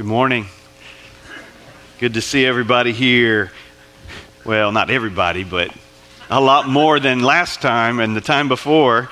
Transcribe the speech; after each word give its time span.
Good 0.00 0.06
morning. 0.06 0.46
Good 1.98 2.14
to 2.14 2.22
see 2.22 2.46
everybody 2.46 2.94
here. 2.94 3.52
Well, 4.46 4.72
not 4.72 4.88
everybody, 4.88 5.44
but 5.44 5.70
a 6.30 6.40
lot 6.40 6.66
more 6.66 6.98
than 6.98 7.22
last 7.22 7.60
time 7.60 8.00
and 8.00 8.16
the 8.16 8.22
time 8.22 8.48
before. 8.48 9.10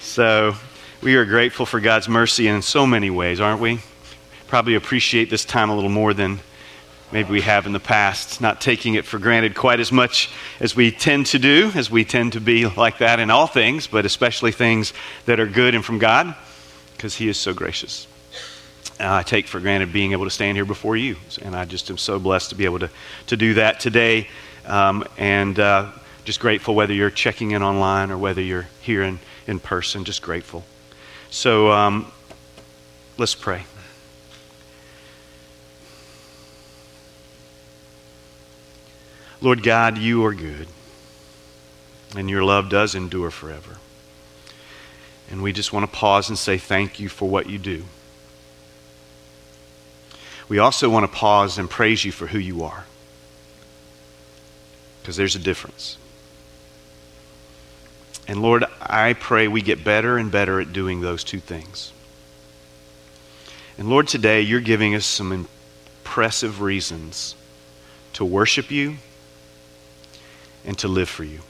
So 0.00 0.54
we 1.02 1.16
are 1.16 1.26
grateful 1.26 1.66
for 1.66 1.78
God's 1.78 2.08
mercy 2.08 2.48
in 2.48 2.62
so 2.62 2.86
many 2.86 3.10
ways, 3.10 3.38
aren't 3.38 3.60
we? 3.60 3.80
Probably 4.46 4.76
appreciate 4.76 5.28
this 5.28 5.44
time 5.44 5.68
a 5.68 5.74
little 5.74 5.90
more 5.90 6.14
than 6.14 6.40
maybe 7.12 7.30
we 7.32 7.42
have 7.42 7.66
in 7.66 7.74
the 7.74 7.78
past, 7.78 8.40
not 8.40 8.62
taking 8.62 8.94
it 8.94 9.04
for 9.04 9.18
granted 9.18 9.54
quite 9.54 9.78
as 9.78 9.92
much 9.92 10.30
as 10.58 10.74
we 10.74 10.90
tend 10.90 11.26
to 11.26 11.38
do, 11.38 11.70
as 11.74 11.90
we 11.90 12.02
tend 12.02 12.32
to 12.32 12.40
be 12.40 12.64
like 12.64 12.96
that 12.96 13.20
in 13.20 13.30
all 13.30 13.46
things, 13.46 13.86
but 13.86 14.06
especially 14.06 14.52
things 14.52 14.94
that 15.26 15.38
are 15.38 15.46
good 15.46 15.74
and 15.74 15.84
from 15.84 15.98
God, 15.98 16.34
because 16.96 17.14
He 17.16 17.28
is 17.28 17.36
so 17.36 17.52
gracious. 17.52 18.06
I 19.00 19.22
take 19.22 19.46
for 19.46 19.60
granted 19.60 19.92
being 19.92 20.12
able 20.12 20.24
to 20.24 20.30
stand 20.30 20.56
here 20.56 20.64
before 20.64 20.96
you. 20.96 21.16
And 21.42 21.56
I 21.56 21.64
just 21.64 21.90
am 21.90 21.98
so 21.98 22.18
blessed 22.18 22.50
to 22.50 22.54
be 22.54 22.64
able 22.64 22.80
to, 22.80 22.90
to 23.28 23.36
do 23.36 23.54
that 23.54 23.80
today. 23.80 24.28
Um, 24.66 25.04
and 25.16 25.58
uh, 25.58 25.90
just 26.24 26.40
grateful 26.40 26.74
whether 26.74 26.92
you're 26.92 27.10
checking 27.10 27.52
in 27.52 27.62
online 27.62 28.10
or 28.10 28.18
whether 28.18 28.42
you're 28.42 28.68
here 28.82 29.02
in, 29.02 29.18
in 29.46 29.58
person, 29.58 30.04
just 30.04 30.22
grateful. 30.22 30.64
So 31.30 31.70
um, 31.70 32.12
let's 33.16 33.34
pray. 33.34 33.64
Lord 39.40 39.62
God, 39.62 39.96
you 39.96 40.22
are 40.26 40.34
good, 40.34 40.68
and 42.14 42.28
your 42.28 42.44
love 42.44 42.68
does 42.68 42.94
endure 42.94 43.30
forever. 43.30 43.78
And 45.30 45.42
we 45.42 45.54
just 45.54 45.72
want 45.72 45.90
to 45.90 45.96
pause 45.96 46.28
and 46.28 46.36
say 46.36 46.58
thank 46.58 47.00
you 47.00 47.08
for 47.08 47.26
what 47.26 47.48
you 47.48 47.56
do 47.56 47.84
we 50.50 50.58
also 50.58 50.90
want 50.90 51.10
to 51.10 51.16
pause 51.16 51.58
and 51.58 51.70
praise 51.70 52.04
you 52.04 52.10
for 52.10 52.26
who 52.26 52.38
you 52.38 52.64
are. 52.64 52.84
Because 55.00 55.16
there's 55.16 55.36
a 55.36 55.38
difference. 55.38 55.96
And 58.26 58.42
Lord, 58.42 58.64
I 58.82 59.12
pray 59.12 59.46
we 59.46 59.62
get 59.62 59.84
better 59.84 60.18
and 60.18 60.28
better 60.30 60.60
at 60.60 60.72
doing 60.72 61.00
those 61.00 61.22
two 61.22 61.38
things. 61.38 61.92
And 63.78 63.88
Lord, 63.88 64.08
today 64.08 64.40
you're 64.40 64.60
giving 64.60 64.96
us 64.96 65.06
some 65.06 65.30
impressive 65.32 66.60
reasons 66.60 67.36
to 68.14 68.24
worship 68.24 68.72
you 68.72 68.96
and 70.64 70.76
to 70.78 70.88
live 70.88 71.08
for 71.08 71.22
you. 71.22 71.42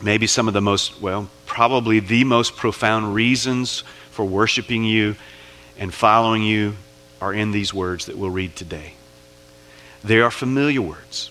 Maybe 0.00 0.28
some 0.28 0.46
of 0.46 0.54
the 0.54 0.60
most, 0.60 1.00
well, 1.00 1.28
probably 1.44 1.98
the 1.98 2.22
most 2.22 2.56
profound 2.56 3.16
reasons 3.16 3.82
for 4.12 4.24
worshiping 4.24 4.84
you 4.84 5.16
and 5.78 5.94
following 5.94 6.42
you 6.42 6.74
are 7.20 7.32
in 7.32 7.52
these 7.52 7.72
words 7.72 8.06
that 8.06 8.18
we'll 8.18 8.30
read 8.30 8.54
today. 8.56 8.94
They 10.04 10.20
are 10.20 10.30
familiar 10.30 10.82
words, 10.82 11.30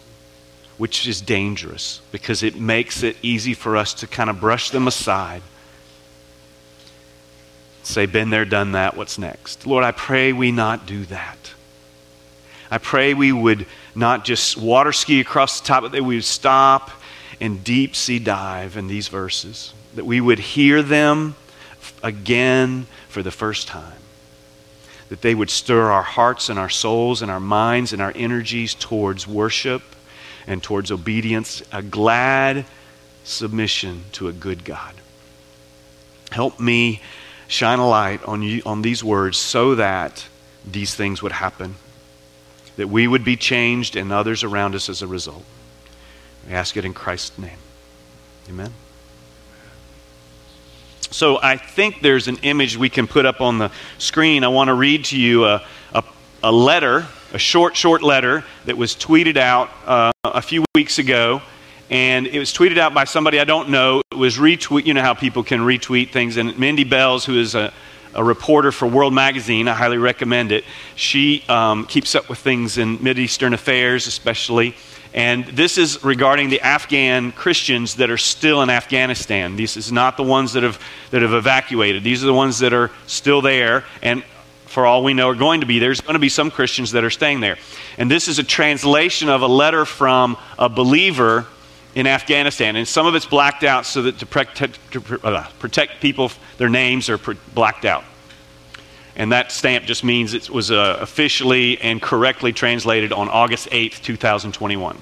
which 0.77 1.07
is 1.07 1.21
dangerous 1.21 2.01
because 2.11 2.43
it 2.43 2.55
makes 2.55 3.03
it 3.03 3.17
easy 3.21 3.53
for 3.53 3.77
us 3.77 3.93
to 3.95 4.07
kind 4.07 4.29
of 4.29 4.39
brush 4.39 4.69
them 4.69 4.87
aside. 4.87 5.41
Say, 7.83 8.05
been 8.05 8.29
there, 8.29 8.45
done 8.45 8.73
that, 8.73 8.97
what's 8.97 9.17
next? 9.17 9.65
Lord, 9.65 9.83
I 9.83 9.91
pray 9.91 10.33
we 10.33 10.51
not 10.51 10.85
do 10.85 11.05
that. 11.05 11.53
I 12.69 12.79
pray 12.79 13.13
we 13.13 13.31
would 13.31 13.65
not 13.95 14.25
just 14.25 14.57
water 14.57 14.91
ski 14.91 15.21
across 15.21 15.61
the 15.61 15.67
top, 15.67 15.83
but 15.83 15.93
that 15.93 16.03
we 16.03 16.15
would 16.15 16.25
stop 16.25 16.91
and 17.39 17.63
deep 17.63 17.95
sea 17.95 18.19
dive 18.19 18.75
in 18.75 18.87
these 18.87 19.07
verses, 19.07 19.73
that 19.95 20.05
we 20.05 20.19
would 20.19 20.39
hear 20.39 20.81
them 20.81 21.35
again 22.03 22.87
for 23.07 23.23
the 23.23 23.31
first 23.31 23.69
time 23.69 23.97
that 25.09 25.21
they 25.21 25.33
would 25.33 25.49
stir 25.49 25.89
our 25.91 26.03
hearts 26.03 26.49
and 26.49 26.59
our 26.59 26.69
souls 26.69 27.21
and 27.21 27.31
our 27.31 27.39
minds 27.39 27.93
and 27.93 28.01
our 28.01 28.11
energies 28.15 28.73
towards 28.73 29.27
worship 29.27 29.81
and 30.45 30.61
towards 30.61 30.91
obedience, 30.91 31.61
a 31.71 31.81
glad 31.81 32.65
submission 33.23 34.03
to 34.13 34.27
a 34.27 34.33
good 34.33 34.63
God. 34.63 34.93
Help 36.31 36.59
me 36.59 37.01
shine 37.47 37.79
a 37.79 37.87
light 37.87 38.23
on, 38.23 38.41
you, 38.41 38.61
on 38.65 38.81
these 38.81 39.03
words 39.03 39.37
so 39.37 39.75
that 39.75 40.27
these 40.65 40.95
things 40.95 41.21
would 41.21 41.31
happen, 41.31 41.75
that 42.75 42.89
we 42.89 43.07
would 43.07 43.23
be 43.23 43.35
changed 43.35 43.95
and 43.95 44.11
others 44.11 44.43
around 44.43 44.75
us 44.75 44.89
as 44.89 45.01
a 45.01 45.07
result. 45.07 45.45
We 46.47 46.53
ask 46.53 46.75
it 46.75 46.85
in 46.85 46.93
Christ's 46.93 47.37
name. 47.37 47.57
Amen. 48.49 48.73
So 51.11 51.39
I 51.41 51.57
think 51.57 52.01
there's 52.01 52.27
an 52.27 52.37
image 52.43 52.77
we 52.77 52.89
can 52.89 53.07
put 53.07 53.25
up 53.25 53.39
on 53.41 53.57
the 53.57 53.71
screen. 53.97 54.43
I 54.43 54.49
want 54.49 54.67
to 54.67 54.73
read 54.73 55.05
to 55.05 55.19
you 55.19 55.45
a, 55.45 55.63
a, 55.93 56.03
a 56.43 56.51
letter, 56.51 57.07
a 57.33 57.37
short, 57.37 57.75
short 57.75 58.03
letter 58.03 58.43
that 58.65 58.77
was 58.77 58.93
tweeted 58.93 59.37
out 59.37 59.69
uh, 59.85 60.11
a 60.23 60.41
few 60.41 60.65
weeks 60.75 60.99
ago. 60.99 61.41
And 61.89 62.27
it 62.27 62.39
was 62.39 62.53
tweeted 62.53 62.77
out 62.77 62.93
by 62.93 63.05
somebody 63.05 63.39
I 63.39 63.45
don't 63.45 63.69
know. 63.69 64.01
It 64.11 64.17
was 64.17 64.37
retweet. 64.37 64.85
You 64.85 64.93
know 64.93 65.01
how 65.01 65.13
people 65.13 65.43
can 65.43 65.61
retweet 65.61 66.11
things. 66.11 66.35
And 66.35 66.57
Mindy 66.59 66.83
Belz, 66.83 67.23
who 67.23 67.39
is 67.39 67.55
a, 67.55 67.73
a 68.13 68.23
reporter 68.23 68.73
for 68.73 68.87
World 68.87 69.13
Magazine, 69.13 69.69
I 69.69 69.73
highly 69.73 69.97
recommend 69.97 70.51
it. 70.51 70.65
She 70.95 71.45
um, 71.47 71.85
keeps 71.85 72.15
up 72.15 72.27
with 72.27 72.39
things 72.39 72.77
in 72.77 72.97
Mideastern 72.97 73.53
affairs, 73.53 74.07
especially. 74.07 74.75
And 75.13 75.45
this 75.45 75.77
is 75.77 76.03
regarding 76.03 76.49
the 76.49 76.61
Afghan 76.61 77.31
Christians 77.31 77.95
that 77.95 78.09
are 78.09 78.17
still 78.17 78.61
in 78.61 78.69
Afghanistan. 78.69 79.55
This 79.55 79.77
is 79.77 79.91
not 79.91 80.17
the 80.17 80.23
ones 80.23 80.53
that 80.53 80.63
have, 80.63 80.79
that 81.11 81.21
have 81.21 81.33
evacuated. 81.33 82.03
These 82.03 82.23
are 82.23 82.27
the 82.27 82.33
ones 82.33 82.59
that 82.59 82.73
are 82.73 82.91
still 83.07 83.41
there. 83.41 83.83
And 84.01 84.23
for 84.65 84.85
all 84.85 85.03
we 85.03 85.13
know, 85.13 85.29
are 85.29 85.35
going 85.35 85.61
to 85.61 85.65
be. 85.65 85.79
There's 85.79 86.01
going 86.01 86.13
to 86.13 86.19
be 86.19 86.29
some 86.29 86.51
Christians 86.51 86.91
that 86.91 87.03
are 87.03 87.09
staying 87.09 87.39
there. 87.39 87.57
And 87.97 88.11
this 88.11 88.27
is 88.27 88.37
a 88.37 88.43
translation 88.43 89.29
of 89.29 89.41
a 89.41 89.47
letter 89.47 89.85
from 89.85 90.37
a 90.59 90.69
believer 90.69 91.47
in 91.95 92.05
Afghanistan. 92.05 92.75
And 92.75 92.87
some 92.87 93.07
of 93.07 93.15
it's 93.15 93.25
blacked 93.25 93.63
out 93.63 93.85
so 93.85 94.03
that 94.03 94.19
to 94.19 94.25
protect, 94.25 94.79
to 94.91 95.19
uh, 95.23 95.47
protect 95.57 95.99
people, 95.99 96.31
their 96.57 96.69
names 96.69 97.09
are 97.09 97.17
blacked 97.55 97.85
out. 97.85 98.03
And 99.17 99.31
that 99.31 99.51
stamp 99.51 99.85
just 99.85 100.03
means 100.03 100.35
it 100.35 100.47
was 100.47 100.69
uh, 100.69 100.99
officially 101.01 101.81
and 101.81 101.99
correctly 101.99 102.53
translated 102.53 103.11
on 103.11 103.27
August 103.29 103.67
8th, 103.71 104.03
2021. 104.03 104.95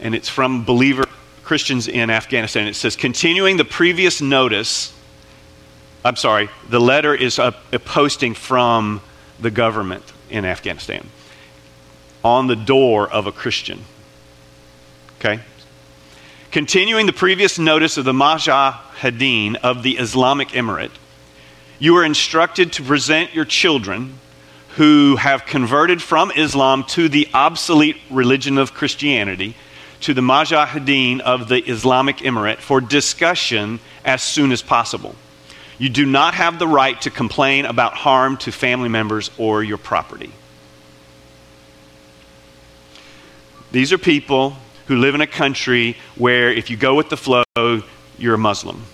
And 0.00 0.12
it's 0.12 0.28
from 0.28 0.64
believer 0.64 1.04
Christians 1.44 1.86
in 1.86 2.10
Afghanistan. 2.10 2.66
It 2.66 2.74
says, 2.74 2.96
continuing 2.96 3.56
the 3.56 3.64
previous 3.64 4.20
notice, 4.20 4.92
I'm 6.04 6.16
sorry, 6.16 6.50
the 6.68 6.80
letter 6.80 7.14
is 7.14 7.38
a, 7.38 7.54
a 7.72 7.78
posting 7.78 8.34
from 8.34 9.00
the 9.38 9.52
government 9.52 10.04
in 10.28 10.44
Afghanistan 10.44 11.06
on 12.24 12.48
the 12.48 12.56
door 12.56 13.08
of 13.08 13.28
a 13.28 13.32
Christian. 13.32 13.84
Okay? 15.20 15.40
Continuing 16.50 17.06
the 17.06 17.12
previous 17.12 17.60
notice 17.60 17.96
of 17.96 18.04
the 18.04 18.12
Mujahideen 18.12 19.54
of 19.56 19.84
the 19.84 19.98
Islamic 19.98 20.48
Emirate, 20.48 20.90
you 21.82 21.96
are 21.96 22.04
instructed 22.04 22.72
to 22.74 22.82
present 22.84 23.34
your 23.34 23.44
children 23.44 24.16
who 24.76 25.16
have 25.16 25.44
converted 25.46 26.00
from 26.00 26.30
Islam 26.36 26.84
to 26.84 27.08
the 27.08 27.28
obsolete 27.34 27.96
religion 28.08 28.56
of 28.56 28.72
Christianity 28.72 29.56
to 30.02 30.14
the 30.14 30.20
Mujahideen 30.20 31.18
of 31.18 31.48
the 31.48 31.58
Islamic 31.58 32.18
Emirate 32.18 32.58
for 32.58 32.80
discussion 32.80 33.80
as 34.04 34.22
soon 34.22 34.52
as 34.52 34.62
possible. 34.62 35.16
You 35.76 35.88
do 35.88 36.06
not 36.06 36.34
have 36.34 36.60
the 36.60 36.68
right 36.68 37.00
to 37.00 37.10
complain 37.10 37.64
about 37.64 37.94
harm 37.94 38.36
to 38.38 38.52
family 38.52 38.88
members 38.88 39.32
or 39.36 39.64
your 39.64 39.78
property. 39.78 40.30
These 43.72 43.92
are 43.92 43.98
people 43.98 44.56
who 44.86 44.98
live 44.98 45.16
in 45.16 45.20
a 45.20 45.26
country 45.26 45.96
where 46.14 46.52
if 46.52 46.70
you 46.70 46.76
go 46.76 46.94
with 46.94 47.08
the 47.08 47.16
flow, 47.16 47.42
you're 48.18 48.34
a 48.34 48.38
Muslim 48.38 48.84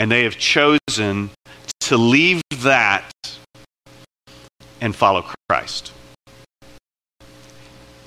and 0.00 0.10
they 0.10 0.24
have 0.24 0.38
chosen 0.38 1.28
to 1.78 1.96
leave 1.98 2.40
that 2.62 3.12
and 4.80 4.96
follow 4.96 5.30
Christ. 5.48 5.92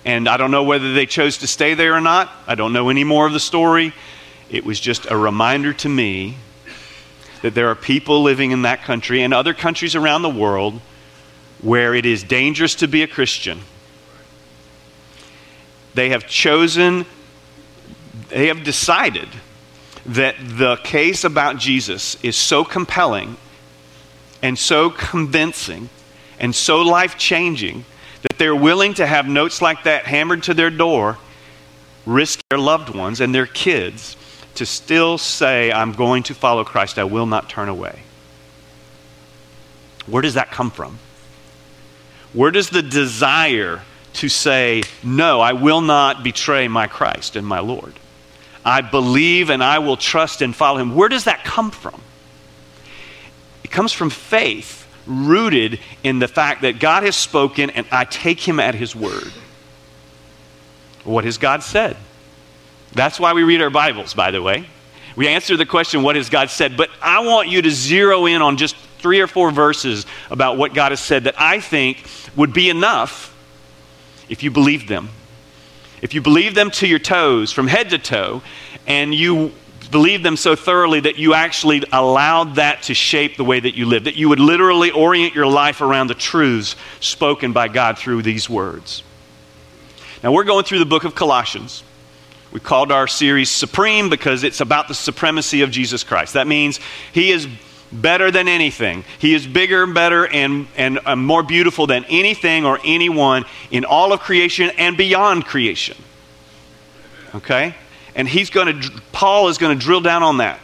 And 0.03 0.27
I 0.27 0.37
don't 0.37 0.49
know 0.49 0.63
whether 0.63 0.95
they 0.95 1.05
chose 1.05 1.37
to 1.37 1.47
stay 1.47 1.75
there 1.75 1.93
or 1.93 2.01
not. 2.01 2.31
I 2.47 2.55
don't 2.55 2.73
know 2.73 2.89
any 2.89 3.03
more 3.03 3.27
of 3.27 3.31
the 3.31 3.39
story. 3.39 3.93
It 4.49 4.65
was 4.65 4.79
just 4.79 5.09
a 5.11 5.15
reminder 5.15 5.71
to 5.71 5.87
me 5.87 6.35
that 7.43 7.53
there 7.53 7.69
are 7.69 7.75
people 7.75 8.23
living 8.23 8.49
in 8.49 8.63
that 8.63 8.81
country 8.81 9.21
and 9.21 9.31
other 9.31 9.53
countries 9.53 9.95
around 9.95 10.23
the 10.23 10.29
world 10.29 10.81
where 11.61 11.93
it 11.93 12.07
is 12.07 12.23
dangerous 12.23 12.73
to 12.75 12.87
be 12.87 13.03
a 13.03 13.07
Christian. 13.07 13.59
They 15.93 16.09
have 16.09 16.27
chosen, 16.27 17.05
they 18.29 18.47
have 18.47 18.63
decided 18.63 19.29
that 20.05 20.35
the 20.39 20.77
case 20.77 21.23
about 21.23 21.57
Jesus 21.57 22.21
is 22.23 22.35
so 22.35 22.63
compelling 22.63 23.37
and 24.41 24.57
so 24.57 24.89
convincing 24.89 25.89
and 26.39 26.53
so 26.53 26.81
life 26.81 27.17
changing 27.17 27.85
that 28.23 28.37
they're 28.37 28.55
willing 28.55 28.93
to 28.95 29.05
have 29.05 29.27
notes 29.27 29.61
like 29.61 29.83
that 29.83 30.05
hammered 30.05 30.43
to 30.43 30.53
their 30.53 30.69
door, 30.69 31.17
risk 32.05 32.39
their 32.49 32.59
loved 32.59 32.93
ones 32.93 33.21
and 33.21 33.33
their 33.33 33.45
kids 33.45 34.17
to 34.55 34.65
still 34.65 35.17
say, 35.17 35.71
I'm 35.71 35.93
going 35.93 36.23
to 36.23 36.35
follow 36.35 36.63
Christ, 36.63 36.99
I 36.99 37.05
will 37.05 37.25
not 37.25 37.49
turn 37.49 37.69
away. 37.69 38.03
Where 40.05 40.21
does 40.21 40.33
that 40.33 40.51
come 40.51 40.69
from? 40.69 40.99
Where 42.33 42.51
does 42.51 42.69
the 42.69 42.81
desire 42.81 43.81
to 44.13 44.29
say, 44.29 44.83
No, 45.01 45.39
I 45.39 45.53
will 45.53 45.81
not 45.81 46.23
betray 46.23 46.67
my 46.67 46.87
Christ 46.87 47.35
and 47.35 47.47
my 47.47 47.59
Lord? 47.59 47.93
I 48.65 48.81
believe 48.81 49.49
and 49.49 49.63
I 49.63 49.79
will 49.79 49.97
trust 49.97 50.41
and 50.41 50.55
follow 50.55 50.79
him. 50.79 50.95
Where 50.95 51.09
does 51.09 51.25
that 51.25 51.43
come 51.43 51.71
from? 51.71 52.01
It 53.63 53.71
comes 53.71 53.91
from 53.91 54.09
faith 54.09 54.87
rooted 55.05 55.79
in 56.03 56.19
the 56.19 56.27
fact 56.27 56.61
that 56.61 56.79
God 56.79 57.03
has 57.03 57.15
spoken 57.15 57.69
and 57.71 57.85
I 57.91 58.05
take 58.05 58.39
him 58.39 58.59
at 58.59 58.75
his 58.75 58.95
word. 58.95 59.31
What 61.03 61.25
has 61.25 61.37
God 61.37 61.63
said? 61.63 61.97
That's 62.93 63.19
why 63.19 63.33
we 63.33 63.43
read 63.43 63.61
our 63.61 63.69
Bibles, 63.69 64.13
by 64.13 64.31
the 64.31 64.41
way. 64.41 64.65
We 65.15 65.27
answer 65.27 65.57
the 65.57 65.65
question, 65.65 66.03
What 66.03 66.15
has 66.15 66.29
God 66.29 66.49
said? 66.49 66.77
But 66.77 66.89
I 67.01 67.25
want 67.25 67.49
you 67.49 67.61
to 67.61 67.71
zero 67.71 68.25
in 68.25 68.41
on 68.41 68.57
just 68.57 68.75
three 68.99 69.19
or 69.19 69.27
four 69.27 69.51
verses 69.51 70.05
about 70.31 70.57
what 70.57 70.73
God 70.73 70.91
has 70.91 71.01
said 71.01 71.25
that 71.25 71.35
I 71.37 71.59
think 71.59 72.05
would 72.35 72.53
be 72.53 72.69
enough 72.69 73.35
if 74.29 74.43
you 74.43 74.49
believed 74.49 74.87
them. 74.87 75.09
If 76.03 76.13
you 76.13 76.19
believe 76.19 76.53
them 76.53 76.69
to 76.71 76.85
your 76.85 76.99
toes, 76.99 77.53
from 77.53 77.65
head 77.65 77.91
to 77.91 77.97
toe, 77.97 78.43
and 78.85 79.15
you 79.15 79.53
believe 79.89 80.21
them 80.21 80.35
so 80.35 80.53
thoroughly 80.53 80.99
that 80.99 81.17
you 81.17 81.33
actually 81.33 81.81
allowed 81.93 82.55
that 82.55 82.83
to 82.83 82.93
shape 82.93 83.37
the 83.37 83.45
way 83.45 83.61
that 83.61 83.73
you 83.73 83.85
live, 83.85 84.03
that 84.03 84.17
you 84.17 84.27
would 84.27 84.41
literally 84.41 84.91
orient 84.91 85.33
your 85.33 85.47
life 85.47 85.79
around 85.79 86.07
the 86.07 86.13
truths 86.13 86.75
spoken 86.99 87.53
by 87.53 87.69
God 87.69 87.97
through 87.97 88.21
these 88.21 88.49
words. 88.49 89.01
Now, 90.21 90.33
we're 90.33 90.43
going 90.43 90.65
through 90.65 90.79
the 90.79 90.85
book 90.85 91.05
of 91.05 91.15
Colossians. 91.15 91.85
We 92.51 92.59
called 92.59 92.91
our 92.91 93.07
series 93.07 93.49
Supreme 93.49 94.09
because 94.09 94.43
it's 94.43 94.59
about 94.59 94.89
the 94.89 94.93
supremacy 94.93 95.61
of 95.61 95.71
Jesus 95.71 96.03
Christ. 96.03 96.33
That 96.33 96.47
means 96.47 96.81
He 97.13 97.31
is 97.31 97.47
better 97.93 98.31
than 98.31 98.47
anything. 98.47 99.03
He 99.19 99.33
is 99.33 99.45
bigger, 99.45 99.85
better, 99.85 100.27
and, 100.27 100.67
and 100.75 100.99
uh, 101.05 101.15
more 101.15 101.43
beautiful 101.43 101.87
than 101.87 102.05
anything 102.05 102.65
or 102.65 102.79
anyone 102.83 103.45
in 103.71 103.85
all 103.85 104.11
of 104.13 104.19
creation 104.19 104.71
and 104.77 104.97
beyond 104.97 105.45
creation. 105.45 105.97
Okay? 107.35 107.75
And 108.15 108.27
he's 108.27 108.49
going 108.49 108.81
to, 108.81 109.01
Paul 109.11 109.47
is 109.47 109.57
going 109.57 109.77
to 109.77 109.83
drill 109.83 110.01
down 110.01 110.23
on 110.23 110.37
that. 110.37 110.59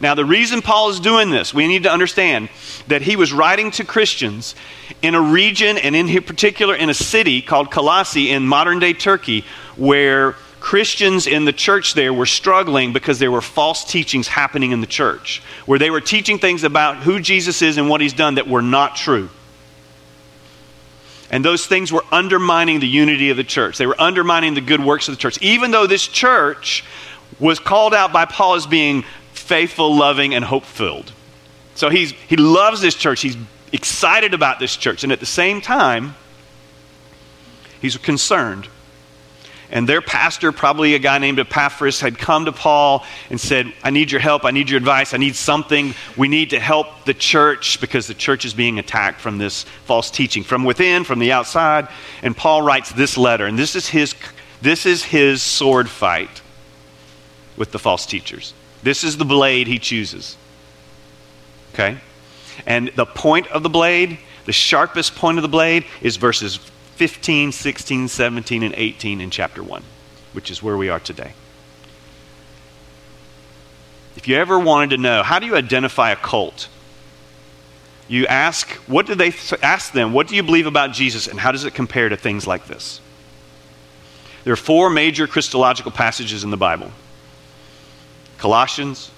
Now, 0.00 0.16
the 0.16 0.24
reason 0.24 0.62
Paul 0.62 0.90
is 0.90 0.98
doing 0.98 1.30
this, 1.30 1.54
we 1.54 1.68
need 1.68 1.84
to 1.84 1.92
understand 1.92 2.48
that 2.88 3.02
he 3.02 3.14
was 3.14 3.32
writing 3.32 3.70
to 3.72 3.84
Christians 3.84 4.56
in 5.00 5.14
a 5.14 5.20
region, 5.20 5.78
and 5.78 5.94
in 5.94 6.08
particular 6.24 6.74
in 6.74 6.90
a 6.90 6.94
city 6.94 7.40
called 7.40 7.70
Colossae 7.70 8.30
in 8.30 8.44
modern 8.44 8.80
day 8.80 8.94
Turkey, 8.94 9.44
where 9.76 10.34
Christians 10.62 11.26
in 11.26 11.44
the 11.44 11.52
church 11.52 11.94
there 11.94 12.14
were 12.14 12.24
struggling 12.24 12.92
because 12.92 13.18
there 13.18 13.32
were 13.32 13.42
false 13.42 13.84
teachings 13.84 14.28
happening 14.28 14.70
in 14.70 14.80
the 14.80 14.86
church, 14.86 15.42
where 15.66 15.76
they 15.76 15.90
were 15.90 16.00
teaching 16.00 16.38
things 16.38 16.62
about 16.62 16.98
who 16.98 17.18
Jesus 17.18 17.62
is 17.62 17.78
and 17.78 17.88
what 17.88 18.00
he's 18.00 18.12
done 18.12 18.36
that 18.36 18.46
were 18.46 18.62
not 18.62 18.94
true. 18.94 19.28
And 21.32 21.44
those 21.44 21.66
things 21.66 21.90
were 21.90 22.04
undermining 22.12 22.78
the 22.78 22.86
unity 22.86 23.30
of 23.30 23.36
the 23.36 23.42
church. 23.42 23.76
They 23.76 23.88
were 23.88 24.00
undermining 24.00 24.54
the 24.54 24.60
good 24.60 24.82
works 24.82 25.08
of 25.08 25.16
the 25.16 25.20
church. 25.20 25.36
Even 25.42 25.72
though 25.72 25.88
this 25.88 26.06
church 26.06 26.84
was 27.40 27.58
called 27.58 27.92
out 27.92 28.12
by 28.12 28.24
Paul 28.24 28.54
as 28.54 28.64
being 28.64 29.02
faithful, 29.32 29.96
loving, 29.96 30.32
and 30.32 30.44
hope 30.44 30.64
filled. 30.64 31.12
So 31.74 31.90
he's, 31.90 32.12
he 32.12 32.36
loves 32.36 32.80
this 32.80 32.94
church. 32.94 33.20
He's 33.20 33.36
excited 33.72 34.32
about 34.32 34.60
this 34.60 34.76
church. 34.76 35.02
And 35.02 35.12
at 35.12 35.18
the 35.18 35.26
same 35.26 35.60
time, 35.60 36.14
he's 37.80 37.96
concerned 37.96 38.68
and 39.72 39.88
their 39.88 40.02
pastor, 40.02 40.52
probably 40.52 40.94
a 40.94 40.98
guy 40.98 41.16
named 41.16 41.38
Epaphras, 41.38 41.98
had 41.98 42.18
come 42.18 42.44
to 42.44 42.52
Paul 42.52 43.06
and 43.30 43.40
said, 43.40 43.72
I 43.82 43.88
need 43.88 44.12
your 44.12 44.20
help. 44.20 44.44
I 44.44 44.50
need 44.50 44.68
your 44.68 44.76
advice. 44.76 45.14
I 45.14 45.16
need 45.16 45.34
something. 45.34 45.94
We 46.14 46.28
need 46.28 46.50
to 46.50 46.60
help 46.60 47.06
the 47.06 47.14
church 47.14 47.80
because 47.80 48.06
the 48.06 48.14
church 48.14 48.44
is 48.44 48.52
being 48.52 48.78
attacked 48.78 49.18
from 49.18 49.38
this 49.38 49.64
false 49.86 50.10
teaching 50.10 50.44
from 50.44 50.64
within, 50.64 51.04
from 51.04 51.20
the 51.20 51.32
outside. 51.32 51.88
And 52.22 52.36
Paul 52.36 52.60
writes 52.60 52.92
this 52.92 53.16
letter, 53.16 53.46
and 53.46 53.58
this 53.58 53.74
is 53.74 53.88
his, 53.88 54.14
this 54.60 54.84
is 54.84 55.02
his 55.02 55.40
sword 55.40 55.88
fight 55.88 56.42
with 57.56 57.72
the 57.72 57.78
false 57.78 58.04
teachers. 58.04 58.52
This 58.82 59.04
is 59.04 59.16
the 59.16 59.24
blade 59.24 59.68
he 59.68 59.78
chooses. 59.78 60.36
Okay? 61.72 61.96
And 62.66 62.88
the 62.88 63.06
point 63.06 63.48
of 63.48 63.62
the 63.62 63.70
blade, 63.70 64.18
the 64.44 64.52
sharpest 64.52 65.14
point 65.14 65.38
of 65.38 65.42
the 65.42 65.48
blade, 65.48 65.86
is 66.02 66.16
verses 66.16 66.58
15, 66.96 67.52
16, 67.52 68.08
17, 68.08 68.62
and 68.62 68.74
18 68.76 69.20
in 69.20 69.30
chapter 69.30 69.62
1, 69.62 69.82
which 70.32 70.50
is 70.50 70.62
where 70.62 70.76
we 70.76 70.88
are 70.88 71.00
today. 71.00 71.32
If 74.16 74.28
you 74.28 74.36
ever 74.36 74.58
wanted 74.58 74.90
to 74.90 74.98
know, 74.98 75.22
how 75.22 75.38
do 75.38 75.46
you 75.46 75.56
identify 75.56 76.10
a 76.10 76.16
cult? 76.16 76.68
You 78.08 78.26
ask, 78.26 78.70
what 78.86 79.06
do 79.06 79.14
they 79.14 79.32
ask 79.62 79.92
them? 79.92 80.12
What 80.12 80.28
do 80.28 80.36
you 80.36 80.42
believe 80.42 80.66
about 80.66 80.92
Jesus, 80.92 81.26
and 81.26 81.40
how 81.40 81.50
does 81.52 81.64
it 81.64 81.74
compare 81.74 82.08
to 82.08 82.16
things 82.16 82.46
like 82.46 82.66
this? 82.66 83.00
There 84.44 84.52
are 84.52 84.56
four 84.56 84.90
major 84.90 85.26
Christological 85.26 85.92
passages 85.92 86.44
in 86.44 86.50
the 86.50 86.56
Bible 86.56 86.90
Colossians 88.38 89.10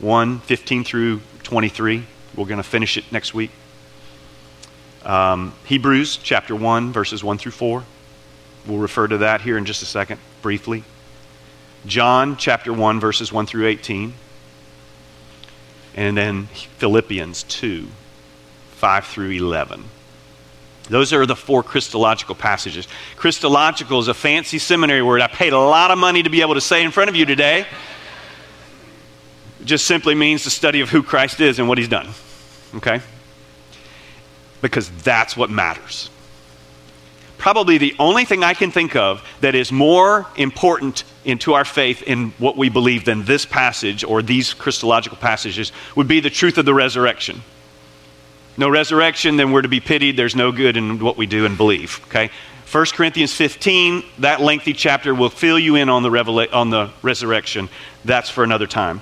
1 0.00 0.40
15 0.40 0.84
through 0.84 1.20
23. 1.42 2.04
We're 2.34 2.46
going 2.46 2.56
to 2.56 2.62
finish 2.62 2.96
it 2.96 3.04
next 3.12 3.34
week. 3.34 3.50
Um, 5.04 5.54
Hebrews 5.64 6.18
chapter 6.18 6.54
1, 6.54 6.92
verses 6.92 7.24
1 7.24 7.38
through 7.38 7.52
4. 7.52 7.84
We'll 8.66 8.78
refer 8.78 9.08
to 9.08 9.18
that 9.18 9.40
here 9.40 9.56
in 9.56 9.64
just 9.64 9.82
a 9.82 9.86
second, 9.86 10.20
briefly. 10.42 10.84
John 11.86 12.36
chapter 12.36 12.72
1, 12.72 13.00
verses 13.00 13.32
1 13.32 13.46
through 13.46 13.66
18. 13.66 14.12
And 15.94 16.16
then 16.16 16.46
Philippians 16.78 17.44
2, 17.44 17.86
5 18.72 19.04
through 19.06 19.30
11. 19.30 19.84
Those 20.90 21.12
are 21.12 21.24
the 21.24 21.36
four 21.36 21.62
Christological 21.62 22.34
passages. 22.34 22.88
Christological 23.16 24.00
is 24.00 24.08
a 24.08 24.14
fancy 24.14 24.58
seminary 24.58 25.02
word 25.02 25.22
I 25.22 25.28
paid 25.28 25.52
a 25.52 25.58
lot 25.58 25.92
of 25.92 25.98
money 25.98 26.22
to 26.22 26.30
be 26.30 26.40
able 26.40 26.54
to 26.54 26.60
say 26.60 26.82
in 26.82 26.90
front 26.90 27.08
of 27.08 27.16
you 27.16 27.24
today. 27.24 27.64
It 29.60 29.66
just 29.66 29.86
simply 29.86 30.14
means 30.14 30.42
the 30.42 30.50
study 30.50 30.80
of 30.80 30.90
who 30.90 31.02
Christ 31.02 31.40
is 31.40 31.60
and 31.60 31.68
what 31.68 31.78
he's 31.78 31.88
done. 31.88 32.08
Okay? 32.74 33.00
Because 34.60 34.90
that's 35.02 35.36
what 35.36 35.50
matters. 35.50 36.10
Probably 37.38 37.78
the 37.78 37.94
only 37.98 38.26
thing 38.26 38.44
I 38.44 38.52
can 38.52 38.70
think 38.70 38.94
of 38.94 39.22
that 39.40 39.54
is 39.54 39.72
more 39.72 40.26
important 40.36 41.04
into 41.24 41.54
our 41.54 41.64
faith 41.64 42.02
in 42.02 42.32
what 42.32 42.56
we 42.56 42.68
believe 42.68 43.06
than 43.06 43.24
this 43.24 43.46
passage 43.46 44.04
or 44.04 44.20
these 44.20 44.52
Christological 44.52 45.16
passages 45.16 45.72
would 45.96 46.06
be 46.06 46.20
the 46.20 46.28
truth 46.28 46.58
of 46.58 46.66
the 46.66 46.74
resurrection. 46.74 47.42
No 48.58 48.68
resurrection, 48.68 49.38
then 49.38 49.52
we're 49.52 49.62
to 49.62 49.68
be 49.68 49.80
pitied. 49.80 50.18
There's 50.18 50.36
no 50.36 50.52
good 50.52 50.76
in 50.76 50.98
what 50.98 51.16
we 51.16 51.24
do 51.24 51.46
and 51.46 51.56
believe. 51.56 52.00
Okay? 52.08 52.30
1 52.70 52.86
Corinthians 52.92 53.34
15, 53.34 54.04
that 54.18 54.42
lengthy 54.42 54.74
chapter 54.74 55.14
will 55.14 55.30
fill 55.30 55.58
you 55.58 55.76
in 55.76 55.88
on 55.88 56.02
the, 56.02 56.10
revela- 56.10 56.52
on 56.52 56.68
the 56.68 56.90
resurrection. 57.02 57.70
That's 58.04 58.28
for 58.28 58.44
another 58.44 58.66
time. 58.66 59.00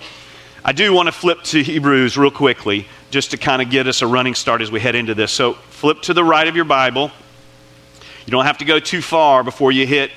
I 0.64 0.73
do 0.73 0.92
want 0.92 1.09
to 1.09 1.12
flip 1.12 1.42
to 1.44 1.62
Hebrews 1.62 2.16
real 2.16 2.30
quickly 2.30 2.87
just 3.10 3.30
to 3.30 3.36
kind 3.36 3.62
of 3.62 3.70
get 3.70 3.86
us 3.86 4.02
a 4.02 4.06
running 4.06 4.34
start 4.34 4.60
as 4.60 4.70
we 4.70 4.80
head 4.80 4.94
into 4.94 5.14
this. 5.14 5.32
So 5.32 5.54
flip 5.54 6.02
to 6.02 6.14
the 6.14 6.24
right 6.24 6.46
of 6.46 6.56
your 6.56 6.64
Bible. 6.64 7.10
You 8.26 8.30
don't 8.30 8.44
have 8.44 8.58
to 8.58 8.64
go 8.64 8.78
too 8.78 9.00
far 9.00 9.42
before 9.42 9.72
you 9.72 9.86
hit 9.86 10.10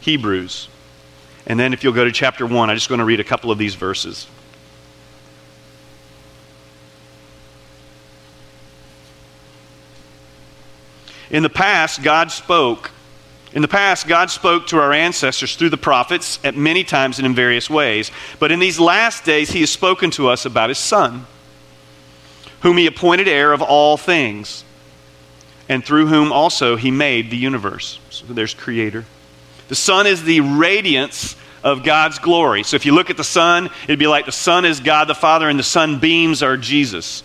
Hebrews. 0.00 0.68
And 1.46 1.58
then 1.58 1.72
if 1.72 1.84
you'll 1.84 1.92
go 1.92 2.04
to 2.04 2.12
chapter 2.12 2.46
1, 2.46 2.70
I'm 2.70 2.76
just 2.76 2.88
going 2.88 3.00
to 3.00 3.04
read 3.04 3.20
a 3.20 3.24
couple 3.24 3.50
of 3.50 3.58
these 3.58 3.74
verses. 3.74 4.26
In 11.30 11.42
the 11.42 11.50
past, 11.50 12.02
God 12.02 12.30
spoke. 12.30 12.90
In 13.54 13.60
the 13.60 13.68
past, 13.68 14.06
God 14.06 14.30
spoke 14.30 14.66
to 14.68 14.78
our 14.78 14.92
ancestors 14.92 15.56
through 15.56 15.70
the 15.70 15.76
prophets 15.76 16.38
at 16.44 16.56
many 16.56 16.84
times 16.84 17.18
and 17.18 17.26
in 17.26 17.34
various 17.34 17.68
ways. 17.68 18.10
But 18.38 18.52
in 18.52 18.60
these 18.60 18.78
last 18.78 19.24
days, 19.24 19.50
He 19.50 19.60
has 19.60 19.70
spoken 19.70 20.10
to 20.12 20.28
us 20.28 20.46
about 20.46 20.70
His 20.70 20.78
Son 20.78 21.26
whom 22.62 22.76
he 22.76 22.86
appointed 22.86 23.28
heir 23.28 23.52
of 23.52 23.62
all 23.62 23.96
things, 23.96 24.64
and 25.68 25.84
through 25.84 26.06
whom 26.06 26.32
also 26.32 26.76
he 26.76 26.90
made 26.90 27.30
the 27.30 27.36
universe. 27.36 27.98
So 28.10 28.26
there's 28.26 28.54
creator. 28.54 29.04
The 29.68 29.74
Son 29.74 30.06
is 30.06 30.22
the 30.22 30.40
radiance 30.40 31.36
of 31.62 31.84
God's 31.84 32.18
glory. 32.18 32.62
So 32.62 32.76
if 32.76 32.84
you 32.84 32.92
look 32.92 33.10
at 33.10 33.16
the 33.16 33.24
sun, 33.24 33.70
it'd 33.84 33.98
be 33.98 34.06
like 34.06 34.26
the 34.26 34.32
sun 34.32 34.64
is 34.64 34.80
God 34.80 35.06
the 35.06 35.14
Father 35.14 35.48
and 35.48 35.58
the 35.58 35.64
sunbeams 35.64 36.42
are 36.42 36.56
Jesus. 36.56 37.22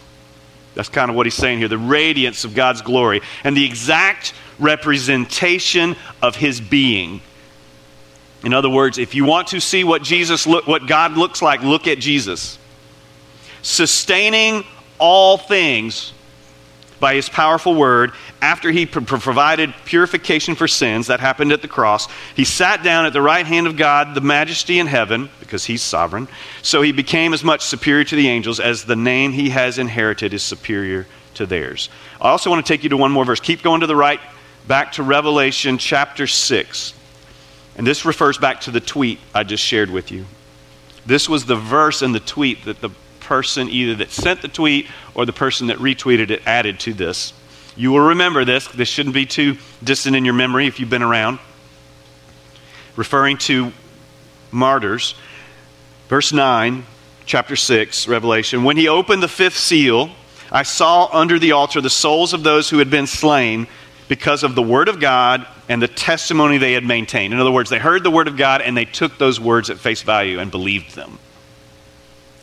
That's 0.75 0.89
kind 0.89 1.09
of 1.09 1.15
what 1.15 1.25
he's 1.25 1.33
saying 1.33 1.57
here 1.57 1.67
the 1.67 1.77
radiance 1.77 2.43
of 2.43 2.53
God's 2.53 2.81
glory 2.81 3.21
and 3.43 3.57
the 3.57 3.65
exact 3.65 4.33
representation 4.59 5.95
of 6.21 6.35
his 6.35 6.61
being. 6.61 7.21
In 8.43 8.53
other 8.53 8.69
words, 8.69 8.99
if 8.99 9.15
you 9.15 9.25
want 9.25 9.47
to 9.49 9.59
see 9.59 9.83
what 9.83 10.03
Jesus 10.03 10.45
look, 10.45 10.67
what 10.67 10.87
God 10.87 11.13
looks 11.13 11.41
like, 11.41 11.61
look 11.63 11.87
at 11.87 11.97
Jesus. 11.97 12.59
Sustaining 13.63 14.63
all 14.99 15.37
things 15.37 16.13
by 16.99 17.15
his 17.15 17.29
powerful 17.29 17.75
word 17.75 18.11
after 18.41 18.71
he 18.71 18.85
provided 18.85 19.73
purification 19.85 20.55
for 20.55 20.67
sins. 20.67 21.07
That 21.07 21.19
happened 21.19 21.51
at 21.51 21.61
the 21.61 21.67
cross. 21.67 22.07
He 22.35 22.43
sat 22.43 22.83
down 22.83 23.05
at 23.05 23.13
the 23.13 23.21
right 23.21 23.45
hand 23.45 23.67
of 23.67 23.77
God, 23.77 24.15
the 24.15 24.21
majesty 24.21 24.79
in 24.79 24.87
heaven, 24.87 25.29
because 25.39 25.65
he's 25.65 25.81
sovereign. 25.81 26.27
So 26.61 26.81
he 26.81 26.91
became 26.91 27.33
as 27.33 27.43
much 27.43 27.61
superior 27.61 28.03
to 28.05 28.15
the 28.15 28.27
angels 28.27 28.59
as 28.59 28.85
the 28.85 28.95
name 28.95 29.31
he 29.31 29.49
has 29.49 29.77
inherited 29.77 30.33
is 30.33 30.43
superior 30.43 31.07
to 31.35 31.45
theirs. 31.45 31.89
I 32.19 32.29
also 32.29 32.49
want 32.49 32.65
to 32.65 32.73
take 32.73 32.83
you 32.83 32.89
to 32.89 32.97
one 32.97 33.11
more 33.11 33.25
verse. 33.25 33.39
Keep 33.39 33.61
going 33.61 33.81
to 33.81 33.87
the 33.87 33.95
right, 33.95 34.19
back 34.67 34.93
to 34.93 35.03
Revelation 35.03 35.77
chapter 35.77 36.25
6. 36.25 36.93
And 37.77 37.85
this 37.85 38.05
refers 38.05 38.39
back 38.39 38.61
to 38.61 38.71
the 38.71 38.81
tweet 38.81 39.19
I 39.35 39.43
just 39.43 39.63
shared 39.63 39.91
with 39.91 40.11
you. 40.11 40.25
This 41.05 41.29
was 41.29 41.45
the 41.45 41.55
verse 41.55 42.01
in 42.01 42.11
the 42.11 42.19
tweet 42.19 42.65
that 42.65 42.81
the 42.81 42.89
person 43.27 43.69
either 43.69 43.95
that 43.95 44.09
sent 44.09 44.41
the 44.41 44.47
tweet 44.47 44.87
or 45.13 45.25
the 45.25 45.33
person 45.33 45.67
that 45.67 45.77
retweeted 45.79 46.31
it 46.31 46.41
added 46.45 46.79
to 46.79 46.93
this. 46.93 47.33
You 47.75 47.91
will 47.91 48.07
remember 48.07 48.45
this. 48.45 48.67
This 48.69 48.87
shouldn't 48.87 49.13
be 49.13 49.25
too 49.25 49.57
distant 49.83 50.15
in 50.15 50.23
your 50.23 50.33
memory 50.33 50.65
if 50.65 50.79
you've 50.79 50.89
been 50.89 51.03
around. 51.03 51.39
Referring 52.95 53.37
to 53.39 53.73
martyrs. 54.49 55.13
Verse 56.07 56.31
9, 56.31 56.85
chapter 57.25 57.57
6, 57.57 58.07
Revelation. 58.07 58.63
When 58.63 58.77
he 58.77 58.87
opened 58.87 59.21
the 59.21 59.27
fifth 59.27 59.57
seal, 59.57 60.09
I 60.49 60.63
saw 60.63 61.09
under 61.11 61.37
the 61.37 61.51
altar 61.51 61.81
the 61.81 61.89
souls 61.89 62.33
of 62.33 62.43
those 62.43 62.69
who 62.69 62.77
had 62.77 62.89
been 62.89 63.07
slain 63.07 63.67
because 64.07 64.43
of 64.43 64.55
the 64.55 64.63
word 64.63 64.87
of 64.87 65.01
God 65.01 65.45
and 65.67 65.81
the 65.81 65.89
testimony 65.89 66.57
they 66.57 66.71
had 66.71 66.85
maintained. 66.85 67.33
In 67.33 67.41
other 67.41 67.51
words, 67.51 67.69
they 67.69 67.77
heard 67.77 68.05
the 68.05 68.09
word 68.09 68.29
of 68.29 68.37
God 68.37 68.61
and 68.61 68.75
they 68.75 68.85
took 68.85 69.17
those 69.17 69.37
words 69.37 69.69
at 69.69 69.79
face 69.79 70.01
value 70.01 70.39
and 70.39 70.49
believed 70.49 70.95
them. 70.95 71.19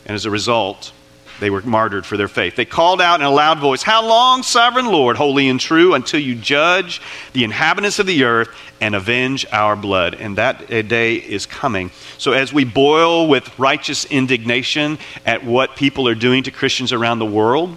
And 0.06 0.14
as 0.14 0.26
a 0.26 0.30
result, 0.30 0.92
they 1.40 1.50
were 1.50 1.62
martyred 1.62 2.06
for 2.06 2.16
their 2.16 2.28
faith. 2.28 2.54
They 2.56 2.64
called 2.64 3.00
out 3.00 3.20
in 3.20 3.26
a 3.26 3.30
loud 3.30 3.58
voice, 3.58 3.82
How 3.82 4.06
long, 4.06 4.42
sovereign 4.42 4.86
Lord, 4.86 5.16
holy 5.16 5.48
and 5.48 5.58
true, 5.58 5.94
until 5.94 6.20
you 6.20 6.34
judge 6.34 7.00
the 7.32 7.44
inhabitants 7.44 7.98
of 7.98 8.06
the 8.06 8.24
earth 8.24 8.48
and 8.80 8.94
avenge 8.94 9.44
our 9.50 9.74
blood? 9.74 10.14
And 10.14 10.38
that 10.38 10.68
day 10.68 11.16
is 11.16 11.46
coming. 11.46 11.90
So, 12.18 12.32
as 12.32 12.52
we 12.52 12.64
boil 12.64 13.26
with 13.26 13.58
righteous 13.58 14.04
indignation 14.04 14.98
at 15.26 15.44
what 15.44 15.74
people 15.76 16.08
are 16.08 16.14
doing 16.14 16.44
to 16.44 16.50
Christians 16.50 16.92
around 16.92 17.18
the 17.18 17.26
world, 17.26 17.76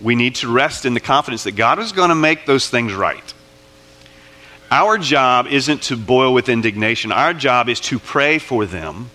we 0.00 0.14
need 0.14 0.36
to 0.36 0.52
rest 0.52 0.86
in 0.86 0.94
the 0.94 1.00
confidence 1.00 1.44
that 1.44 1.52
God 1.52 1.78
is 1.78 1.92
going 1.92 2.08
to 2.08 2.14
make 2.14 2.46
those 2.46 2.68
things 2.68 2.94
right. 2.94 3.34
Our 4.70 4.98
job 4.98 5.46
isn't 5.46 5.82
to 5.84 5.96
boil 5.96 6.32
with 6.32 6.48
indignation, 6.48 7.12
our 7.12 7.34
job 7.34 7.68
is 7.68 7.78
to 7.80 7.98
pray 7.98 8.38
for 8.38 8.64
them 8.64 9.10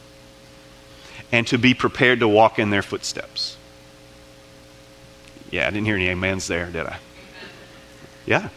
and 1.31 1.45
to 1.47 1.57
be 1.57 1.73
prepared 1.73 2.19
to 2.21 2.27
walk 2.27 2.59
in 2.59 2.69
their 2.69 2.81
footsteps. 2.81 3.57
Yeah, 5.51 5.67
I 5.67 5.71
didn't 5.71 5.85
hear 5.85 5.95
any 5.95 6.09
amens 6.09 6.47
there, 6.47 6.67
did 6.67 6.85
I? 6.85 6.97
Yeah, 8.25 8.49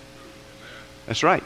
that's 1.06 1.22
right. 1.22 1.42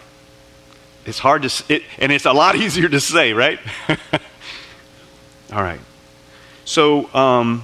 It's 1.04 1.20
hard 1.20 1.42
to, 1.42 1.64
it, 1.68 1.82
and 1.98 2.10
it's 2.10 2.24
a 2.24 2.32
lot 2.32 2.56
easier 2.56 2.88
to 2.88 3.00
say, 3.00 3.32
right? 3.32 3.60
All 5.52 5.62
right. 5.62 5.80
So, 6.64 7.12
um, 7.14 7.62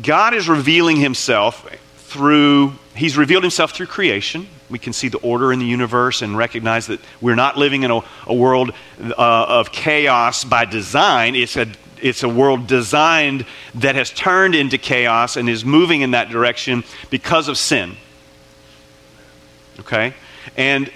God 0.00 0.32
is 0.32 0.48
revealing 0.48 0.96
himself 0.96 1.68
through, 1.96 2.72
he's 2.94 3.18
revealed 3.18 3.42
himself 3.42 3.72
through 3.72 3.86
creation. 3.86 4.48
We 4.70 4.78
can 4.78 4.92
see 4.92 5.08
the 5.08 5.18
order 5.18 5.52
in 5.52 5.58
the 5.58 5.66
universe 5.66 6.22
and 6.22 6.36
recognize 6.36 6.86
that 6.86 7.00
we're 7.20 7.34
not 7.34 7.58
living 7.58 7.82
in 7.82 7.90
a, 7.90 8.00
a 8.26 8.34
world 8.34 8.72
uh, 8.98 9.14
of 9.16 9.72
chaos 9.72 10.44
by 10.44 10.64
design. 10.64 11.34
It's 11.34 11.56
a 11.56 11.66
it's 12.02 12.22
a 12.22 12.28
world 12.28 12.66
designed 12.66 13.46
that 13.76 13.94
has 13.94 14.10
turned 14.10 14.54
into 14.54 14.78
chaos 14.78 15.36
and 15.36 15.48
is 15.48 15.64
moving 15.64 16.00
in 16.00 16.12
that 16.12 16.30
direction 16.30 16.84
because 17.10 17.48
of 17.48 17.58
sin. 17.58 17.96
Okay? 19.80 20.14
And 20.56 20.90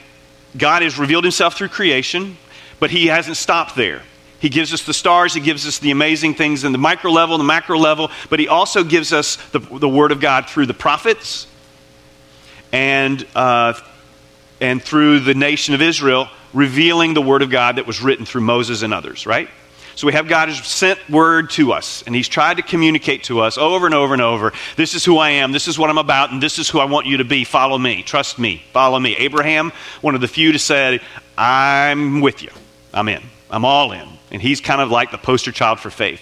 God 0.57 0.83
has 0.83 0.99
revealed 0.99 1.25
himself 1.25 1.57
through 1.57 1.69
creation, 1.69 2.37
but 2.81 2.91
he 2.91 3.07
hasn't 3.07 3.37
stopped 3.37 3.77
there. 3.77 4.03
He 4.41 4.51
gives 4.51 4.75
us 4.75 4.83
the 4.83 4.93
stars, 4.93 5.33
he 5.33 5.41
gives 5.41 5.67
us 5.67 5.79
the 5.79 5.91
amazing 5.91 6.35
things 6.35 6.65
in 6.65 6.73
the 6.73 6.79
micro 6.79 7.11
level, 7.11 7.39
the 7.39 7.45
macro 7.45 7.79
level, 7.79 8.11
but 8.29 8.39
he 8.39 8.47
also 8.47 8.85
gives 8.85 9.13
us 9.13 9.37
the, 9.53 9.59
the 9.59 9.89
Word 9.89 10.13
of 10.13 10.21
God 10.21 10.51
through 10.51 10.67
the 10.67 10.75
prophets 10.75 11.47
and, 12.71 13.27
uh, 13.35 13.73
and 14.61 14.83
through 14.83 15.21
the 15.21 15.35
nation 15.35 15.75
of 15.75 15.81
Israel, 15.81 16.29
revealing 16.53 17.15
the 17.15 17.23
Word 17.23 17.41
of 17.41 17.49
God 17.49 17.77
that 17.77 17.87
was 17.87 18.03
written 18.03 18.27
through 18.27 18.43
Moses 18.43 18.83
and 18.83 18.93
others, 18.93 19.27
right? 19.27 19.49
So 19.97 20.07
we 20.07 20.13
have 20.13 20.27
God 20.27 20.49
has 20.49 20.65
sent 20.67 20.99
word 21.09 21.51
to 21.51 21.73
us, 21.73 22.03
and 22.07 22.15
He's 22.15 22.29
tried 22.29 22.57
to 22.57 22.63
communicate 22.63 23.25
to 23.25 23.41
us 23.41 23.57
over 23.57 23.87
and 23.87 23.95
over 23.95 24.13
and 24.13 24.23
over. 24.23 24.53
This 24.77 24.95
is 24.95 25.05
who 25.05 25.19
I 25.19 25.31
am. 25.31 25.53
This 25.53 25.69
is 25.69 25.79
what 25.79 25.91
I'm 25.91 25.99
about, 25.99 26.33
and 26.33 26.43
this 26.43 26.59
is 26.59 26.69
who 26.69 26.81
I 26.81 26.85
want 26.85 27.07
you 27.07 27.19
to 27.19 27.25
be. 27.25 27.45
Follow 27.45 27.79
me. 27.79 28.03
Trust 28.03 28.39
me. 28.39 28.63
Follow 28.73 28.99
me. 28.99 29.15
Abraham, 29.17 29.73
one 30.01 30.15
of 30.15 30.21
the 30.21 30.29
few 30.29 30.53
to 30.53 30.59
say, 30.59 31.01
"I'm 31.39 32.21
with 32.21 32.43
you. 32.43 32.51
I'm 32.93 33.09
in. 33.09 33.23
I'm 33.51 33.65
all 33.65 33.93
in." 33.93 34.09
And 34.31 34.43
he's 34.43 34.61
kind 34.61 34.81
of 34.81 34.91
like 34.91 35.13
the 35.13 35.19
poster 35.19 35.53
child 35.53 35.79
for 35.79 35.91
faith. 35.91 36.21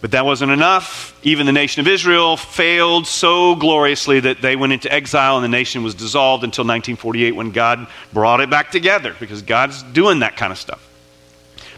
But 0.00 0.12
that 0.12 0.24
wasn't 0.24 0.52
enough. 0.52 1.14
Even 1.22 1.44
the 1.44 1.52
nation 1.52 1.80
of 1.80 1.86
Israel 1.86 2.38
failed 2.38 3.06
so 3.06 3.54
gloriously 3.54 4.20
that 4.20 4.40
they 4.40 4.56
went 4.56 4.72
into 4.72 4.90
exile 4.90 5.36
and 5.36 5.44
the 5.44 5.48
nation 5.48 5.82
was 5.82 5.94
dissolved 5.94 6.42
until 6.42 6.64
1948 6.64 7.36
when 7.36 7.50
God 7.50 7.86
brought 8.10 8.40
it 8.40 8.48
back 8.48 8.70
together 8.70 9.14
because 9.20 9.42
God's 9.42 9.82
doing 9.82 10.20
that 10.20 10.38
kind 10.38 10.52
of 10.52 10.58
stuff. 10.58 10.89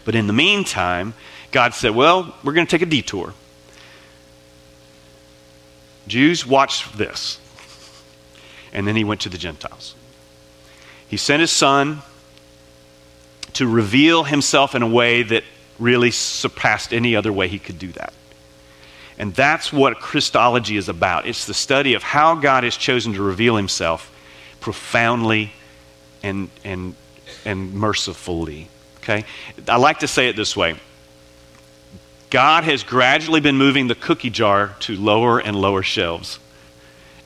But 0.05 0.15
in 0.15 0.27
the 0.27 0.33
meantime, 0.33 1.13
God 1.51 1.73
said, 1.73 1.95
Well, 1.95 2.35
we're 2.43 2.53
going 2.53 2.67
to 2.67 2.71
take 2.71 2.81
a 2.81 2.89
detour. 2.89 3.33
Jews, 6.07 6.45
watch 6.45 6.91
this. 6.93 7.39
And 8.73 8.87
then 8.87 8.95
he 8.95 9.03
went 9.03 9.21
to 9.21 9.29
the 9.29 9.37
Gentiles. 9.37 9.95
He 11.07 11.17
sent 11.17 11.41
his 11.41 11.51
son 11.51 12.01
to 13.53 13.67
reveal 13.67 14.23
himself 14.23 14.73
in 14.75 14.81
a 14.81 14.87
way 14.87 15.23
that 15.23 15.43
really 15.79 16.11
surpassed 16.11 16.93
any 16.93 17.15
other 17.15 17.31
way 17.31 17.47
he 17.47 17.59
could 17.59 17.77
do 17.77 17.91
that. 17.93 18.13
And 19.17 19.33
that's 19.35 19.71
what 19.71 19.99
Christology 19.99 20.75
is 20.75 20.89
about. 20.89 21.27
It's 21.27 21.45
the 21.45 21.53
study 21.53 21.93
of 21.93 22.01
how 22.01 22.35
God 22.35 22.63
has 22.63 22.75
chosen 22.75 23.13
to 23.13 23.21
reveal 23.21 23.55
himself 23.55 24.11
profoundly 24.59 25.53
and, 26.23 26.49
and, 26.63 26.95
and 27.45 27.73
mercifully 27.73 28.69
Okay? 29.03 29.25
I 29.67 29.75
like 29.75 29.99
to 29.99 30.07
say 30.07 30.29
it 30.29 30.35
this 30.35 30.55
way 30.55 30.75
God 32.29 32.63
has 32.63 32.83
gradually 32.83 33.41
been 33.41 33.57
moving 33.57 33.87
the 33.87 33.95
cookie 33.95 34.29
jar 34.29 34.75
to 34.81 34.95
lower 34.95 35.39
and 35.39 35.55
lower 35.55 35.83
shelves. 35.83 36.39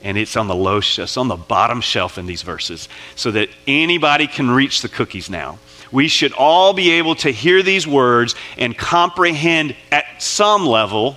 And 0.00 0.16
it's 0.16 0.36
on 0.36 0.46
the 0.46 0.54
low 0.54 0.78
shelf, 0.80 1.08
it's 1.08 1.16
on 1.16 1.26
the 1.26 1.36
bottom 1.36 1.80
shelf 1.80 2.18
in 2.18 2.26
these 2.26 2.42
verses, 2.42 2.88
so 3.16 3.32
that 3.32 3.48
anybody 3.66 4.28
can 4.28 4.48
reach 4.48 4.82
the 4.82 4.88
cookies 4.88 5.28
now. 5.28 5.58
We 5.90 6.06
should 6.06 6.32
all 6.34 6.72
be 6.72 6.90
able 6.92 7.14
to 7.16 7.30
hear 7.30 7.62
these 7.62 7.86
words 7.86 8.34
and 8.58 8.76
comprehend 8.76 9.74
at 9.90 10.22
some 10.22 10.66
level 10.66 11.16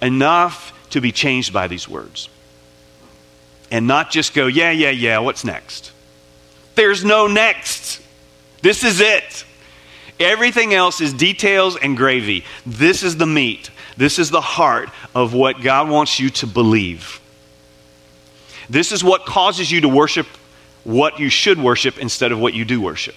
enough 0.00 0.72
to 0.90 1.00
be 1.00 1.12
changed 1.12 1.52
by 1.52 1.66
these 1.66 1.88
words. 1.88 2.28
And 3.70 3.86
not 3.86 4.10
just 4.10 4.32
go, 4.32 4.46
yeah, 4.46 4.70
yeah, 4.70 4.90
yeah, 4.90 5.18
what's 5.18 5.44
next? 5.44 5.92
There's 6.74 7.04
no 7.04 7.26
next. 7.26 8.00
This 8.62 8.84
is 8.84 9.00
it. 9.00 9.44
Everything 10.20 10.74
else 10.74 11.00
is 11.00 11.12
details 11.12 11.76
and 11.76 11.96
gravy. 11.96 12.44
This 12.66 13.02
is 13.02 13.16
the 13.16 13.26
meat. 13.26 13.70
This 13.96 14.18
is 14.18 14.30
the 14.30 14.40
heart 14.40 14.90
of 15.14 15.32
what 15.32 15.60
God 15.60 15.88
wants 15.88 16.18
you 16.18 16.30
to 16.30 16.46
believe. 16.46 17.20
This 18.68 18.92
is 18.92 19.02
what 19.02 19.26
causes 19.26 19.70
you 19.70 19.82
to 19.82 19.88
worship 19.88 20.26
what 20.84 21.18
you 21.18 21.28
should 21.28 21.58
worship 21.58 21.98
instead 21.98 22.32
of 22.32 22.38
what 22.38 22.54
you 22.54 22.64
do 22.64 22.80
worship. 22.80 23.14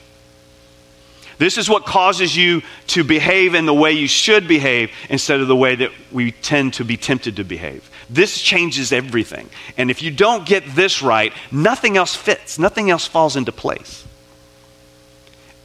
This 1.38 1.58
is 1.58 1.70
what 1.70 1.86
causes 1.86 2.36
you 2.36 2.62
to 2.88 3.04
behave 3.04 3.56
in 3.56 3.66
the 3.66 3.74
way 3.74 3.94
you 3.94 4.08
should 4.08 4.48
behave 4.48 4.92
instead 5.10 5.40
of 5.40 5.48
the 5.48 5.56
way 5.56 5.74
that 5.76 5.92
we 6.12 6.34
tend 6.34 6.76
to 6.76 6.86
be 6.86 6.98
tempted 6.98 7.38
to 7.38 7.44
behave. 7.44 7.90
This 8.10 8.40
changes 8.40 8.92
everything. 8.92 9.50
And 9.78 9.90
if 9.90 10.04
you 10.04 10.12
don't 10.12 10.46
get 10.46 10.64
this 10.76 11.02
right, 11.02 11.34
nothing 11.52 11.98
else 11.98 12.14
fits, 12.14 12.60
nothing 12.60 12.92
else 12.92 13.08
falls 13.08 13.36
into 13.36 13.52
place. 13.52 14.06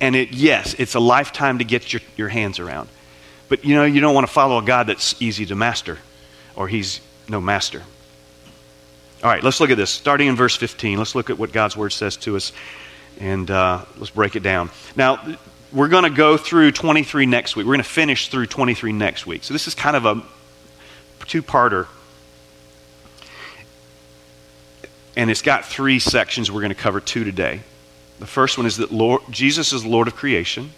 And 0.00 0.14
it, 0.14 0.32
yes, 0.32 0.74
it's 0.78 0.94
a 0.94 1.00
lifetime 1.00 1.58
to 1.58 1.64
get 1.64 1.92
your, 1.92 2.02
your 2.16 2.28
hands 2.28 2.58
around. 2.58 2.88
But 3.48 3.64
you 3.64 3.74
know, 3.74 3.84
you 3.84 4.00
don't 4.00 4.14
want 4.14 4.26
to 4.26 4.32
follow 4.32 4.58
a 4.58 4.64
God 4.64 4.88
that's 4.88 5.20
easy 5.22 5.46
to 5.46 5.54
master, 5.54 5.98
or 6.54 6.68
he's 6.68 7.00
no 7.28 7.40
master. 7.40 7.82
All 9.22 9.30
right, 9.30 9.42
let's 9.42 9.60
look 9.60 9.70
at 9.70 9.76
this. 9.76 9.90
Starting 9.90 10.28
in 10.28 10.36
verse 10.36 10.56
15, 10.56 10.98
let's 10.98 11.14
look 11.14 11.30
at 11.30 11.38
what 11.38 11.52
God's 11.52 11.76
word 11.76 11.90
says 11.90 12.16
to 12.18 12.36
us, 12.36 12.52
and 13.18 13.50
uh, 13.50 13.84
let's 13.96 14.10
break 14.10 14.36
it 14.36 14.42
down. 14.42 14.70
Now, 14.94 15.36
we're 15.72 15.88
going 15.88 16.04
to 16.04 16.10
go 16.10 16.36
through 16.36 16.72
23 16.72 17.26
next 17.26 17.56
week. 17.56 17.66
We're 17.66 17.74
going 17.74 17.82
to 17.82 17.88
finish 17.88 18.28
through 18.28 18.46
23 18.46 18.92
next 18.92 19.26
week. 19.26 19.44
So 19.44 19.54
this 19.54 19.66
is 19.66 19.74
kind 19.74 19.96
of 19.96 20.06
a 20.06 20.22
two 21.26 21.42
parter. 21.42 21.86
And 25.16 25.30
it's 25.30 25.42
got 25.42 25.64
three 25.64 25.98
sections. 25.98 26.50
We're 26.50 26.60
going 26.60 26.74
to 26.74 26.74
cover 26.74 27.00
two 27.00 27.24
today. 27.24 27.62
The 28.18 28.26
first 28.26 28.56
one 28.56 28.66
is 28.66 28.78
that 28.78 28.92
Lord, 28.92 29.23
Jesus 29.30 29.73
is 29.73 29.85
Lord 29.85 30.08
of 30.08 30.16
creation. 30.16 30.73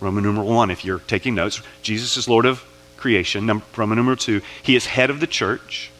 Roman 0.00 0.24
numeral 0.24 0.48
one, 0.48 0.70
if 0.70 0.84
you're 0.84 0.98
taking 1.00 1.34
notes. 1.34 1.60
Jesus 1.82 2.16
is 2.16 2.28
Lord 2.28 2.46
of 2.46 2.64
creation. 2.96 3.62
Roman 3.76 3.96
numeral 3.96 4.16
two, 4.16 4.40
he 4.62 4.74
is 4.74 4.86
head 4.86 5.10
of 5.10 5.20
the 5.20 5.26
church. 5.26 5.90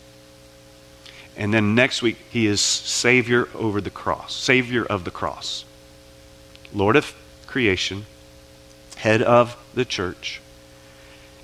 And 1.37 1.55
then 1.55 1.75
next 1.75 2.03
week, 2.03 2.17
he 2.31 2.47
is 2.47 2.61
Savior 2.61 3.49
over 3.55 3.81
the 3.81 3.91
cross, 3.91 4.35
Savior 4.35 4.85
of 4.85 5.05
the 5.05 5.11
cross, 5.11 5.65
Lord 6.75 6.97
of 6.97 7.15
creation, 7.47 8.05
head 8.97 9.23
of 9.23 9.57
the 9.75 9.85
church, 9.85 10.41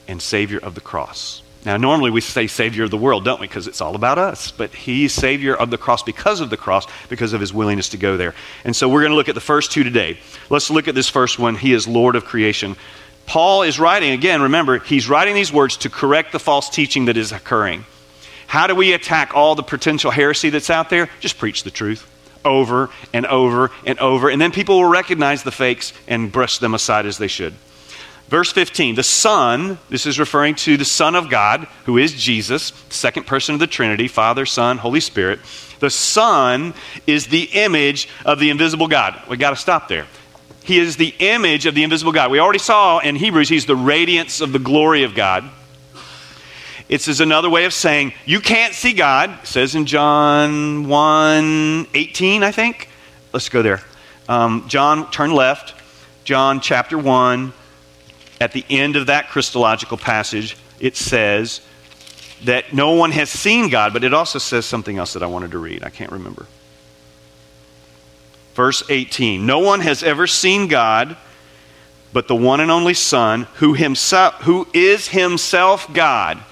and 0.07 0.21
Savior 0.21 0.59
of 0.59 0.75
the 0.75 0.81
cross. 0.81 1.43
Now, 1.67 1.77
normally 1.77 2.11
we 2.11 2.21
say 2.21 2.47
Savior 2.47 2.85
of 2.85 2.93
the 2.93 2.97
world, 2.97 3.25
don't 3.25 3.41
we? 3.41 3.49
Because 3.49 3.67
it's 3.67 3.81
all 3.81 3.97
about 3.97 4.19
us. 4.19 4.53
But 4.53 4.73
He's 4.73 5.13
Savior 5.13 5.57
of 5.57 5.71
the 5.71 5.77
cross 5.77 6.01
because 6.05 6.41
of 6.41 6.49
the 6.49 6.57
cross, 6.57 6.87
because 7.09 7.33
of 7.33 7.41
His 7.41 7.53
willingness 7.53 7.89
to 7.89 7.97
go 7.97 8.17
there. 8.17 8.37
And 8.63 8.75
so 8.75 8.89
we're 8.89 9.01
going 9.01 9.11
to 9.11 9.17
look 9.17 9.29
at 9.29 9.35
the 9.35 9.41
first 9.41 9.73
two 9.73 9.83
today. 9.83 10.17
Let's 10.49 10.71
look 10.71 10.87
at 10.87 10.95
this 10.95 11.09
first 11.09 11.41
one. 11.41 11.57
He 11.57 11.73
is 11.73 11.89
Lord 11.89 12.15
of 12.15 12.25
creation. 12.25 12.77
Paul 13.27 13.63
is 13.63 13.81
writing, 13.81 14.13
again, 14.13 14.43
remember, 14.43 14.79
he's 14.79 15.09
writing 15.09 15.35
these 15.35 15.53
words 15.53 15.77
to 15.79 15.91
correct 15.91 16.31
the 16.31 16.39
false 16.39 16.71
teaching 16.71 17.07
that 17.07 17.17
is 17.17 17.33
occurring. 17.33 17.85
How 18.47 18.69
do 18.69 18.77
we 18.77 18.93
attack 18.93 19.35
all 19.35 19.57
the 19.57 19.65
potential 19.65 20.13
heresy 20.13 20.51
that's 20.51 20.71
out 20.71 20.89
there? 20.89 21.11
Just 21.19 21.37
preach 21.37 21.65
the 21.65 21.73
truth 21.73 22.09
over 22.45 22.91
and 23.13 23.27
over 23.27 23.73
and 23.85 23.99
over. 23.99 24.31
And 24.31 24.41
then 24.41 24.53
people 24.53 24.77
will 24.77 24.89
recognize 24.89 25.43
the 25.43 25.51
fakes 25.51 25.93
and 26.07 26.31
brush 26.31 26.59
them 26.59 26.75
aside 26.75 27.07
as 27.07 27.19
they 27.19 27.27
should. 27.27 27.55
Verse 28.29 28.51
15, 28.51 28.97
the 28.97 29.05
Son, 29.05 29.79
this 29.89 30.05
is 30.05 30.19
referring 30.19 30.57
to 30.57 30.77
the 30.77 30.85
Son 30.85 31.15
of 31.15 31.31
God, 31.31 31.69
who 31.85 31.97
is 31.97 32.13
Jesus, 32.13 32.73
second 32.89 33.25
person 33.25 33.55
of 33.55 33.61
the 33.61 33.69
Trinity, 33.69 34.09
Father, 34.09 34.45
Son, 34.45 34.79
Holy 34.79 34.99
Spirit. 34.99 35.39
The 35.79 35.91
Son 35.91 36.75
is 37.07 37.29
the 37.29 37.45
image 37.53 38.09
of 38.25 38.41
the 38.41 38.51
invisible 38.51 38.89
God. 38.89 39.21
We 39.29 39.37
got 39.37 39.51
to 39.51 39.57
stop 39.57 39.87
there. 39.87 40.07
He 40.65 40.81
is 40.81 40.97
the 40.97 41.15
image 41.21 41.67
of 41.67 41.77
the 41.77 41.85
invisible 41.85 42.11
God. 42.11 42.33
We 42.33 42.41
already 42.41 42.59
saw 42.59 42.99
in 42.99 43.15
Hebrews, 43.15 43.49
he's 43.49 43.67
the 43.67 43.77
radiance 43.77 44.41
of 44.41 44.53
the 44.53 44.59
glory 44.59 45.05
of 45.05 45.15
God. 45.15 45.49
It's 46.89 47.07
is 47.07 47.21
another 47.21 47.51
way 47.51 47.65
of 47.65 47.73
saying 47.73 48.13
you 48.25 48.41
can't 48.41 48.75
see 48.75 48.93
God. 48.93 49.31
It 49.43 49.47
says 49.47 49.75
in 49.75 49.87
John 49.87 50.89
1 50.89 51.87
18, 51.95 52.43
I 52.43 52.51
think. 52.53 52.89
Let's 53.33 53.49
go 53.49 53.63
there. 53.63 53.83
Um, 54.29 54.65
John, 54.69 55.11
turn 55.11 55.33
left. 55.33 55.75
John 56.25 56.61
chapter 56.61 56.99
1, 56.99 57.53
at 58.41 58.53
the 58.53 58.65
end 58.69 58.97
of 58.97 59.07
that 59.07 59.29
Christological 59.29 59.97
passage, 59.97 60.57
it 60.79 60.97
says 60.97 61.61
that 62.45 62.73
no 62.73 62.93
one 62.93 63.13
has 63.13 63.31
seen 63.31 63.69
God, 63.71 63.93
but 63.93 64.05
it 64.05 64.13
also 64.13 64.39
says 64.39 64.67
something 64.67 64.99
else 64.99 65.15
that 65.15 65.23
I 65.23 65.27
wanted 65.27 65.53
to 65.53 65.59
read. 65.59 65.83
I 65.83 65.91
can't 65.91 66.13
remember. 66.13 66.47
Verse 68.55 68.83
18 68.89 69.47
No 69.47 69.61
one 69.61 69.81
has 69.81 70.03
ever 70.03 70.27
seen 70.27 70.69
God 70.69 71.17
but 72.17 72.29
the 72.29 72.35
one 72.35 72.61
and 72.61 72.71
only 72.71 72.95
Son, 72.95 73.43
who, 73.57 73.75
himself, 73.75 74.37
who 74.37 74.67
is 74.73 75.09
himself 75.09 75.93
God. 75.93 76.43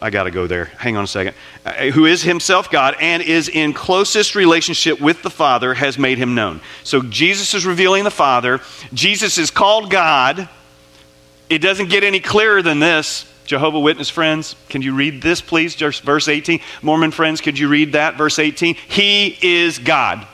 I 0.00 0.10
got 0.10 0.22
to 0.22 0.30
go 0.30 0.46
there. 0.46 0.66
Hang 0.66 0.96
on 0.96 1.02
a 1.02 1.08
second. 1.08 1.34
Uh, 1.68 1.90
who 1.90 2.06
is 2.06 2.22
himself 2.22 2.70
God 2.70 2.96
and 2.98 3.22
is 3.22 3.48
in 3.48 3.74
closest 3.74 4.34
relationship 4.34 5.00
with 5.00 5.22
the 5.22 5.28
Father 5.28 5.74
has 5.74 5.98
made 5.98 6.16
him 6.16 6.34
known. 6.34 6.62
So 6.82 7.02
Jesus 7.02 7.52
is 7.52 7.66
revealing 7.66 8.04
the 8.04 8.10
Father. 8.10 8.60
Jesus 8.94 9.36
is 9.36 9.50
called 9.50 9.90
God. 9.90 10.48
It 11.50 11.58
doesn't 11.58 11.90
get 11.90 12.04
any 12.04 12.20
clearer 12.20 12.62
than 12.62 12.78
this. 12.78 13.30
Jehovah 13.44 13.80
Witness 13.80 14.08
friends, 14.08 14.56
can 14.70 14.80
you 14.80 14.94
read 14.94 15.20
this, 15.20 15.42
please? 15.42 15.74
Just 15.74 16.02
verse 16.02 16.28
18. 16.28 16.60
Mormon 16.80 17.10
friends, 17.10 17.42
could 17.42 17.58
you 17.58 17.68
read 17.68 17.92
that? 17.92 18.16
Verse 18.16 18.38
18. 18.38 18.74
He 18.74 19.38
is 19.42 19.78
God. 19.78 20.26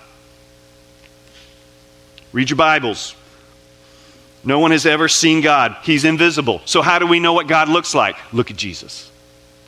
Read 2.33 2.51
your 2.51 2.57
Bibles. 2.57 3.17
No 4.45 4.61
one 4.61 4.71
has 4.71 4.87
ever 4.87 5.09
seen 5.09 5.41
God. 5.41 5.77
He's 5.83 6.05
invisible. 6.05 6.61
So, 6.65 6.81
how 6.83 6.99
do 7.01 7.07
we 7.07 7.19
know 7.19 7.33
what 7.33 7.49
God 7.49 7.69
looks 7.69 7.95
like? 7.95 8.17
Look 8.33 8.51
at 8.51 8.57
Jesus. 8.57 9.11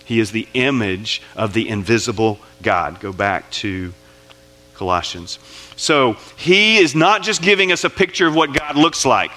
He 0.06 0.20
is 0.20 0.30
the 0.30 0.48
image 0.54 1.20
of 1.34 1.52
the 1.52 1.68
invisible 1.68 2.38
God. 2.62 3.00
Go 3.00 3.12
back 3.12 3.50
to 3.50 3.92
Colossians. 4.75 5.40
So, 5.75 6.16
he 6.36 6.78
is 6.78 6.94
not 6.94 7.22
just 7.22 7.42
giving 7.42 7.72
us 7.72 7.82
a 7.82 7.90
picture 7.90 8.26
of 8.26 8.34
what 8.34 8.54
God 8.54 8.76
looks 8.76 9.04
like. 9.04 9.32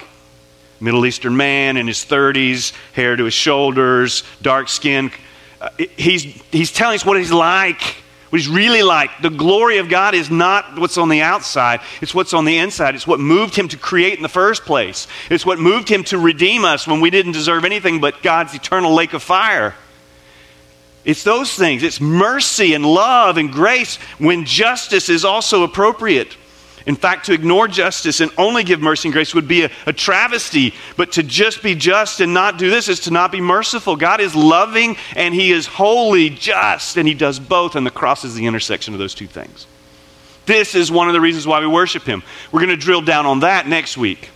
Middle 0.78 1.04
Eastern 1.04 1.36
man 1.36 1.76
in 1.76 1.88
his 1.88 1.98
30s, 1.98 2.72
hair 2.92 3.16
to 3.16 3.24
his 3.24 3.34
shoulders, 3.34 4.22
dark 4.40 4.68
skin. 4.68 5.10
Uh, 5.60 5.70
he's, 5.96 6.22
he's 6.52 6.72
telling 6.72 6.94
us 6.94 7.04
what 7.04 7.18
he's 7.18 7.32
like, 7.32 7.82
what 8.30 8.40
he's 8.40 8.48
really 8.48 8.84
like. 8.84 9.10
The 9.22 9.28
glory 9.28 9.78
of 9.78 9.88
God 9.88 10.14
is 10.14 10.30
not 10.30 10.78
what's 10.78 10.96
on 10.96 11.08
the 11.08 11.20
outside, 11.20 11.80
it's 12.00 12.14
what's 12.14 12.32
on 12.32 12.44
the 12.44 12.58
inside. 12.58 12.94
It's 12.94 13.08
what 13.08 13.18
moved 13.18 13.56
him 13.56 13.66
to 13.68 13.76
create 13.76 14.14
in 14.14 14.22
the 14.22 14.28
first 14.28 14.64
place, 14.64 15.08
it's 15.28 15.44
what 15.44 15.58
moved 15.58 15.88
him 15.88 16.04
to 16.04 16.18
redeem 16.18 16.64
us 16.64 16.86
when 16.86 17.00
we 17.00 17.10
didn't 17.10 17.32
deserve 17.32 17.64
anything 17.64 18.00
but 18.00 18.22
God's 18.22 18.54
eternal 18.54 18.94
lake 18.94 19.14
of 19.14 19.22
fire. 19.24 19.74
It's 21.04 21.22
those 21.22 21.54
things. 21.54 21.82
It's 21.82 22.00
mercy 22.00 22.74
and 22.74 22.84
love 22.84 23.36
and 23.38 23.50
grace 23.50 23.96
when 24.18 24.44
justice 24.44 25.08
is 25.08 25.24
also 25.24 25.62
appropriate. 25.62 26.36
In 26.86 26.96
fact, 26.96 27.26
to 27.26 27.32
ignore 27.32 27.68
justice 27.68 28.20
and 28.20 28.30
only 28.38 28.64
give 28.64 28.80
mercy 28.80 29.08
and 29.08 29.12
grace 29.12 29.34
would 29.34 29.48
be 29.48 29.64
a, 29.64 29.70
a, 29.86 29.92
travesty. 29.92 30.74
But 30.96 31.12
to 31.12 31.22
just 31.22 31.62
be 31.62 31.74
just 31.74 32.20
and 32.20 32.32
not 32.32 32.58
do 32.58 32.70
this 32.70 32.88
is 32.88 33.00
to 33.00 33.10
not 33.10 33.32
be 33.32 33.40
merciful. 33.40 33.96
God 33.96 34.20
is 34.20 34.34
loving 34.34 34.96
and 35.14 35.34
He 35.34 35.52
is 35.52 35.66
wholly 35.66 36.30
just, 36.30 36.96
and 36.96 37.06
He 37.06 37.14
does 37.14 37.38
both, 37.38 37.76
and 37.76 37.86
the 37.86 37.90
cross 37.90 38.24
is 38.24 38.34
the 38.34 38.46
intersection 38.46 38.94
of 38.94 39.00
those 39.00 39.14
two 39.14 39.26
things. 39.26 39.66
This 40.46 40.74
is 40.74 40.90
one 40.90 41.06
of 41.08 41.12
the 41.12 41.20
reasons 41.20 41.46
why 41.46 41.60
we 41.60 41.66
worship 41.66 42.02
Him. 42.04 42.22
We're 42.50 42.60
going 42.60 42.70
to 42.70 42.76
drill 42.76 43.02
down 43.02 43.26
on 43.26 43.40
that 43.40 43.68
next 43.68 43.96
week. 43.96 44.30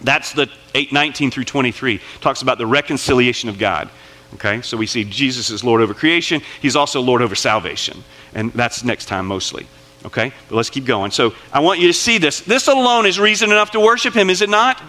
That's 0.00 0.32
the 0.32 0.48
8, 0.74 0.92
19 0.92 1.30
through 1.30 1.44
23. 1.44 2.00
Talks 2.20 2.42
about 2.42 2.58
the 2.58 2.66
reconciliation 2.66 3.48
of 3.48 3.58
God. 3.58 3.90
Okay, 4.34 4.60
so 4.60 4.76
we 4.76 4.86
see 4.86 5.04
Jesus 5.04 5.50
is 5.50 5.64
Lord 5.64 5.80
over 5.80 5.94
creation. 5.94 6.42
He's 6.60 6.76
also 6.76 7.00
Lord 7.00 7.22
over 7.22 7.34
salvation. 7.34 8.04
And 8.34 8.52
that's 8.52 8.84
next 8.84 9.06
time 9.06 9.26
mostly. 9.26 9.66
Okay, 10.04 10.32
but 10.48 10.56
let's 10.56 10.70
keep 10.70 10.84
going. 10.84 11.10
So 11.10 11.34
I 11.52 11.60
want 11.60 11.80
you 11.80 11.88
to 11.88 11.92
see 11.92 12.18
this. 12.18 12.40
This 12.40 12.68
alone 12.68 13.06
is 13.06 13.18
reason 13.18 13.50
enough 13.50 13.72
to 13.72 13.80
worship 13.80 14.14
Him, 14.14 14.30
is 14.30 14.42
it 14.42 14.50
not? 14.50 14.80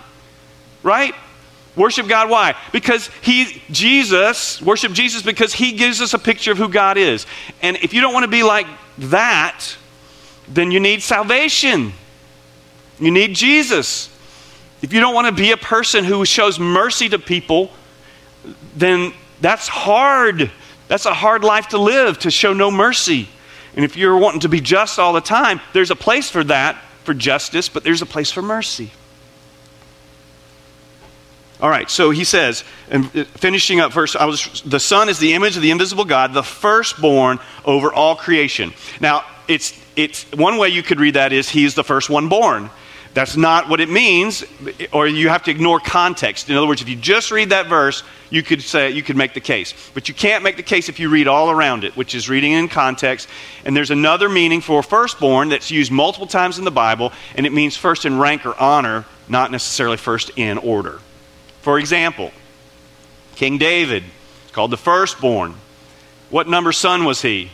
Right? 0.84 1.16
Worship 1.76 2.08
God, 2.08 2.30
why? 2.30 2.56
Because 2.72 3.10
He, 3.22 3.62
Jesus, 3.72 4.62
worship 4.62 4.92
Jesus 4.92 5.22
because 5.22 5.54
He 5.54 5.72
gives 5.72 6.02
us 6.02 6.14
a 6.14 6.20
picture 6.20 6.52
of 6.52 6.58
who 6.58 6.68
God 6.68 6.98
is. 6.98 7.26
And 7.62 7.78
if 7.78 7.94
you 7.94 8.02
don't 8.02 8.14
want 8.14 8.24
to 8.24 8.30
be 8.30 8.44
like 8.44 8.68
that, 8.98 9.66
then 10.48 10.72
you 10.72 10.80
need 10.80 11.02
salvation. 11.02 11.94
You 13.00 13.12
need 13.12 13.34
Jesus. 13.36 14.10
If 14.82 14.94
you 14.94 15.00
don't 15.00 15.14
want 15.14 15.28
to 15.28 15.34
be 15.34 15.52
a 15.52 15.58
person 15.58 16.04
who 16.04 16.26
shows 16.26 16.60
mercy 16.60 17.10
to 17.10 17.20
people, 17.20 17.72
then 18.76 19.14
that's 19.42 19.68
hard. 19.68 20.52
That's 20.88 21.06
a 21.06 21.14
hard 21.14 21.44
life 21.44 21.70
to 21.70 21.78
live, 21.78 22.20
to 22.20 22.32
show 22.32 22.54
no 22.54 22.72
mercy. 22.72 23.28
And 23.76 23.86
if 23.86 23.96
you're 23.96 24.18
wanting 24.18 24.42
to 24.42 24.50
be 24.50 24.60
just 24.60 25.00
all 25.00 25.14
the 25.14 25.22
time, 25.22 25.62
there's 25.74 25.92
a 25.92 25.96
place 25.96 26.30
for 26.30 26.44
that, 26.46 26.82
for 27.04 27.14
justice, 27.14 27.70
but 27.70 27.84
there's 27.84 28.02
a 28.02 28.06
place 28.06 28.32
for 28.32 28.42
mercy. 28.42 28.92
All 31.62 31.70
right, 31.70 31.90
so 31.90 32.10
he 32.12 32.24
says, 32.24 32.64
and 32.90 33.06
uh, 33.16 33.26
finishing 33.26 33.82
up 33.82 33.92
verse, 33.92 34.16
I 34.16 34.26
was 34.26 34.62
the 34.66 34.80
Son 34.80 35.10
is 35.10 35.20
the 35.20 35.34
image 35.34 35.58
of 35.58 35.62
the 35.62 35.72
invisible 35.72 36.06
God, 36.06 36.34
the 36.34 36.44
firstborn 36.44 37.40
over 37.66 37.92
all 37.92 38.16
creation. 38.16 38.74
Now, 39.02 39.26
it's 39.50 39.78
it's 39.98 40.24
one 40.32 40.58
way 40.58 40.70
you 40.70 40.82
could 40.82 41.02
read 41.02 41.16
that 41.16 41.34
is 41.34 41.50
he's 41.50 41.76
the 41.76 41.84
first 41.84 42.10
one 42.10 42.30
born. 42.30 42.70
That's 43.20 43.36
not 43.36 43.68
what 43.68 43.82
it 43.82 43.90
means, 43.90 44.46
or 44.94 45.06
you 45.06 45.28
have 45.28 45.44
to 45.44 45.52
ignore 45.52 45.82
context. 45.82 46.50
In 46.50 46.56
other 46.56 46.66
words, 46.66 46.82
if 46.82 46.88
you 46.88 46.96
just 46.96 47.32
read 47.32 47.50
that 47.50 47.68
verse, 47.68 48.02
you 48.30 48.42
could 48.42 48.62
say 48.62 48.92
you 48.92 49.04
could 49.04 49.18
make 49.18 49.34
the 49.34 49.42
case. 49.42 49.74
But 49.94 50.08
you 50.08 50.14
can't 50.14 50.42
make 50.42 50.56
the 50.56 50.64
case 50.64 50.88
if 50.88 51.02
you 51.02 51.10
read 51.10 51.28
all 51.28 51.52
around 51.52 51.84
it, 51.84 51.98
which 51.98 52.16
is 52.16 52.30
reading 52.30 52.54
in 52.54 52.70
context. 52.70 53.28
And 53.66 53.76
there's 53.76 53.92
another 53.92 54.30
meaning 54.30 54.62
for 54.62 54.82
firstborn 54.82 55.50
that's 55.50 55.70
used 55.70 55.92
multiple 55.92 56.28
times 56.28 56.60
in 56.60 56.64
the 56.64 56.72
Bible, 56.72 57.12
and 57.36 57.46
it 57.46 57.52
means 57.52 57.76
first 57.76 58.06
in 58.06 58.20
rank 58.20 58.46
or 58.46 58.58
honor, 58.58 59.04
not 59.28 59.52
necessarily 59.52 59.98
first 59.98 60.32
in 60.38 60.58
order. 60.58 61.02
For 61.62 61.78
example, 61.78 62.32
King 63.36 63.58
David, 63.58 64.06
called 64.54 64.72
the 64.72 64.78
firstborn. 64.78 65.56
What 66.30 66.48
number 66.48 66.72
son 66.72 67.04
was 67.04 67.22
he? 67.22 67.52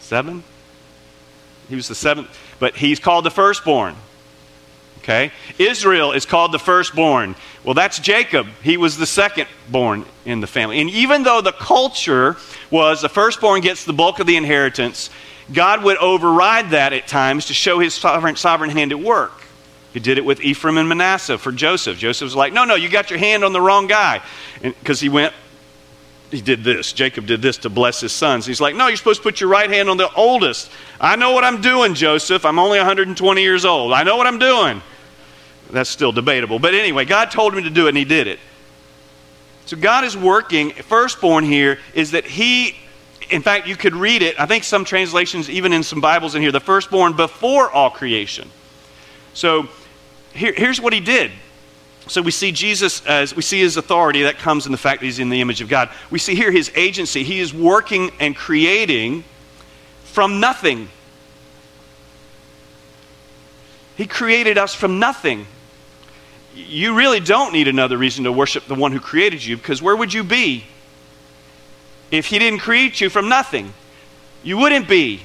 Seven? 0.00 0.44
He 1.70 1.74
was 1.74 1.88
the 1.88 1.94
seventh, 1.94 2.28
but 2.58 2.76
he's 2.76 3.00
called 3.00 3.24
the 3.24 3.30
firstborn. 3.30 3.96
Okay? 5.02 5.32
Israel 5.58 6.12
is 6.12 6.24
called 6.24 6.52
the 6.52 6.58
firstborn. 6.58 7.34
Well, 7.64 7.74
that's 7.74 7.98
Jacob. 7.98 8.46
He 8.62 8.76
was 8.76 8.96
the 8.96 9.06
second 9.06 9.48
born 9.68 10.04
in 10.24 10.40
the 10.40 10.46
family. 10.46 10.80
And 10.80 10.88
even 10.90 11.24
though 11.24 11.40
the 11.40 11.52
culture 11.52 12.36
was 12.70 13.02
the 13.02 13.08
firstborn 13.08 13.62
gets 13.62 13.84
the 13.84 13.92
bulk 13.92 14.20
of 14.20 14.26
the 14.28 14.36
inheritance, 14.36 15.10
God 15.52 15.82
would 15.82 15.96
override 15.98 16.70
that 16.70 16.92
at 16.92 17.08
times 17.08 17.46
to 17.46 17.54
show 17.54 17.80
his 17.80 17.94
sovereign, 17.94 18.36
sovereign 18.36 18.70
hand 18.70 18.92
at 18.92 19.00
work. 19.00 19.42
He 19.92 20.00
did 20.00 20.18
it 20.18 20.24
with 20.24 20.40
Ephraim 20.40 20.78
and 20.78 20.88
Manasseh 20.88 21.36
for 21.36 21.52
Joseph. 21.52 21.98
Joseph 21.98 22.26
was 22.26 22.36
like, 22.36 22.52
no, 22.52 22.64
no, 22.64 22.76
you 22.76 22.88
got 22.88 23.10
your 23.10 23.18
hand 23.18 23.44
on 23.44 23.52
the 23.52 23.60
wrong 23.60 23.88
guy. 23.88 24.22
Because 24.62 25.00
he 25.00 25.08
went, 25.08 25.34
he 26.30 26.40
did 26.40 26.64
this. 26.64 26.92
Jacob 26.92 27.26
did 27.26 27.42
this 27.42 27.58
to 27.58 27.68
bless 27.68 28.00
his 28.00 28.12
sons. 28.12 28.46
He's 28.46 28.60
like, 28.60 28.74
no, 28.74 28.86
you're 28.86 28.96
supposed 28.96 29.20
to 29.20 29.22
put 29.22 29.40
your 29.40 29.50
right 29.50 29.68
hand 29.68 29.90
on 29.90 29.98
the 29.98 30.10
oldest. 30.14 30.70
I 30.98 31.16
know 31.16 31.32
what 31.32 31.44
I'm 31.44 31.60
doing, 31.60 31.92
Joseph. 31.92 32.46
I'm 32.46 32.58
only 32.58 32.78
120 32.78 33.42
years 33.42 33.66
old. 33.66 33.92
I 33.92 34.02
know 34.02 34.16
what 34.16 34.26
I'm 34.26 34.38
doing. 34.38 34.80
That's 35.72 35.90
still 35.90 36.12
debatable. 36.12 36.58
But 36.58 36.74
anyway, 36.74 37.04
God 37.04 37.30
told 37.30 37.54
him 37.56 37.64
to 37.64 37.70
do 37.70 37.86
it, 37.86 37.90
and 37.90 37.98
he 37.98 38.04
did 38.04 38.26
it. 38.26 38.38
So 39.66 39.76
God 39.76 40.04
is 40.04 40.16
working. 40.16 40.70
Firstborn 40.70 41.44
here 41.44 41.78
is 41.94 42.12
that 42.12 42.26
he 42.26 42.76
in 43.32 43.40
fact, 43.40 43.66
you 43.66 43.76
could 43.76 43.94
read 43.94 44.22
it. 44.22 44.38
I 44.38 44.46
think 44.46 44.62
some 44.62 44.84
translations, 44.84 45.48
even 45.48 45.72
in 45.72 45.82
some 45.82 46.00
Bibles 46.00 46.34
in 46.34 46.42
here, 46.42 46.52
the 46.52 46.60
firstborn 46.60 47.14
before 47.14 47.70
all 47.70 47.90
creation. 47.90 48.50
So 49.32 49.68
here, 50.34 50.52
here's 50.52 50.80
what 50.80 50.92
he 50.92 51.00
did. 51.00 51.30
So 52.08 52.20
we 52.20 52.30
see 52.30 52.52
Jesus 52.52 53.04
as 53.06 53.34
we 53.34 53.42
see 53.42 53.60
his 53.60 53.76
authority 53.76 54.24
that 54.24 54.38
comes 54.38 54.66
in 54.66 54.72
the 54.72 54.78
fact 54.78 55.00
that 55.00 55.06
he's 55.06 55.18
in 55.18 55.30
the 55.30 55.40
image 55.40 55.60
of 55.60 55.68
God. 55.68 55.88
We 56.10 56.18
see 56.18 56.34
here 56.34 56.50
his 56.50 56.70
agency. 56.74 57.22
He 57.22 57.40
is 57.40 57.54
working 57.54 58.10
and 58.20 58.36
creating 58.36 59.24
from 60.04 60.40
nothing. 60.40 60.88
He 63.96 64.06
created 64.06 64.58
us 64.58 64.74
from 64.74 64.98
nothing. 64.98 65.46
You 66.54 66.94
really 66.94 67.20
don't 67.20 67.52
need 67.52 67.68
another 67.68 67.96
reason 67.96 68.24
to 68.24 68.32
worship 68.32 68.66
the 68.66 68.74
one 68.74 68.92
who 68.92 69.00
created 69.00 69.44
you 69.44 69.56
because 69.56 69.80
where 69.80 69.96
would 69.96 70.12
you 70.12 70.22
be 70.22 70.64
if 72.10 72.26
he 72.26 72.38
didn't 72.38 72.60
create 72.60 73.00
you 73.00 73.08
from 73.08 73.28
nothing? 73.28 73.72
You 74.42 74.58
wouldn't 74.58 74.88
be. 74.88 75.22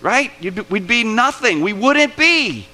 Right? 0.00 0.32
You'd, 0.40 0.68
we'd 0.68 0.86
be 0.86 1.04
nothing. 1.04 1.60
We 1.60 1.72
wouldn't 1.72 2.16
be. 2.16 2.66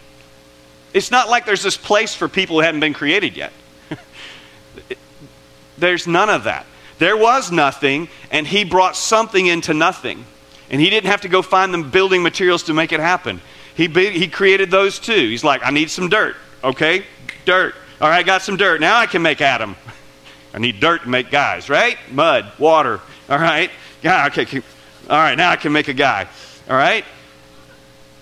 It's 0.95 1.11
not 1.11 1.29
like 1.29 1.45
there's 1.47 1.63
this 1.63 1.77
place 1.77 2.15
for 2.15 2.29
people 2.29 2.57
who 2.57 2.63
hadn't 2.63 2.81
been 2.81 2.95
created 2.95 3.37
yet. 3.37 3.53
there's 5.79 6.07
none 6.07 6.31
of 6.31 6.45
that. 6.45 6.67
There 6.99 7.17
was 7.17 7.53
nothing, 7.53 8.09
and 8.31 8.47
he 8.47 8.65
brought 8.65 8.97
something 8.97 9.47
into 9.47 9.75
nothing. 9.75 10.25
And 10.71 10.81
he 10.81 10.91
didn't 10.91 11.11
have 11.11 11.21
to 11.21 11.29
go 11.29 11.43
find 11.43 11.73
the 11.73 11.79
building 11.79 12.23
materials 12.23 12.65
to 12.65 12.75
make 12.75 12.93
it 12.93 13.01
happen. 13.01 13.41
He, 13.79 13.87
he 13.87 14.27
created 14.27 14.73
those 14.73 14.99
too. 14.99 15.29
He's 15.29 15.45
like, 15.45 15.65
I 15.65 15.71
need 15.71 15.89
some 15.89 16.09
dirt. 16.09 16.35
Okay, 16.65 17.05
dirt. 17.45 17.77
All 18.01 18.09
right, 18.09 18.19
I 18.19 18.23
got 18.25 18.43
some 18.43 18.57
dirt. 18.57 18.81
Now 18.81 18.99
I 18.99 19.07
can 19.07 19.23
make 19.23 19.41
Adam. 19.41 19.77
I 20.55 20.59
need 20.59 20.81
dirt 20.81 21.03
to 21.03 21.09
make 21.09 21.31
guys, 21.31 21.71
right? 21.71 21.97
Mud, 22.11 22.51
water. 22.59 23.01
All 23.29 23.39
right. 23.39 23.71
Yeah, 24.03 24.27
okay. 24.27 24.63
All 25.09 25.17
right, 25.17 25.37
now 25.37 25.53
I 25.53 25.57
can 25.57 25.73
make 25.73 25.87
a 25.87 25.93
guy. 25.93 26.27
All 26.69 26.77
right? 26.77 27.05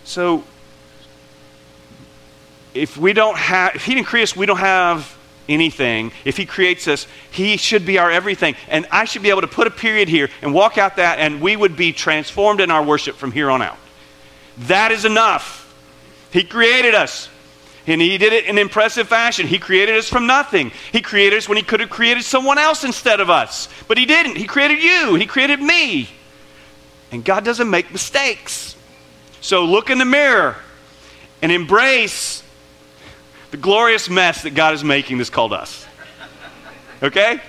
So 0.05 0.45
if 2.75 2.99
we 2.99 3.15
don't 3.15 3.39
have, 3.39 3.77
if 3.77 3.85
He 3.87 3.95
didn't 3.95 4.09
create 4.09 4.25
us, 4.25 4.37
we 4.37 4.45
don't 4.45 4.59
have 4.59 5.17
anything. 5.49 6.13
If 6.27 6.37
He 6.37 6.45
creates 6.45 6.87
us, 6.87 7.07
He 7.31 7.57
should 7.57 7.87
be 7.87 7.99
our 7.99 8.11
everything. 8.11 8.57
And 8.69 8.87
I 8.91 9.07
should 9.07 9.23
be 9.23 9.31
able 9.31 9.41
to 9.41 9.49
put 9.49 9.67
a 9.67 9.71
period 9.71 10.11
here 10.11 10.29
and 10.43 10.53
walk 10.53 10.77
out 10.77 10.97
that, 10.97 11.19
and 11.19 11.41
we 11.41 11.57
would 11.57 11.77
be 11.77 11.95
transformed 11.95 12.61
in 12.61 12.71
our 12.71 12.83
worship 12.83 13.17
from 13.17 13.33
here 13.33 13.51
on 13.51 13.63
out. 13.63 13.79
That 14.59 14.93
is 14.93 15.05
enough. 15.05 15.63
He 16.31 16.45
created 16.45 16.95
us. 16.95 17.29
And 17.87 18.01
he 18.01 18.19
did 18.19 18.33
it 18.33 18.47
in 18.47 18.59
impressive 18.59 19.07
fashion. 19.07 19.47
He 19.47 19.59
created 19.59 19.97
us 19.97 20.09
from 20.09 20.27
nothing. 20.27 20.73
He 20.91 21.01
created 21.01 21.37
us 21.37 21.49
when 21.49 21.57
he 21.57 21.63
could 21.63 21.79
have 21.81 21.91
created 21.91 22.25
someone 22.25 22.59
else 22.59 22.83
instead 22.83 23.21
of 23.21 23.31
us. 23.31 23.69
But 23.87 23.97
he 23.97 24.07
didn't. 24.07 24.37
He 24.37 24.47
created 24.47 24.83
you. 24.83 25.15
He 25.15 25.27
created 25.27 25.61
me. 25.61 26.09
And 27.13 27.25
God 27.25 27.45
doesn't 27.45 27.71
make 27.71 27.93
mistakes. 27.93 28.75
So 29.41 29.65
look 29.65 29.91
in 29.91 29.99
the 29.99 30.05
mirror 30.05 30.57
and 31.41 31.53
embrace 31.53 32.43
the 33.53 33.57
glorious 33.57 34.11
mess 34.11 34.43
that 34.43 34.51
God 34.51 34.75
is 34.75 34.83
making 34.83 35.19
that's 35.19 35.31
called 35.31 35.53
us. 35.53 35.87
Okay? 37.03 37.41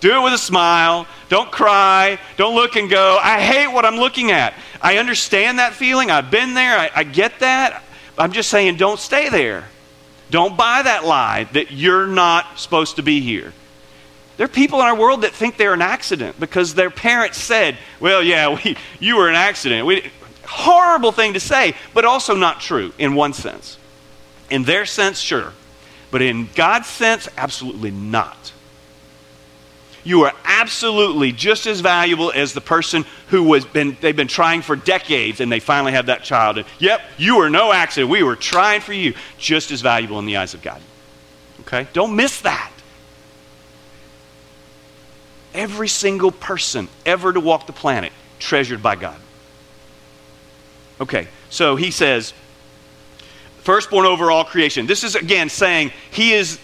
Do 0.00 0.20
it 0.20 0.22
with 0.22 0.34
a 0.34 0.38
smile. 0.38 1.06
Don't 1.28 1.50
cry. 1.50 2.18
Don't 2.36 2.54
look 2.54 2.76
and 2.76 2.90
go, 2.90 3.18
I 3.22 3.40
hate 3.40 3.68
what 3.68 3.86
I'm 3.86 3.96
looking 3.96 4.30
at. 4.30 4.54
I 4.80 4.98
understand 4.98 5.58
that 5.58 5.74
feeling. 5.74 6.10
I've 6.10 6.30
been 6.30 6.54
there. 6.54 6.78
I, 6.78 6.90
I 6.94 7.04
get 7.04 7.40
that. 7.40 7.82
I'm 8.16 8.32
just 8.32 8.48
saying, 8.48 8.76
don't 8.76 8.98
stay 8.98 9.28
there. 9.28 9.64
Don't 10.30 10.56
buy 10.56 10.82
that 10.82 11.04
lie 11.04 11.44
that 11.52 11.70
you're 11.70 12.06
not 12.06 12.58
supposed 12.58 12.96
to 12.96 13.02
be 13.02 13.20
here. 13.20 13.52
There 14.36 14.44
are 14.44 14.48
people 14.48 14.80
in 14.80 14.86
our 14.86 14.96
world 14.96 15.22
that 15.22 15.32
think 15.32 15.56
they're 15.56 15.74
an 15.74 15.82
accident 15.82 16.38
because 16.38 16.74
their 16.74 16.90
parents 16.90 17.38
said, 17.38 17.76
Well, 17.98 18.22
yeah, 18.22 18.56
we, 18.64 18.76
you 19.00 19.16
were 19.16 19.28
an 19.28 19.34
accident. 19.34 19.86
We, 19.86 20.10
horrible 20.46 21.12
thing 21.12 21.34
to 21.34 21.40
say, 21.40 21.74
but 21.92 22.04
also 22.04 22.34
not 22.34 22.60
true 22.60 22.92
in 22.98 23.14
one 23.14 23.32
sense. 23.32 23.78
In 24.50 24.64
their 24.64 24.86
sense, 24.86 25.18
sure. 25.18 25.52
But 26.10 26.22
in 26.22 26.48
God's 26.54 26.86
sense, 26.86 27.28
absolutely 27.36 27.90
not. 27.90 28.52
You 30.08 30.22
are 30.22 30.32
absolutely 30.42 31.32
just 31.32 31.66
as 31.66 31.80
valuable 31.80 32.32
as 32.34 32.54
the 32.54 32.62
person 32.62 33.04
who 33.26 33.42
was 33.42 33.66
been 33.66 33.94
they've 34.00 34.16
been 34.16 34.26
trying 34.26 34.62
for 34.62 34.74
decades 34.74 35.40
and 35.40 35.52
they 35.52 35.60
finally 35.60 35.92
have 35.92 36.06
that 36.06 36.24
child. 36.24 36.56
And 36.56 36.66
yep, 36.78 37.02
you 37.18 37.36
are 37.40 37.50
no 37.50 37.74
accident. 37.74 38.10
We 38.10 38.22
were 38.22 38.34
trying 38.34 38.80
for 38.80 38.94
you. 38.94 39.12
Just 39.36 39.70
as 39.70 39.82
valuable 39.82 40.18
in 40.18 40.24
the 40.24 40.38
eyes 40.38 40.54
of 40.54 40.62
God. 40.62 40.80
Okay? 41.60 41.86
Don't 41.92 42.16
miss 42.16 42.40
that. 42.40 42.72
Every 45.52 45.88
single 45.88 46.32
person 46.32 46.88
ever 47.04 47.30
to 47.30 47.40
walk 47.40 47.66
the 47.66 47.74
planet 47.74 48.10
treasured 48.38 48.82
by 48.82 48.96
God. 48.96 49.20
Okay, 51.02 51.28
so 51.50 51.76
he 51.76 51.90
says, 51.90 52.32
firstborn 53.58 54.06
over 54.06 54.30
all 54.30 54.44
creation. 54.46 54.86
This 54.86 55.04
is 55.04 55.16
again 55.16 55.50
saying 55.50 55.92
he 56.10 56.32
is 56.32 56.58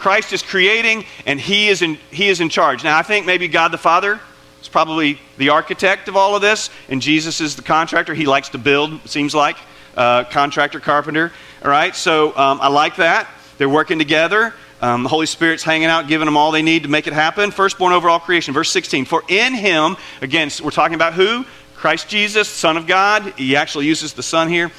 Christ 0.00 0.32
is 0.32 0.42
creating 0.42 1.04
and 1.26 1.38
he 1.38 1.68
is 1.68 1.82
in 1.82 1.96
he 2.10 2.28
is 2.28 2.40
in 2.40 2.48
charge. 2.48 2.82
Now 2.82 2.98
I 2.98 3.02
think 3.02 3.26
maybe 3.26 3.48
God 3.48 3.70
the 3.70 3.78
Father 3.78 4.18
is 4.60 4.68
probably 4.68 5.20
the 5.36 5.50
architect 5.50 6.08
of 6.08 6.16
all 6.16 6.34
of 6.34 6.42
this, 6.42 6.70
and 6.88 7.00
Jesus 7.00 7.40
is 7.40 7.56
the 7.56 7.62
contractor. 7.62 8.14
He 8.14 8.26
likes 8.26 8.50
to 8.50 8.58
build, 8.58 9.08
seems 9.08 9.34
like, 9.34 9.56
uh, 9.96 10.24
contractor, 10.24 10.80
carpenter. 10.80 11.32
All 11.62 11.70
right, 11.70 11.94
so 11.94 12.36
um, 12.36 12.60
I 12.60 12.68
like 12.68 12.96
that. 12.96 13.28
They're 13.58 13.68
working 13.68 13.98
together. 13.98 14.54
Um, 14.82 15.02
the 15.02 15.10
Holy 15.10 15.26
Spirit's 15.26 15.62
hanging 15.62 15.88
out, 15.88 16.08
giving 16.08 16.24
them 16.24 16.36
all 16.36 16.50
they 16.50 16.62
need 16.62 16.84
to 16.84 16.88
make 16.88 17.06
it 17.06 17.12
happen. 17.12 17.50
Firstborn 17.50 17.92
over 17.92 18.08
all 18.08 18.20
creation. 18.20 18.54
Verse 18.54 18.70
16. 18.70 19.04
For 19.04 19.22
in 19.28 19.54
him, 19.54 19.98
again, 20.22 20.50
we're 20.64 20.70
talking 20.70 20.94
about 20.94 21.12
who? 21.12 21.44
Christ 21.74 22.08
Jesus, 22.08 22.48
Son 22.48 22.78
of 22.78 22.86
God. 22.86 23.34
He 23.36 23.56
actually 23.56 23.86
uses 23.86 24.14
the 24.14 24.22
Son 24.22 24.48
here. 24.48 24.70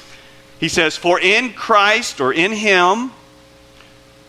He 0.58 0.68
says, 0.68 0.96
For 0.96 1.20
in 1.20 1.52
Christ 1.52 2.20
or 2.20 2.32
in 2.32 2.52
Him, 2.52 3.10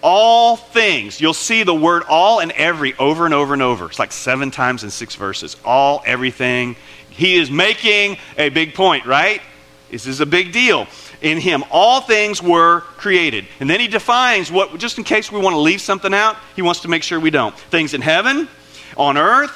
all 0.04 0.58
things. 0.58 1.20
You'll 1.20 1.34
see 1.34 1.64
the 1.64 1.74
word 1.74 2.04
all 2.08 2.42
and 2.42 2.52
every 2.52 2.94
over 2.96 3.26
and 3.26 3.34
over 3.34 3.54
and 3.54 3.64
over. 3.64 3.86
It's 3.86 3.98
like 3.98 4.12
seven 4.12 4.52
times 4.52 4.84
in 4.84 4.92
six 4.92 5.16
verses. 5.16 5.56
All, 5.64 6.04
everything. 6.06 6.76
He 7.10 7.38
is 7.38 7.50
making 7.50 8.18
a 8.38 8.50
big 8.50 8.76
point, 8.76 9.06
right? 9.06 9.42
This 9.90 10.06
is 10.06 10.20
a 10.20 10.26
big 10.26 10.52
deal. 10.52 10.88
In 11.22 11.40
him, 11.40 11.64
all 11.72 12.02
things 12.02 12.44
were 12.44 12.82
created. 12.98 13.46
And 13.60 13.70
then 13.70 13.80
he 13.80 13.88
defines 13.88 14.52
what, 14.52 14.78
just 14.78 14.98
in 14.98 15.06
case 15.06 15.32
we 15.32 15.40
want 15.40 15.54
to 15.54 15.60
leave 15.60 15.80
something 15.80 16.14
out, 16.14 16.36
he 16.56 16.62
wants 16.62 16.82
to 16.82 16.90
make 16.90 17.02
sure 17.02 17.20
we 17.20 17.30
don't. 17.30 17.58
Things 17.58 17.94
in 17.94 18.02
heaven, 18.02 18.50
on 18.98 19.18
earth, 19.18 19.52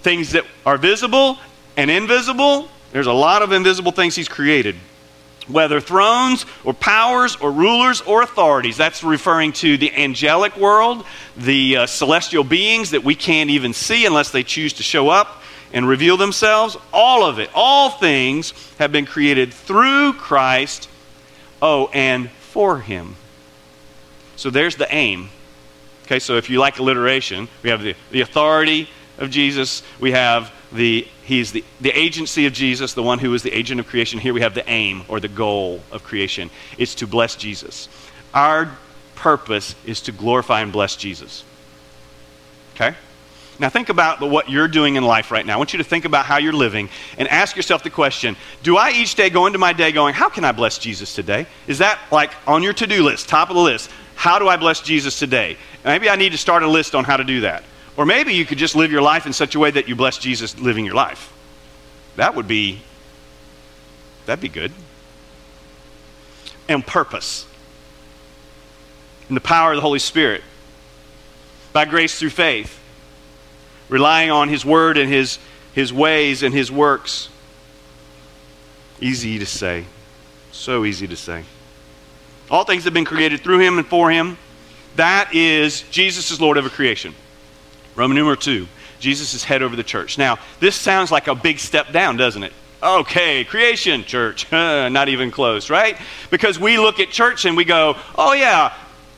things 0.00 0.32
that 0.32 0.44
are 0.64 0.78
visible, 0.78 1.36
and 1.76 1.90
invisible. 1.90 2.68
There's 2.92 3.06
a 3.06 3.12
lot 3.12 3.42
of 3.42 3.52
invisible 3.52 3.92
things 3.92 4.16
he's 4.16 4.28
created. 4.28 4.76
Whether 5.48 5.80
thrones 5.80 6.44
or 6.62 6.74
powers 6.74 7.36
or 7.36 7.50
rulers 7.50 8.00
or 8.02 8.22
authorities. 8.22 8.76
That's 8.76 9.02
referring 9.02 9.52
to 9.54 9.76
the 9.76 9.94
angelic 9.94 10.56
world, 10.56 11.04
the 11.36 11.78
uh, 11.78 11.86
celestial 11.86 12.44
beings 12.44 12.90
that 12.90 13.02
we 13.02 13.14
can't 13.14 13.50
even 13.50 13.72
see 13.72 14.06
unless 14.06 14.30
they 14.30 14.42
choose 14.42 14.74
to 14.74 14.82
show 14.82 15.08
up 15.08 15.42
and 15.72 15.88
reveal 15.88 16.16
themselves. 16.16 16.76
All 16.92 17.24
of 17.24 17.38
it, 17.38 17.50
all 17.54 17.90
things 17.90 18.52
have 18.78 18.92
been 18.92 19.06
created 19.06 19.52
through 19.52 20.14
Christ, 20.14 20.88
oh, 21.62 21.88
and 21.92 22.30
for 22.30 22.80
him. 22.80 23.16
So 24.36 24.50
there's 24.50 24.76
the 24.76 24.92
aim. 24.94 25.30
Okay, 26.04 26.18
so 26.18 26.36
if 26.36 26.48
you 26.48 26.58
like 26.58 26.78
alliteration, 26.78 27.48
we 27.62 27.70
have 27.70 27.82
the, 27.82 27.94
the 28.10 28.20
authority 28.20 28.88
of 29.18 29.30
Jesus, 29.30 29.82
we 30.00 30.12
have 30.12 30.52
the 30.72 31.06
he's 31.24 31.52
the, 31.52 31.64
the 31.80 31.90
agency 31.90 32.46
of 32.46 32.52
jesus 32.52 32.94
the 32.94 33.02
one 33.02 33.18
who 33.18 33.32
is 33.34 33.42
the 33.42 33.52
agent 33.52 33.80
of 33.80 33.86
creation. 33.86 34.18
Here 34.18 34.34
we 34.34 34.40
have 34.40 34.54
the 34.54 34.68
aim 34.68 35.02
or 35.08 35.20
the 35.20 35.28
goal 35.28 35.80
of 35.90 36.04
creation. 36.04 36.50
It's 36.76 36.94
to 36.96 37.06
bless 37.06 37.36
jesus. 37.36 37.88
Our 38.34 38.70
purpose 39.14 39.74
is 39.86 40.00
to 40.02 40.12
glorify 40.12 40.60
and 40.60 40.72
bless 40.72 40.96
jesus. 40.96 41.44
Okay? 42.74 42.94
Now 43.58 43.68
think 43.68 43.88
about 43.88 44.20
what 44.20 44.48
you're 44.48 44.68
doing 44.68 44.94
in 44.94 45.02
life 45.02 45.32
right 45.32 45.44
now. 45.44 45.54
I 45.54 45.56
want 45.56 45.72
you 45.72 45.78
to 45.78 45.84
think 45.84 46.04
about 46.04 46.26
how 46.26 46.36
you're 46.36 46.52
living 46.52 46.88
and 47.16 47.26
ask 47.26 47.56
yourself 47.56 47.82
the 47.82 47.90
question 47.90 48.36
do 48.62 48.76
i 48.76 48.90
each 48.90 49.14
day 49.14 49.30
go 49.30 49.46
into 49.46 49.58
my 49.58 49.72
day 49.72 49.90
going 49.90 50.14
how 50.14 50.28
can 50.28 50.44
i 50.44 50.52
bless 50.52 50.78
jesus 50.78 51.14
today? 51.14 51.46
Is 51.66 51.78
that 51.78 51.98
like 52.12 52.32
on 52.46 52.62
your 52.62 52.72
to-do 52.74 53.02
list 53.02 53.28
top 53.28 53.48
of 53.48 53.56
the 53.56 53.62
list? 53.62 53.90
How 54.14 54.38
do 54.38 54.48
i 54.48 54.56
bless 54.56 54.80
jesus 54.82 55.18
today? 55.18 55.56
Maybe 55.84 56.10
i 56.10 56.16
need 56.16 56.32
to 56.32 56.38
start 56.38 56.62
a 56.62 56.68
list 56.68 56.94
on 56.94 57.04
how 57.04 57.16
to 57.16 57.24
do 57.24 57.40
that 57.40 57.64
or 57.98 58.06
maybe 58.06 58.32
you 58.32 58.46
could 58.46 58.58
just 58.58 58.76
live 58.76 58.92
your 58.92 59.02
life 59.02 59.26
in 59.26 59.32
such 59.32 59.56
a 59.56 59.58
way 59.58 59.72
that 59.72 59.88
you 59.88 59.96
bless 59.96 60.18
Jesus 60.18 60.56
living 60.56 60.84
your 60.84 60.94
life. 60.94 61.32
That 62.14 62.36
would 62.36 62.46
be 62.46 62.80
that'd 64.24 64.40
be 64.40 64.48
good. 64.48 64.70
And 66.68 66.86
purpose. 66.86 67.44
In 69.28 69.34
the 69.34 69.40
power 69.40 69.72
of 69.72 69.76
the 69.76 69.82
Holy 69.82 69.98
Spirit. 69.98 70.44
By 71.72 71.86
grace 71.86 72.20
through 72.20 72.30
faith. 72.30 72.78
Relying 73.88 74.30
on 74.30 74.48
his 74.48 74.64
word 74.64 74.96
and 74.96 75.10
his 75.10 75.40
his 75.72 75.92
ways 75.92 76.44
and 76.44 76.54
his 76.54 76.70
works. 76.70 77.28
Easy 79.00 79.40
to 79.40 79.46
say. 79.46 79.86
So 80.52 80.84
easy 80.84 81.08
to 81.08 81.16
say. 81.16 81.42
All 82.48 82.62
things 82.62 82.84
have 82.84 82.94
been 82.94 83.04
created 83.04 83.40
through 83.40 83.58
him 83.58 83.76
and 83.76 83.86
for 83.86 84.08
him. 84.08 84.38
That 84.94 85.34
is 85.34 85.82
Jesus 85.90 86.30
is 86.30 86.40
Lord 86.40 86.58
over 86.58 86.68
creation. 86.68 87.12
Roman 87.98 88.14
numeral 88.14 88.36
2. 88.36 88.66
Jesus 89.00 89.34
is 89.34 89.42
head 89.42 89.60
over 89.60 89.74
the 89.74 89.82
church. 89.82 90.18
Now, 90.18 90.38
this 90.60 90.76
sounds 90.76 91.10
like 91.10 91.26
a 91.26 91.34
big 91.34 91.58
step 91.58 91.92
down, 91.92 92.16
doesn't 92.16 92.44
it? 92.44 92.52
Okay, 92.80 93.44
creation, 93.44 94.04
church. 94.04 94.46
Not 94.52 95.08
even 95.08 95.32
close, 95.32 95.68
right? 95.68 95.98
Because 96.30 96.60
we 96.60 96.78
look 96.78 97.00
at 97.00 97.10
church 97.10 97.44
and 97.44 97.56
we 97.56 97.64
go, 97.64 97.96
oh, 98.16 98.34
yeah, 98.34 98.68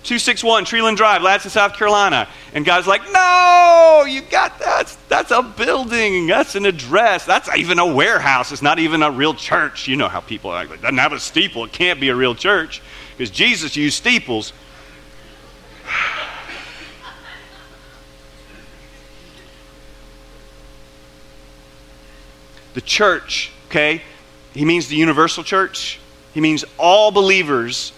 261 0.05 0.65
Treeland 0.65 0.97
Drive, 0.97 1.21
Ladson, 1.21 1.51
South 1.51 1.75
Carolina. 1.75 2.27
And 2.55 2.65
God's 2.65 2.87
like, 2.87 3.03
no, 3.13 4.07
you 4.09 4.23
got 4.23 4.59
that. 4.61 4.97
That's 5.11 5.31
a 5.31 5.43
building. 5.43 6.27
That's 6.27 6.55
an 6.55 6.65
address. 6.65 7.27
That's 7.27 7.55
even 7.55 7.79
a 7.79 7.87
warehouse. 7.87 8.51
It's 8.51 8.63
not 8.63 8.79
even 8.79 9.03
a 9.03 9.11
real 9.11 9.35
church. 9.35 9.89
You 9.89 9.97
know 9.97 10.09
how 10.09 10.21
people 10.21 10.55
act. 10.55 10.73
It 10.73 10.81
doesn't 10.81 10.97
have 10.97 11.13
a 11.13 11.21
steeple. 11.21 11.65
It 11.65 11.73
can't 11.73 12.01
be 12.01 12.09
a 12.09 12.17
real 12.17 12.35
church 12.35 12.81
because 13.19 13.31
Jesus 13.31 13.77
used 13.77 13.99
steeples. 13.99 14.55
The 22.81 22.87
church, 22.87 23.53
okay? 23.69 24.01
He 24.55 24.65
means 24.65 24.89
the 24.89 24.97
universal 24.97 25.45
church. 25.45 26.01
He 26.33 26.41
means 26.41 26.65
all 26.79 27.11
believers 27.11 27.93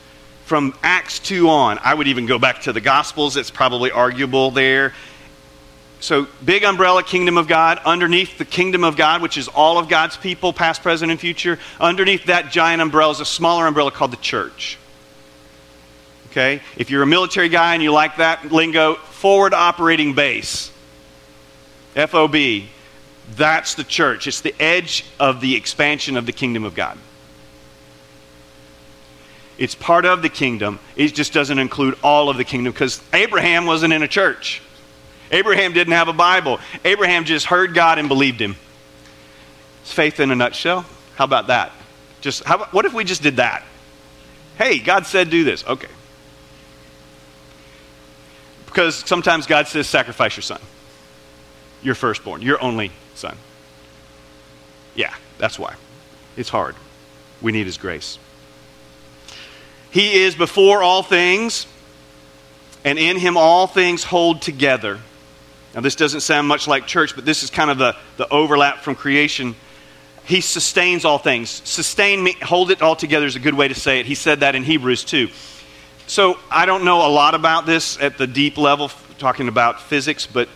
from 0.44 0.74
Acts 0.82 1.20
2 1.20 1.48
on. 1.48 1.78
I 1.84 1.94
would 1.94 2.08
even 2.08 2.26
go 2.26 2.36
back 2.36 2.62
to 2.62 2.72
the 2.72 2.80
Gospels. 2.80 3.36
It's 3.36 3.50
probably 3.50 3.92
arguable 3.92 4.50
there. 4.50 4.92
So, 6.00 6.26
big 6.44 6.64
umbrella, 6.64 7.04
kingdom 7.04 7.38
of 7.38 7.46
God. 7.46 7.78
Underneath 7.84 8.38
the 8.38 8.44
kingdom 8.44 8.82
of 8.82 8.96
God, 8.96 9.22
which 9.22 9.38
is 9.38 9.46
all 9.46 9.78
of 9.78 9.88
God's 9.88 10.16
people, 10.16 10.52
past, 10.52 10.82
present, 10.82 11.12
and 11.12 11.20
future, 11.20 11.60
underneath 11.78 12.24
that 12.24 12.50
giant 12.50 12.82
umbrella 12.82 13.12
is 13.12 13.20
a 13.20 13.24
smaller 13.24 13.68
umbrella 13.68 13.92
called 13.92 14.10
the 14.10 14.16
church. 14.16 14.78
Okay? 16.30 16.60
If 16.76 16.90
you're 16.90 17.04
a 17.04 17.06
military 17.06 17.50
guy 17.50 17.74
and 17.74 17.82
you 17.84 17.92
like 17.92 18.16
that 18.16 18.50
lingo, 18.50 18.96
forward 18.96 19.54
operating 19.54 20.14
base. 20.14 20.72
FOB. 21.94 22.34
That's 23.30 23.74
the 23.74 23.85
church. 23.85 24.26
It's 24.26 24.40
the 24.40 24.54
edge 24.61 25.04
of 25.18 25.40
the 25.40 25.56
expansion 25.56 26.16
of 26.16 26.26
the 26.26 26.32
kingdom 26.32 26.64
of 26.64 26.74
God. 26.74 26.98
It's 29.58 29.74
part 29.74 30.04
of 30.04 30.22
the 30.22 30.28
kingdom. 30.28 30.80
It 30.96 31.14
just 31.14 31.32
doesn't 31.32 31.58
include 31.58 31.96
all 32.02 32.28
of 32.28 32.37
the 32.37 32.44
kingdom 32.44 32.72
because 32.72 33.00
Abraham 33.12 33.66
wasn't 33.66 33.92
in 33.92 34.02
a 34.02 34.08
church. 34.08 34.61
Abraham 35.30 35.72
didn't 35.72 35.92
have 35.92 36.08
a 36.08 36.12
Bible. 36.12 36.58
Abraham 36.85 37.24
just 37.24 37.46
heard 37.46 37.74
God 37.74 37.98
and 37.98 38.08
believed 38.08 38.40
him. 38.40 38.56
It's 39.82 39.92
faith 39.92 40.20
in 40.20 40.30
a 40.30 40.37
nutshell. 40.37 40.85
How 41.16 41.24
about 41.24 41.46
that? 41.46 41.72
Just 42.20 42.44
how, 42.44 42.64
what 42.66 42.85
if 42.85 42.92
we 42.92 43.04
just 43.04 43.22
did 43.22 43.37
that? 43.37 43.62
Hey, 44.58 44.78
God 44.78 45.06
said 45.06 45.30
do 45.30 45.44
this. 45.44 45.64
Okay. 45.66 45.88
Because 48.66 48.96
sometimes 48.96 49.46
God 49.46 49.68
says 49.68 49.87
sacrifice 49.87 50.37
your 50.37 50.42
son. 50.42 50.61
Your 51.82 51.94
firstborn, 51.94 52.42
your 52.42 52.62
only 52.62 52.92
son. 53.22 53.37
Yeah, 54.96 55.14
that's 55.38 55.58
why. 55.58 55.74
It's 56.37 56.48
hard. 56.48 56.74
We 57.40 57.52
need 57.52 57.66
his 57.66 57.78
grace. 57.78 58.18
He 59.90 60.22
is 60.22 60.35
before 60.35 60.82
all 60.82 61.02
things, 61.02 61.66
and 62.85 62.98
in 62.98 63.18
him 63.18 63.37
all 63.37 63.66
things 63.66 64.02
hold 64.02 64.42
together. 64.42 64.98
Now, 65.74 65.80
this 65.82 65.94
doesn't 65.94 66.20
sound 66.20 66.48
much 66.48 66.66
like 66.66 66.87
church, 66.87 67.14
but 67.14 67.24
this 67.24 67.42
is 67.42 67.50
kind 67.50 67.70
of 67.70 67.78
the, 67.78 67.96
the 68.16 68.28
overlap 68.28 68.78
from 68.78 68.96
creation. 68.96 69.54
He 70.24 70.40
sustains 70.40 71.04
all 71.04 71.18
things. 71.18 71.48
Sustain 71.64 72.22
me, 72.22 72.35
hold 72.42 72.70
it 72.70 72.82
all 72.82 72.96
together 72.96 73.26
is 73.26 73.37
a 73.37 73.40
good 73.40 73.54
way 73.54 73.68
to 73.68 73.74
say 73.74 74.00
it. 74.00 74.06
He 74.06 74.14
said 74.14 74.40
that 74.40 74.54
in 74.54 74.64
Hebrews 74.64 75.04
too. 75.04 75.28
So, 76.08 76.38
I 76.50 76.66
don't 76.66 76.85
know 76.85 77.06
a 77.06 77.12
lot 77.12 77.35
about 77.35 77.66
this 77.66 77.98
at 78.00 78.18
the 78.18 78.26
deep 78.26 78.58
level, 78.58 78.90
talking 79.18 79.46
about 79.46 79.80
physics, 79.80 80.26
but 80.26 80.48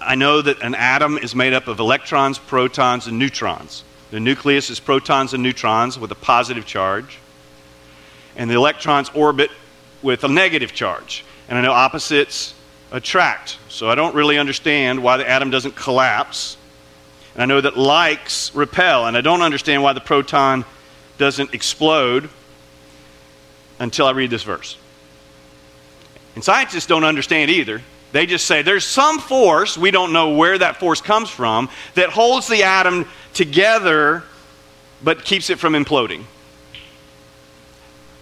I 0.00 0.14
know 0.14 0.40
that 0.40 0.62
an 0.62 0.74
atom 0.74 1.18
is 1.18 1.34
made 1.34 1.52
up 1.52 1.68
of 1.68 1.78
electrons, 1.78 2.38
protons, 2.38 3.06
and 3.06 3.18
neutrons. 3.18 3.84
The 4.10 4.20
nucleus 4.20 4.70
is 4.70 4.80
protons 4.80 5.34
and 5.34 5.42
neutrons 5.42 5.98
with 5.98 6.10
a 6.10 6.14
positive 6.14 6.64
charge, 6.66 7.18
and 8.34 8.50
the 8.50 8.54
electrons 8.54 9.10
orbit 9.10 9.50
with 10.02 10.24
a 10.24 10.28
negative 10.28 10.72
charge. 10.72 11.24
And 11.48 11.58
I 11.58 11.60
know 11.60 11.72
opposites 11.72 12.54
attract, 12.90 13.58
so 13.68 13.90
I 13.90 13.94
don't 13.94 14.14
really 14.14 14.38
understand 14.38 15.02
why 15.02 15.16
the 15.16 15.28
atom 15.28 15.50
doesn't 15.50 15.76
collapse. 15.76 16.56
And 17.34 17.42
I 17.42 17.46
know 17.46 17.60
that 17.60 17.76
likes 17.76 18.54
repel, 18.54 19.06
and 19.06 19.16
I 19.16 19.20
don't 19.20 19.42
understand 19.42 19.82
why 19.82 19.92
the 19.92 20.00
proton 20.00 20.64
doesn't 21.18 21.54
explode 21.54 22.30
until 23.78 24.06
I 24.06 24.12
read 24.12 24.30
this 24.30 24.42
verse. 24.42 24.76
And 26.34 26.42
scientists 26.42 26.86
don't 26.86 27.04
understand 27.04 27.50
either. 27.50 27.82
They 28.12 28.26
just 28.26 28.46
say 28.46 28.62
there's 28.62 28.84
some 28.84 29.18
force, 29.18 29.78
we 29.78 29.90
don't 29.90 30.12
know 30.12 30.34
where 30.34 30.58
that 30.58 30.78
force 30.78 31.00
comes 31.00 31.30
from, 31.30 31.68
that 31.94 32.10
holds 32.10 32.48
the 32.48 32.64
atom 32.64 33.06
together 33.34 34.24
but 35.02 35.24
keeps 35.24 35.50
it 35.50 35.58
from 35.58 35.74
imploding. 35.74 36.24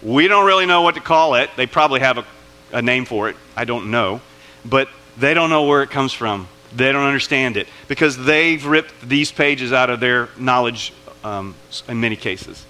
We 0.01 0.27
don't 0.27 0.45
really 0.45 0.65
know 0.65 0.81
what 0.81 0.95
to 0.95 1.01
call 1.01 1.35
it. 1.35 1.49
They 1.57 1.65
probably 1.65 1.99
have 1.99 2.19
a, 2.19 2.25
a 2.71 2.81
name 2.81 3.05
for 3.05 3.29
it. 3.29 3.35
I 3.55 3.65
don't 3.65 3.91
know. 3.91 4.21
But 4.63 4.87
they 5.17 5.33
don't 5.33 5.49
know 5.49 5.63
where 5.63 5.83
it 5.83 5.89
comes 5.89 6.13
from. 6.13 6.47
They 6.73 6.91
don't 6.91 7.03
understand 7.03 7.57
it 7.57 7.67
because 7.87 8.15
they've 8.15 8.63
ripped 8.65 8.93
these 9.01 9.31
pages 9.31 9.73
out 9.73 9.89
of 9.89 9.99
their 9.99 10.29
knowledge 10.37 10.93
um, 11.23 11.55
in 11.87 11.99
many 11.99 12.15
cases. 12.15 12.63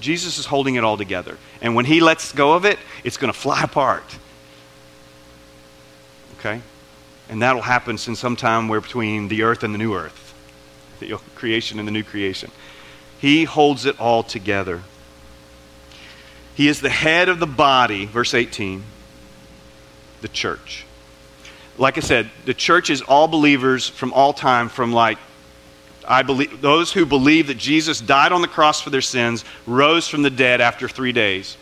Jesus 0.00 0.38
is 0.38 0.46
holding 0.46 0.76
it 0.76 0.84
all 0.84 0.96
together. 0.96 1.36
And 1.60 1.74
when 1.74 1.84
he 1.84 2.00
lets 2.00 2.32
go 2.32 2.54
of 2.54 2.64
it, 2.64 2.78
it's 3.04 3.16
going 3.16 3.32
to 3.32 3.38
fly 3.38 3.62
apart 3.62 4.04
okay? 6.38 6.60
And 7.28 7.42
that'll 7.42 7.62
happen 7.62 7.98
in 8.06 8.16
some 8.16 8.36
time 8.36 8.68
where 8.68 8.80
between 8.80 9.28
the 9.28 9.42
earth 9.42 9.62
and 9.62 9.74
the 9.74 9.78
new 9.78 9.94
earth, 9.94 10.34
the 11.00 11.16
creation 11.34 11.78
and 11.78 11.86
the 11.86 11.92
new 11.92 12.04
creation. 12.04 12.50
He 13.18 13.44
holds 13.44 13.86
it 13.86 13.98
all 13.98 14.22
together. 14.22 14.82
He 16.54 16.68
is 16.68 16.80
the 16.80 16.90
head 16.90 17.28
of 17.28 17.40
the 17.40 17.46
body, 17.46 18.06
verse 18.06 18.32
18, 18.32 18.82
the 20.20 20.28
church. 20.28 20.84
Like 21.78 21.98
I 21.98 22.00
said, 22.00 22.30
the 22.44 22.54
church 22.54 22.88
is 22.88 23.02
all 23.02 23.28
believers 23.28 23.88
from 23.88 24.12
all 24.12 24.32
time, 24.32 24.68
from 24.68 24.92
like 24.92 25.18
I 26.08 26.22
believe 26.22 26.60
those 26.60 26.92
who 26.92 27.04
believe 27.04 27.48
that 27.48 27.58
Jesus 27.58 28.00
died 28.00 28.30
on 28.30 28.40
the 28.40 28.48
cross 28.48 28.80
for 28.80 28.90
their 28.90 29.00
sins, 29.00 29.44
rose 29.66 30.08
from 30.08 30.22
the 30.22 30.30
dead 30.30 30.60
after 30.60 30.88
three 30.88 31.12
days 31.12 31.56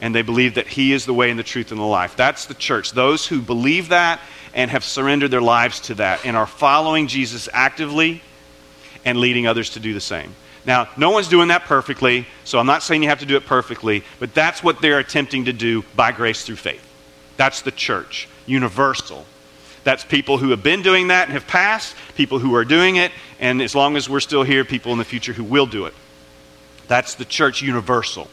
and 0.00 0.14
they 0.14 0.22
believe 0.22 0.54
that 0.54 0.66
He 0.66 0.92
is 0.92 1.06
the 1.06 1.14
way 1.14 1.30
and 1.30 1.38
the 1.38 1.44
truth 1.44 1.70
and 1.70 1.80
the 1.80 1.84
life. 1.84 2.16
That's 2.16 2.46
the 2.46 2.54
church. 2.54 2.92
Those 2.92 3.26
who 3.26 3.40
believe 3.40 3.88
that 3.88 4.20
and 4.54 4.70
have 4.70 4.84
surrendered 4.84 5.30
their 5.30 5.42
lives 5.42 5.80
to 5.80 5.94
that 5.96 6.24
and 6.24 6.36
are 6.36 6.46
following 6.46 7.06
Jesus 7.08 7.48
actively 7.52 8.22
and 9.04 9.18
leading 9.18 9.46
others 9.46 9.70
to 9.70 9.80
do 9.80 9.94
the 9.94 10.00
same. 10.00 10.34
Now, 10.66 10.88
no 10.96 11.10
one's 11.10 11.28
doing 11.28 11.48
that 11.48 11.62
perfectly, 11.64 12.26
so 12.44 12.58
I'm 12.58 12.66
not 12.66 12.82
saying 12.82 13.02
you 13.02 13.08
have 13.08 13.20
to 13.20 13.26
do 13.26 13.36
it 13.36 13.46
perfectly, 13.46 14.02
but 14.18 14.34
that's 14.34 14.64
what 14.64 14.82
they're 14.82 14.98
attempting 14.98 15.44
to 15.44 15.52
do 15.52 15.84
by 15.94 16.10
grace 16.10 16.44
through 16.44 16.56
faith. 16.56 16.82
That's 17.36 17.62
the 17.62 17.70
church, 17.70 18.28
universal. 18.46 19.24
That's 19.84 20.04
people 20.04 20.38
who 20.38 20.50
have 20.50 20.64
been 20.64 20.82
doing 20.82 21.08
that 21.08 21.28
and 21.28 21.32
have 21.34 21.46
passed, 21.46 21.94
people 22.16 22.40
who 22.40 22.56
are 22.56 22.64
doing 22.64 22.96
it, 22.96 23.12
and 23.38 23.62
as 23.62 23.76
long 23.76 23.96
as 23.96 24.08
we're 24.08 24.18
still 24.18 24.42
here, 24.42 24.64
people 24.64 24.90
in 24.90 24.98
the 24.98 25.04
future 25.04 25.32
who 25.32 25.44
will 25.44 25.66
do 25.66 25.86
it. 25.86 25.94
That's 26.88 27.14
the 27.14 27.24
church 27.24 27.62
universal. 27.62 28.28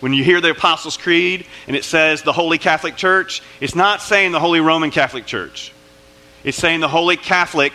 When 0.00 0.12
you 0.12 0.22
hear 0.22 0.40
the 0.40 0.50
Apostles' 0.50 0.96
Creed 0.96 1.46
and 1.66 1.74
it 1.74 1.84
says 1.84 2.22
the 2.22 2.32
Holy 2.32 2.58
Catholic 2.58 2.96
Church, 2.96 3.42
it's 3.60 3.74
not 3.74 4.00
saying 4.00 4.32
the 4.32 4.40
Holy 4.40 4.60
Roman 4.60 4.90
Catholic 4.90 5.26
Church. 5.26 5.72
It's 6.44 6.56
saying 6.56 6.80
the 6.80 6.88
Holy 6.88 7.16
Catholic 7.16 7.72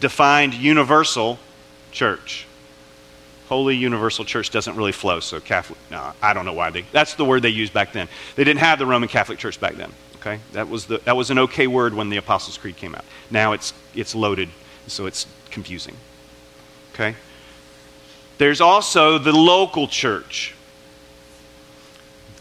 defined 0.00 0.54
universal 0.54 1.38
church. 1.92 2.46
Holy 3.48 3.76
Universal 3.76 4.24
Church 4.24 4.50
doesn't 4.50 4.76
really 4.76 4.92
flow, 4.92 5.20
so 5.20 5.38
Catholic, 5.38 5.78
no, 5.90 6.12
I 6.22 6.32
don't 6.32 6.46
know 6.46 6.54
why 6.54 6.70
they, 6.70 6.86
that's 6.90 7.14
the 7.14 7.24
word 7.24 7.42
they 7.42 7.50
used 7.50 7.74
back 7.74 7.92
then. 7.92 8.08
They 8.34 8.44
didn't 8.44 8.60
have 8.60 8.78
the 8.78 8.86
Roman 8.86 9.10
Catholic 9.10 9.38
Church 9.38 9.60
back 9.60 9.74
then, 9.74 9.92
okay? 10.16 10.40
That 10.52 10.70
was, 10.70 10.86
the, 10.86 10.98
that 11.04 11.16
was 11.16 11.30
an 11.30 11.38
okay 11.38 11.66
word 11.66 11.92
when 11.92 12.08
the 12.08 12.16
Apostles' 12.16 12.56
Creed 12.56 12.76
came 12.76 12.94
out. 12.94 13.04
Now 13.30 13.52
it's, 13.52 13.74
it's 13.94 14.14
loaded, 14.14 14.48
so 14.86 15.04
it's 15.04 15.26
confusing, 15.50 15.94
okay? 16.94 17.14
There's 18.38 18.62
also 18.62 19.18
the 19.18 19.32
local 19.32 19.86
church. 19.86 20.54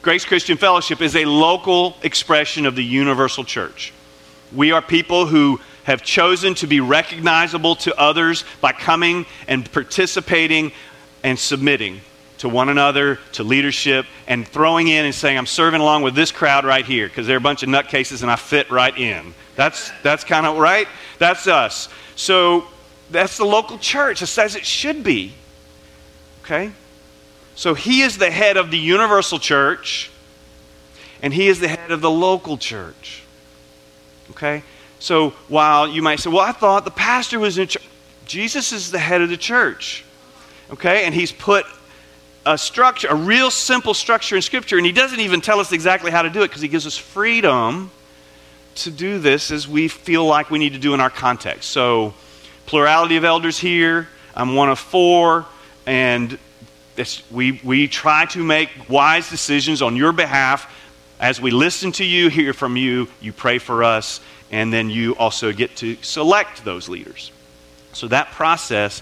Grace 0.02 0.26
Christian 0.26 0.58
Fellowship 0.58 1.00
is 1.00 1.16
a 1.16 1.26
local 1.26 1.96
expression 2.02 2.66
of 2.66 2.76
the 2.76 2.84
universal 2.84 3.44
church. 3.44 3.94
We 4.52 4.72
are 4.72 4.82
people 4.82 5.28
who 5.28 5.60
have 5.84 6.02
chosen 6.02 6.56
to 6.56 6.66
be 6.66 6.80
recognizable 6.80 7.76
to 7.78 7.96
others 8.00 8.44
by 8.62 8.72
coming 8.72 9.28
and 9.48 9.72
participating 9.72 10.72
and 11.24 11.38
submitting 11.38 12.02
to 12.40 12.50
one 12.50 12.70
another, 12.70 13.20
to 13.34 13.44
leadership, 13.44 14.08
and 14.28 14.48
throwing 14.48 14.88
in 14.88 15.06
and 15.06 15.14
saying, 15.14 15.38
I'm 15.38 15.46
serving 15.46 15.82
along 15.82 16.02
with 16.02 16.16
this 16.16 16.32
crowd 16.32 16.66
right 16.66 16.84
here 16.86 17.08
because 17.08 17.28
they're 17.28 17.38
a 17.38 17.42
bunch 17.42 17.62
of 17.62 17.70
nutcases 17.70 18.24
and 18.24 18.32
I 18.32 18.38
fit 18.38 18.72
right 18.72 18.98
in. 18.98 19.36
That's, 19.56 19.92
that's 20.02 20.24
kind 20.24 20.48
of 20.48 20.58
right. 20.58 20.88
That's 21.20 21.46
us. 21.46 21.90
So 22.16 22.66
that's 23.12 23.38
the 23.38 23.46
local 23.46 23.78
church. 23.78 24.24
It 24.24 24.28
says 24.28 24.56
it 24.56 24.66
should 24.66 25.04
be. 25.04 25.34
Okay? 26.44 26.72
So 27.62 27.76
he 27.76 28.02
is 28.02 28.18
the 28.18 28.32
head 28.32 28.58
of 28.58 28.72
the 28.72 28.78
universal 28.80 29.38
church, 29.38 30.10
and 31.22 31.32
he 31.32 31.48
is 31.48 31.60
the 31.60 31.68
head 31.68 31.92
of 31.92 32.02
the 32.02 32.10
local 32.10 32.58
church. 32.58 33.22
Okay? 34.32 34.64
So 34.98 35.30
while 35.48 35.88
you 35.88 36.02
might 36.02 36.20
say, 36.20 36.32
well, 36.32 36.42
I 36.42 36.54
thought 36.54 36.86
the 36.86 36.90
pastor 36.90 37.38
was 37.38 37.60
in 37.60 37.68
charge, 37.68 37.86
Jesus 38.26 38.72
is 38.72 38.90
the 38.90 38.98
head 38.98 39.22
of 39.22 39.30
the 39.30 39.38
church. 39.38 40.04
Okay? 40.72 41.06
And 41.06 41.14
he's 41.14 41.32
put 41.32 41.68
a 42.48 42.58
structure, 42.58 43.10
a 43.10 43.16
real 43.16 43.52
simple 43.52 43.94
structure 43.94 44.36
in 44.36 44.42
Scripture, 44.42 44.78
and 44.78 44.86
he 44.88 44.92
doesn't 44.92 45.20
even 45.20 45.40
tell 45.40 45.60
us 45.60 45.72
exactly 45.72 46.10
how 46.10 46.24
to 46.24 46.32
do 46.32 46.42
it 46.42 46.48
because 46.48 46.64
he 46.64 46.68
gives 46.68 46.88
us 46.88 46.98
freedom 46.98 47.92
to 48.74 48.90
do 48.90 49.20
this 49.20 49.52
as 49.52 49.68
we 49.68 49.88
feel 49.88 50.26
like 50.26 50.50
we 50.50 50.58
need 50.58 50.74
to 50.74 50.80
do 50.80 50.96
in 50.96 51.00
our 51.00 51.12
context. 51.12 51.70
So, 51.70 52.16
plurality 52.66 53.18
of 53.18 53.24
elders 53.24 53.60
here. 53.60 54.08
I'm 54.36 54.56
one 54.56 54.70
of 54.70 54.80
four, 54.80 55.46
and 55.86 56.40
we, 57.32 57.60
we 57.64 57.88
try 57.88 58.26
to 58.28 58.44
make 58.44 58.70
wise 58.90 59.30
decisions 59.30 59.82
on 59.82 59.96
your 59.96 60.12
behalf. 60.12 60.72
As 61.20 61.40
we 61.40 61.52
listen 61.52 61.92
to 61.94 62.04
you, 62.04 62.30
hear 62.30 62.54
from 62.54 62.78
you, 62.78 63.08
you 63.22 63.32
pray 63.32 63.60
for 63.60 63.84
us, 63.84 64.20
and 64.52 64.74
then 64.74 64.90
you 64.90 65.16
also 65.16 65.52
get 65.54 65.76
to 65.78 65.96
select 66.02 66.66
those 66.66 66.90
leaders. 66.90 67.32
So 67.94 68.08
that 68.08 68.32
process 68.32 69.02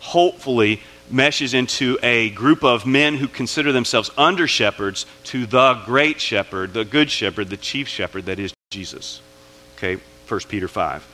hopefully 0.00 0.80
meshes 1.10 1.54
into 1.54 1.98
a 2.02 2.30
group 2.30 2.64
of 2.64 2.86
men 2.86 3.16
who 3.16 3.28
consider 3.28 3.72
themselves 3.72 4.10
under 4.16 4.46
shepherds 4.46 5.06
to 5.24 5.46
the 5.46 5.74
great 5.84 6.20
shepherd, 6.20 6.72
the 6.72 6.84
good 6.84 7.10
shepherd, 7.10 7.48
the 7.48 7.56
chief 7.56 7.88
shepherd 7.88 8.26
that 8.26 8.38
is 8.38 8.52
Jesus. 8.70 9.20
Okay, 9.76 10.00
1 10.28 10.40
Peter 10.48 10.68
5. 10.68 11.06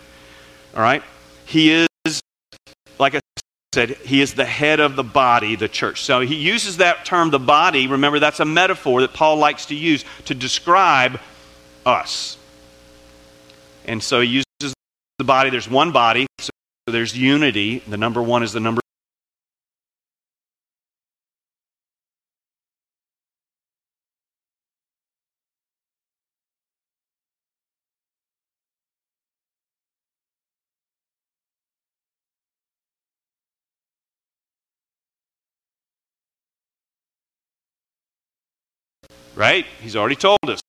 All 0.74 0.82
right? 0.82 1.02
He 1.44 1.70
is, 1.70 1.88
said, 3.74 3.90
he 4.04 4.20
is 4.20 4.34
the 4.34 4.44
head 4.44 4.80
of 4.80 4.96
the 4.96 5.02
body, 5.02 5.56
the 5.56 5.68
church. 5.68 6.02
So 6.02 6.20
he 6.20 6.34
uses 6.34 6.76
that 6.76 7.06
term, 7.06 7.30
the 7.30 7.38
body. 7.38 7.86
Remember, 7.86 8.18
that's 8.18 8.40
a 8.40 8.44
metaphor 8.44 9.00
that 9.00 9.14
Paul 9.14 9.36
likes 9.36 9.66
to 9.66 9.74
use 9.74 10.04
to 10.26 10.34
describe 10.34 11.18
us. 11.86 12.36
And 13.86 14.02
so 14.02 14.20
he 14.20 14.42
uses 14.60 14.74
the 15.18 15.24
body. 15.24 15.48
There's 15.48 15.70
one 15.70 15.90
body, 15.90 16.26
so 16.38 16.50
there's 16.86 17.16
unity. 17.16 17.78
The 17.88 17.96
number 17.96 18.22
one 18.22 18.42
is 18.42 18.52
the 18.52 18.60
number 18.60 18.81
Right? 39.34 39.66
He's 39.80 39.96
already 39.96 40.16
told 40.16 40.38
us. 40.46 40.60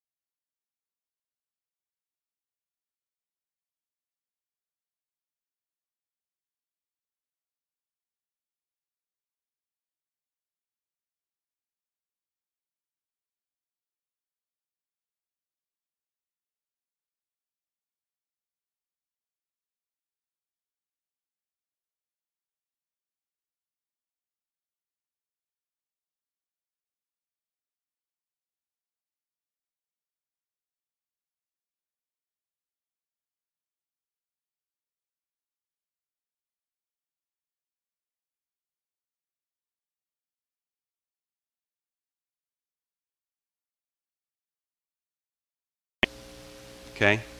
Okay? 47.03 47.32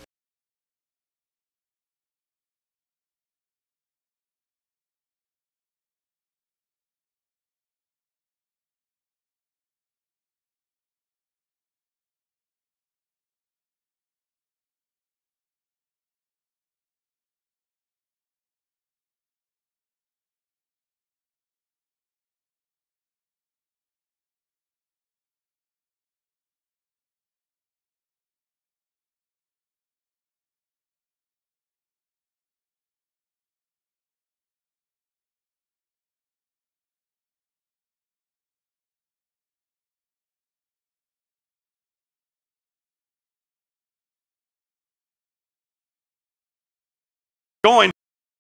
Going, 47.63 47.91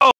oh, 0.01 0.11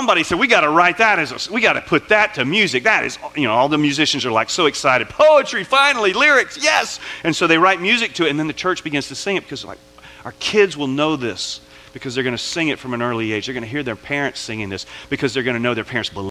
somebody 0.00 0.22
said, 0.22 0.38
we 0.38 0.46
got 0.46 0.60
to 0.60 0.70
write 0.70 0.98
that 0.98 1.18
as 1.18 1.48
a, 1.48 1.52
we 1.52 1.60
got 1.60 1.74
to 1.74 1.80
put 1.80 2.08
that 2.10 2.34
to 2.34 2.44
music. 2.44 2.84
That 2.84 3.04
is, 3.04 3.18
you 3.34 3.44
know, 3.44 3.52
all 3.52 3.68
the 3.68 3.78
musicians 3.78 4.24
are 4.26 4.30
like 4.30 4.50
so 4.50 4.66
excited. 4.66 5.08
Poetry, 5.08 5.64
finally, 5.64 6.12
lyrics, 6.12 6.62
yes. 6.62 7.00
And 7.24 7.34
so 7.34 7.46
they 7.46 7.58
write 7.58 7.80
music 7.80 8.14
to 8.14 8.26
it, 8.26 8.30
and 8.30 8.38
then 8.38 8.46
the 8.46 8.52
church 8.52 8.84
begins 8.84 9.08
to 9.08 9.14
sing 9.14 9.36
it 9.36 9.44
because, 9.44 9.64
like, 9.64 9.78
our 10.24 10.32
kids 10.40 10.76
will 10.76 10.88
know 10.88 11.16
this 11.16 11.60
because 11.92 12.14
they're 12.14 12.24
going 12.24 12.36
to 12.36 12.42
sing 12.42 12.68
it 12.68 12.78
from 12.78 12.94
an 12.94 13.02
early 13.02 13.32
age. 13.32 13.46
They're 13.46 13.54
going 13.54 13.64
to 13.64 13.68
hear 13.68 13.82
their 13.82 13.96
parents 13.96 14.40
singing 14.40 14.68
this 14.68 14.84
because 15.08 15.32
they're 15.32 15.42
going 15.42 15.56
to 15.56 15.62
know 15.62 15.74
their 15.74 15.84
parents 15.84 16.10
believe. 16.10 16.30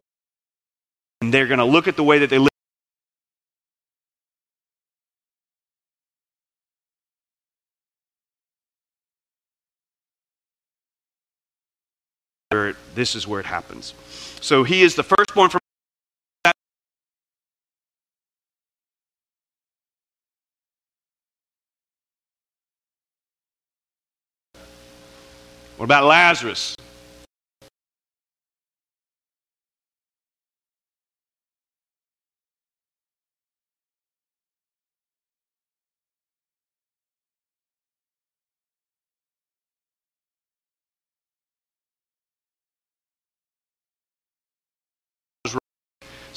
And 1.21 1.33
they're 1.33 1.47
going 1.47 1.59
to 1.59 1.65
look 1.65 1.87
at 1.87 1.95
the 1.95 2.03
way 2.03 2.19
that 2.19 2.29
they 2.29 2.37
live 2.37 2.49
this 12.95 13.15
is 13.15 13.27
where 13.27 13.39
it 13.39 13.45
happens. 13.45 13.93
So 14.41 14.63
he 14.63 14.81
is 14.81 14.95
the 14.95 15.03
firstborn 15.03 15.49
from 15.49 15.59
What 25.77 25.85
about 25.85 26.05
Lazarus? 26.05 26.75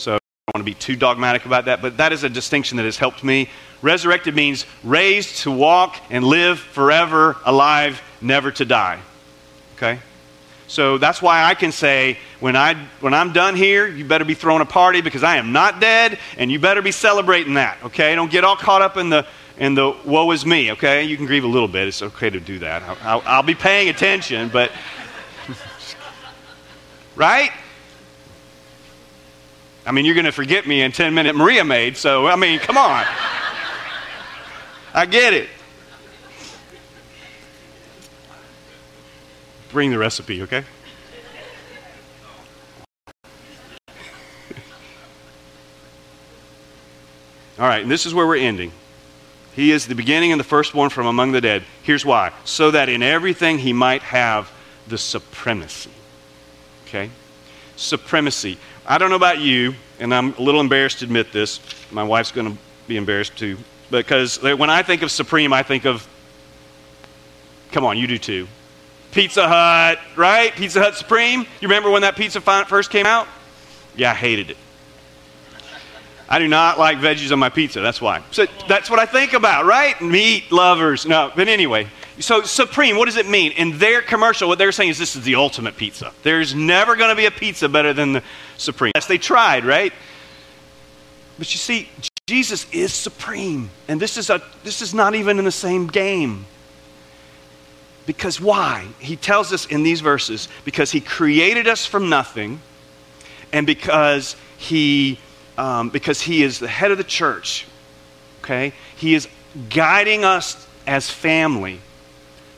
Want 0.09 0.67
to 0.67 0.71
be 0.71 0.75
too 0.75 0.97
dogmatic 0.97 1.47
about 1.47 1.67
that, 1.67 1.81
but 1.81 1.97
that 1.99 2.13
is 2.13 2.25
a 2.25 2.29
distinction 2.29 2.77
that 2.77 2.85
has 2.85 2.97
helped 2.97 3.23
me. 3.23 3.49
Resurrected 3.83 4.35
means 4.35 4.67
raised 4.83 5.37
to 5.43 5.51
walk 5.51 5.97
and 6.11 6.25
live 6.25 6.59
forever, 6.59 7.37
alive, 7.45 8.03
never 8.21 8.51
to 8.51 8.65
die. 8.65 9.01
Okay? 9.77 10.01
So 10.67 10.99
that's 10.99 11.23
why 11.23 11.45
I 11.45 11.55
can 11.55 11.71
say, 11.71 12.19
when, 12.41 12.57
I, 12.57 12.75
when 13.01 13.15
I'm 13.15 13.33
done 13.33 13.55
here, 13.55 13.87
you 13.87 14.05
better 14.05 14.25
be 14.25 14.35
throwing 14.35 14.61
a 14.61 14.67
party 14.67 15.01
because 15.01 15.23
I 15.23 15.37
am 15.37 15.53
not 15.53 15.81
dead, 15.81 16.19
and 16.37 16.51
you 16.51 16.59
better 16.59 16.83
be 16.83 16.93
celebrating 16.93 17.55
that. 17.55 17.79
Okay? 17.85 18.15
Don't 18.17 18.31
get 18.31 18.43
all 18.43 18.57
caught 18.57 18.83
up 18.83 18.97
in 18.97 19.09
the, 19.09 19.27
in 19.57 19.75
the 19.75 19.97
woe 20.05 20.31
is 20.33 20.45
me. 20.45 20.73
Okay? 20.73 21.05
You 21.05 21.17
can 21.17 21.27
grieve 21.27 21.45
a 21.45 21.49
little 21.49 21.69
bit. 21.69 21.87
It's 21.87 22.03
okay 22.03 22.29
to 22.29 22.41
do 22.41 22.59
that. 22.59 22.83
I'll, 22.83 22.99
I'll, 23.03 23.23
I'll 23.27 23.43
be 23.43 23.55
paying 23.55 23.89
attention, 23.89 24.49
but. 24.49 24.73
right? 27.17 27.51
I 29.87 29.93
mean, 29.93 30.05
you're 30.05 30.15
going 30.15 30.27
to 30.27 30.33
forget 30.33 30.67
me 30.67 30.83
in 30.83 30.93
10 30.93 31.15
minute 31.15 31.35
Maria 31.35 31.65
made, 31.65 31.97
so, 31.97 32.27
I 32.27 32.37
mean, 32.37 32.59
come 32.59 32.77
on. 32.77 33.05
I 34.93 35.07
get 35.07 35.33
it. 35.33 35.49
Bring 39.73 39.91
the 39.91 39.99
recipe, 39.99 40.43
okay? 40.43 40.65
All 47.59 47.67
right, 47.67 47.83
and 47.83 47.91
this 47.91 48.07
is 48.07 48.15
where 48.15 48.27
we're 48.27 48.37
ending. 48.37 48.73
He 49.55 49.73
is 49.73 49.87
the 49.87 49.95
beginning 49.95 50.33
and 50.33 50.41
the 50.41 50.45
firstborn 50.45 50.91
from 50.91 51.07
among 51.07 51.33
the 51.33 51.41
dead. 51.41 51.63
Here's 51.83 52.05
why 52.05 52.33
so 52.45 52.71
that 52.71 52.89
in 52.89 53.03
everything 53.03 53.59
he 53.59 53.73
might 53.73 54.03
have 54.03 54.51
the 54.89 54.97
supremacy. 54.97 55.91
Okay? 56.87 57.11
Supremacy. 57.77 58.59
I 58.91 58.99
don't 58.99 59.09
know 59.09 59.15
about 59.15 59.39
you, 59.39 59.77
and 60.01 60.13
I'm 60.13 60.35
a 60.35 60.41
little 60.41 60.61
embarrassed 60.61 60.99
to 60.99 61.05
admit 61.05 61.31
this. 61.31 61.61
My 61.93 62.03
wife's 62.03 62.33
going 62.33 62.51
to 62.51 62.59
be 62.89 62.97
embarrassed 62.97 63.37
too. 63.37 63.57
Because 63.89 64.43
when 64.43 64.69
I 64.69 64.83
think 64.83 65.03
of 65.03 65.13
supreme, 65.13 65.53
I 65.53 65.63
think 65.63 65.87
of, 65.87 66.09
come 67.71 67.85
on, 67.85 67.97
you 67.97 68.09
do 68.09 68.19
too. 68.19 68.49
Pizza 69.13 69.47
Hut, 69.47 70.01
right? 70.17 70.53
Pizza 70.57 70.81
Hut 70.81 70.97
Supreme. 70.97 71.43
You 71.61 71.69
remember 71.69 71.89
when 71.89 72.03
that 72.03 72.17
pizza 72.17 72.41
first 72.41 72.91
came 72.91 73.07
out? 73.07 73.29
Yeah, 73.95 74.11
I 74.11 74.15
hated 74.15 74.51
it. 74.51 74.57
I 76.29 76.41
do 76.41 76.49
not 76.49 76.77
like 76.77 76.99
veggies 76.99 77.31
on 77.31 77.39
my 77.39 77.49
pizza. 77.49 77.81
That's 77.81 78.01
why. 78.01 78.25
So 78.33 78.47
that's 78.69 78.91
what 78.91 78.99
I 78.99 79.07
think 79.07 79.35
about, 79.35 79.67
right? 79.67 80.01
Meat 80.03 80.51
lovers. 80.51 81.07
No, 81.07 81.31
but 81.37 81.47
anyway. 81.47 81.87
So 82.21 82.43
Supreme, 82.43 82.97
what 82.97 83.07
does 83.07 83.17
it 83.17 83.29
mean? 83.29 83.53
In 83.53 83.79
their 83.79 84.03
commercial, 84.03 84.49
what 84.49 84.59
they're 84.59 84.73
saying 84.73 84.91
is 84.91 84.99
this 84.99 85.17
is 85.17 85.25
the 85.25 85.37
ultimate 85.37 85.77
pizza. 85.77 86.13
There's 86.23 86.55
never 86.55 86.97
going 86.97 87.11
to 87.11 87.17
be 87.17 87.27
a 87.27 87.31
pizza 87.31 87.69
better 87.69 87.93
than 87.93 88.13
the 88.13 88.23
Supreme. 88.59 88.93
Yes, 88.95 89.07
they 89.07 89.19
tried, 89.19 89.65
right? 89.65 89.93
But 91.39 91.53
you 91.53 91.59
see, 91.59 91.89
Jesus 92.27 92.71
is 92.71 92.93
supreme. 92.93 93.71
And 93.89 93.99
this 93.99 94.17
is, 94.17 94.29
a, 94.29 94.43
this 94.63 94.83
is 94.83 94.93
not 94.93 95.15
even 95.15 95.39
in 95.39 95.45
the 95.45 95.51
same 95.51 95.87
game. 95.87 96.45
Because 98.07 98.41
why? 98.41 98.87
He 98.99 99.17
tells 99.17 99.53
us 99.53 99.67
in 99.67 99.83
these 99.83 100.01
verses 100.01 100.49
because 100.65 100.91
he 100.93 101.01
created 101.01 101.67
us 101.67 101.87
from 101.87 102.09
nothing 102.09 102.61
and 103.53 103.67
because 103.67 104.37
he 104.59 105.19
um, 105.59 105.91
because 105.91 106.21
he 106.23 106.43
is 106.43 106.59
the 106.59 106.69
head 106.69 106.91
of 106.91 106.99
the 106.99 107.05
church. 107.05 107.67
Okay? 108.43 108.73
He 108.97 109.15
is 109.15 109.29
guiding 109.69 110.25
us 110.25 110.67
as 110.87 111.11
family 111.11 111.81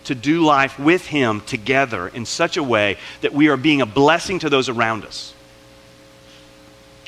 to 0.05 0.15
do 0.15 0.45
life 0.45 0.79
with 0.79 1.07
him 1.07 1.41
together 1.43 2.09
in 2.09 2.27
such 2.27 2.57
a 2.57 2.63
way 2.63 2.97
that 3.21 3.33
we 3.33 3.49
are 3.49 3.57
being 3.57 3.81
a 3.81 3.87
blessing 3.87 4.39
to 4.41 4.51
those 4.51 4.69
around 4.69 5.05
us. 5.05 5.35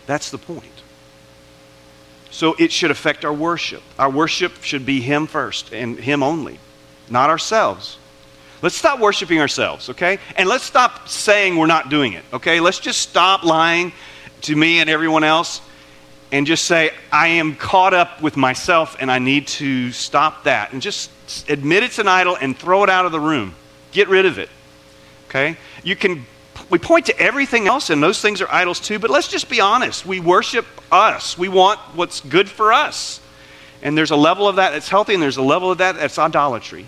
That's 0.07 0.31
the 0.31 0.39
point. 0.39 0.65
So 2.31 2.55
it 2.59 2.73
should 2.73 2.91
affect 2.91 3.25
our 3.25 3.33
worship. 3.33 3.83
Our 3.99 4.11
worship 4.11 4.63
should 4.63 4.85
be 4.85 5.01
him 5.01 5.27
first 5.27 5.73
and 5.73 5.99
him 5.99 6.23
only, 6.23 6.59
not 7.09 7.31
ourselves. 7.31 7.99
Let's 8.61 8.75
stop 8.75 8.99
worshiping 8.99 9.41
ourselves, 9.41 9.91
okay? 9.91 10.19
And 10.37 10.49
let's 10.49 10.65
stop 10.65 11.09
saying 11.09 11.57
we're 11.57 11.67
not 11.67 11.91
doing 11.91 12.15
it, 12.15 12.25
okay? 12.33 12.61
Let's 12.61 12.81
just 12.81 13.03
stop 13.03 13.45
lying 13.45 13.93
to 14.43 14.57
me 14.57 14.81
and 14.81 14.91
everyone 14.91 15.23
else 15.23 15.61
and 16.33 16.47
just 16.47 16.65
say, 16.65 16.91
I 17.13 17.29
am 17.29 17.55
caught 17.55 17.95
up 17.95 18.21
with 18.21 18.37
myself 18.37 18.97
and 18.99 19.13
I 19.13 19.19
need 19.21 19.47
to 19.49 19.93
stop 19.93 20.45
that. 20.45 20.73
And 20.73 20.83
just 20.83 21.11
admit 21.49 21.83
it's 21.83 21.99
an 21.99 22.09
idol 22.09 22.37
and 22.41 22.57
throw 22.57 22.85
it 22.85 22.91
out 22.91 23.07
of 23.07 23.13
the 23.13 23.21
room. 23.21 23.55
Get 23.93 24.09
rid 24.09 24.27
of 24.27 24.39
it. 24.39 24.49
Okay? 25.29 25.57
You 25.83 25.97
can, 25.97 26.27
we 26.71 26.79
point 26.79 27.07
to 27.07 27.19
everything 27.19 27.67
else 27.67 27.91
and 27.91 28.03
those 28.03 28.21
things 28.21 28.41
are 28.41 28.51
idols 28.51 28.81
too, 28.81 28.99
but 28.99 29.11
let's 29.11 29.29
just 29.29 29.49
be 29.49 29.61
honest. 29.61 30.07
We 30.07 30.21
worship 30.21 30.67
us, 30.93 31.37
we 31.37 31.49
want 31.49 31.81
what's 31.95 32.21
good 32.21 32.49
for 32.49 32.73
us. 32.73 33.21
And 33.83 33.99
there's 33.99 34.13
a 34.13 34.17
level 34.17 34.49
of 34.49 34.57
that 34.57 34.71
that's 34.71 34.89
healthy 34.89 35.15
and 35.15 35.23
there's 35.23 35.37
a 35.37 35.43
level 35.43 35.71
of 35.71 35.79
that 35.79 35.97
that's 35.97 36.19
idolatry. 36.19 36.87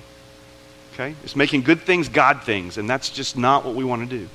Okay? 0.94 1.14
It's 1.24 1.36
making 1.36 1.62
good 1.62 1.82
things 1.82 2.08
God 2.08 2.42
things, 2.42 2.78
and 2.78 2.88
that's 2.88 3.10
just 3.10 3.36
not 3.36 3.66
what 3.66 3.74
we 3.74 3.84
want 3.84 4.08
to 4.08 4.18
do. 4.18 4.28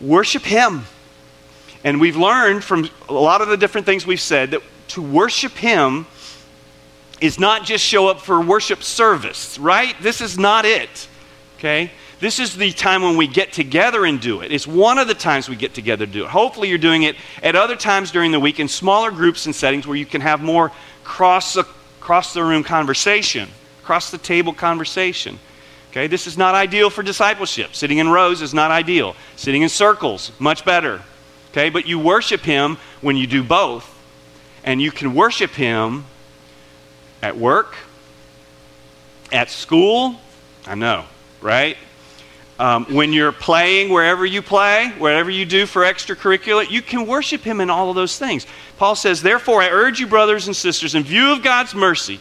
Worship 0.00 0.42
Him. 0.42 0.84
And 1.82 2.00
we've 2.00 2.16
learned 2.16 2.62
from 2.62 2.88
a 3.08 3.12
lot 3.12 3.40
of 3.40 3.48
the 3.48 3.56
different 3.56 3.84
things 3.84 4.06
we've 4.06 4.20
said 4.20 4.52
that 4.52 4.62
to 4.88 5.02
worship 5.02 5.52
Him 5.52 6.06
is 7.20 7.38
not 7.38 7.64
just 7.64 7.84
show 7.84 8.08
up 8.08 8.20
for 8.20 8.40
worship 8.40 8.82
service, 8.82 9.58
right? 9.58 9.94
This 10.00 10.20
is 10.20 10.38
not 10.38 10.64
it. 10.64 11.08
Okay? 11.58 11.90
This 12.20 12.38
is 12.38 12.54
the 12.54 12.70
time 12.72 13.02
when 13.02 13.16
we 13.16 13.26
get 13.26 13.52
together 13.52 14.04
and 14.04 14.20
do 14.20 14.42
it. 14.42 14.52
It's 14.52 14.66
one 14.66 14.98
of 14.98 15.08
the 15.08 15.14
times 15.14 15.48
we 15.48 15.56
get 15.56 15.72
together 15.72 16.04
to 16.04 16.12
do 16.12 16.24
it. 16.24 16.30
Hopefully, 16.30 16.68
you're 16.68 16.78
doing 16.78 17.04
it 17.04 17.16
at 17.42 17.56
other 17.56 17.76
times 17.76 18.10
during 18.10 18.30
the 18.30 18.40
week 18.40 18.60
in 18.60 18.68
smaller 18.68 19.10
groups 19.10 19.46
and 19.46 19.54
settings 19.54 19.86
where 19.86 19.96
you 19.96 20.04
can 20.04 20.20
have 20.20 20.42
more 20.42 20.70
cross 21.02 21.54
the, 21.54 21.66
the 22.34 22.44
room 22.44 22.62
conversation, 22.62 23.48
cross 23.82 24.10
the 24.10 24.18
table 24.18 24.52
conversation. 24.52 25.38
Okay, 25.90 26.06
this 26.06 26.26
is 26.26 26.38
not 26.38 26.54
ideal 26.54 26.90
for 26.90 27.02
discipleship. 27.02 27.74
Sitting 27.74 27.98
in 27.98 28.08
rows 28.08 28.42
is 28.42 28.54
not 28.54 28.70
ideal. 28.70 29.16
Sitting 29.36 29.62
in 29.62 29.68
circles, 29.68 30.30
much 30.38 30.64
better. 30.64 31.02
Okay, 31.50 31.70
but 31.70 31.86
you 31.86 31.98
worship 31.98 32.42
Him 32.42 32.76
when 33.00 33.16
you 33.16 33.26
do 33.26 33.42
both. 33.42 33.96
And 34.62 34.80
you 34.80 34.92
can 34.92 35.14
worship 35.14 35.52
Him 35.52 36.04
at 37.22 37.36
work, 37.36 37.74
at 39.32 39.50
school. 39.50 40.20
I 40.66 40.74
know, 40.74 41.04
right? 41.40 41.76
Um, 42.58 42.84
when 42.94 43.14
you're 43.14 43.32
playing, 43.32 43.90
wherever 43.90 44.26
you 44.26 44.42
play, 44.42 44.92
whatever 44.98 45.30
you 45.30 45.46
do 45.46 45.64
for 45.64 45.82
extracurricular, 45.82 46.68
you 46.68 46.82
can 46.82 47.06
worship 47.06 47.40
Him 47.40 47.60
in 47.60 47.70
all 47.70 47.88
of 47.88 47.96
those 47.96 48.18
things. 48.18 48.46
Paul 48.76 48.94
says, 48.96 49.22
Therefore, 49.22 49.62
I 49.62 49.70
urge 49.70 49.98
you, 49.98 50.06
brothers 50.06 50.46
and 50.46 50.54
sisters, 50.54 50.94
in 50.94 51.02
view 51.02 51.32
of 51.32 51.42
God's 51.42 51.74
mercy, 51.74 52.20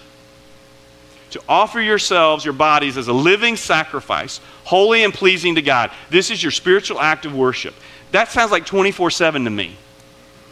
to 1.31 1.41
offer 1.47 1.81
yourselves, 1.81 2.45
your 2.45 2.53
bodies, 2.53 2.97
as 2.97 3.09
a 3.09 3.13
living 3.13 3.57
sacrifice, 3.57 4.39
holy 4.63 5.03
and 5.03 5.13
pleasing 5.13 5.55
to 5.55 5.61
God. 5.61 5.91
This 6.09 6.31
is 6.31 6.41
your 6.41 6.53
spiritual 6.53 7.01
act 7.01 7.25
of 7.25 7.35
worship. 7.35 7.75
That 8.11 8.29
sounds 8.29 8.49
like 8.51 8.65
24 8.65 9.11
7 9.11 9.43
to 9.43 9.49
me. 9.49 9.75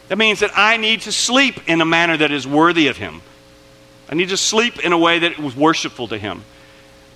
That 0.09 0.17
means 0.17 0.41
that 0.41 0.51
I 0.55 0.77
need 0.77 1.01
to 1.01 1.11
sleep 1.11 1.67
in 1.67 1.81
a 1.81 1.85
manner 1.85 2.17
that 2.17 2.31
is 2.31 2.45
worthy 2.45 2.87
of 2.87 2.97
Him. 2.97 3.21
I 4.09 4.15
need 4.15 4.29
to 4.29 4.37
sleep 4.37 4.79
in 4.79 4.93
a 4.93 4.97
way 4.97 5.19
that 5.19 5.37
was 5.37 5.55
worshipful 5.55 6.07
to 6.09 6.17
Him. 6.17 6.43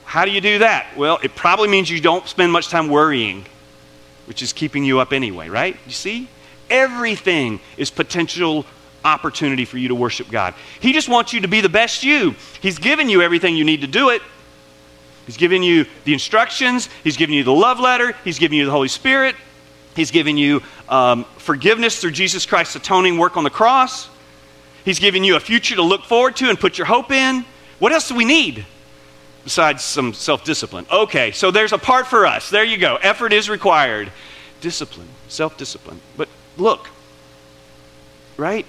How 0.03 0.25
do 0.25 0.31
you 0.31 0.41
do 0.41 0.59
that? 0.59 0.97
Well, 0.97 1.19
it 1.23 1.35
probably 1.35 1.69
means 1.69 1.89
you 1.89 2.01
don't 2.01 2.27
spend 2.27 2.51
much 2.51 2.67
time 2.67 2.89
worrying, 2.89 3.45
which 4.25 4.41
is 4.41 4.51
keeping 4.51 4.83
you 4.83 4.99
up 4.99 5.13
anyway, 5.13 5.47
right? 5.47 5.77
You 5.85 5.93
see? 5.93 6.27
Everything 6.69 7.59
is 7.77 7.89
potential 7.89 8.65
opportunity 9.03 9.65
for 9.65 9.77
you 9.77 9.87
to 9.87 9.95
worship 9.95 10.29
God. 10.29 10.53
He 10.79 10.93
just 10.93 11.09
wants 11.09 11.33
you 11.33 11.41
to 11.41 11.47
be 11.47 11.61
the 11.61 11.69
best 11.69 12.03
you. 12.03 12.35
He's 12.61 12.77
given 12.77 13.09
you 13.09 13.21
everything 13.21 13.55
you 13.55 13.63
need 13.63 13.81
to 13.81 13.87
do 13.87 14.09
it. 14.09 14.21
He's 15.25 15.37
given 15.37 15.63
you 15.63 15.85
the 16.03 16.13
instructions, 16.13 16.89
He's 17.03 17.15
given 17.15 17.35
you 17.35 17.43
the 17.43 17.53
love 17.53 17.79
letter, 17.79 18.13
He's 18.23 18.39
given 18.39 18.57
you 18.57 18.65
the 18.65 18.71
Holy 18.71 18.87
Spirit, 18.87 19.35
He's 19.95 20.11
given 20.11 20.37
you 20.37 20.61
um, 20.89 21.25
forgiveness 21.37 22.01
through 22.01 22.11
Jesus 22.11 22.45
Christ's 22.45 22.75
atoning 22.75 23.17
work 23.17 23.37
on 23.37 23.43
the 23.43 23.49
cross. 23.49 24.09
He's 24.83 24.99
given 24.99 25.23
you 25.23 25.35
a 25.35 25.39
future 25.39 25.75
to 25.75 25.81
look 25.81 26.03
forward 26.03 26.35
to 26.37 26.49
and 26.49 26.59
put 26.59 26.77
your 26.77 26.87
hope 26.87 27.11
in. 27.11 27.45
What 27.79 27.91
else 27.91 28.07
do 28.07 28.15
we 28.15 28.25
need 28.25 28.65
besides 29.43 29.83
some 29.83 30.13
self 30.13 30.43
discipline? 30.43 30.85
Okay, 30.91 31.31
so 31.31 31.51
there's 31.51 31.73
a 31.73 31.77
part 31.77 32.07
for 32.07 32.25
us. 32.25 32.49
There 32.49 32.63
you 32.63 32.77
go. 32.77 32.97
Effort 32.97 33.33
is 33.33 33.49
required. 33.49 34.11
Discipline, 34.59 35.07
self 35.27 35.57
discipline. 35.57 35.99
But 36.17 36.29
look, 36.57 36.89
right? 38.37 38.65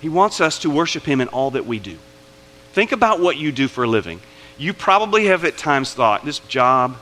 He 0.00 0.08
wants 0.08 0.40
us 0.40 0.58
to 0.60 0.70
worship 0.70 1.04
Him 1.04 1.20
in 1.20 1.28
all 1.28 1.52
that 1.52 1.66
we 1.66 1.78
do. 1.78 1.96
Think 2.72 2.92
about 2.92 3.20
what 3.20 3.36
you 3.36 3.52
do 3.52 3.68
for 3.68 3.84
a 3.84 3.86
living. 3.86 4.20
You 4.58 4.72
probably 4.72 5.26
have 5.26 5.44
at 5.44 5.56
times 5.56 5.94
thought, 5.94 6.24
this 6.24 6.38
job, 6.40 6.96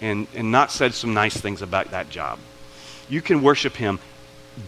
and, 0.00 0.26
and 0.34 0.50
not 0.50 0.70
said 0.72 0.94
some 0.94 1.14
nice 1.14 1.36
things 1.36 1.62
about 1.62 1.92
that 1.92 2.10
job. 2.10 2.38
You 3.08 3.22
can 3.22 3.42
worship 3.42 3.74
Him 3.76 4.00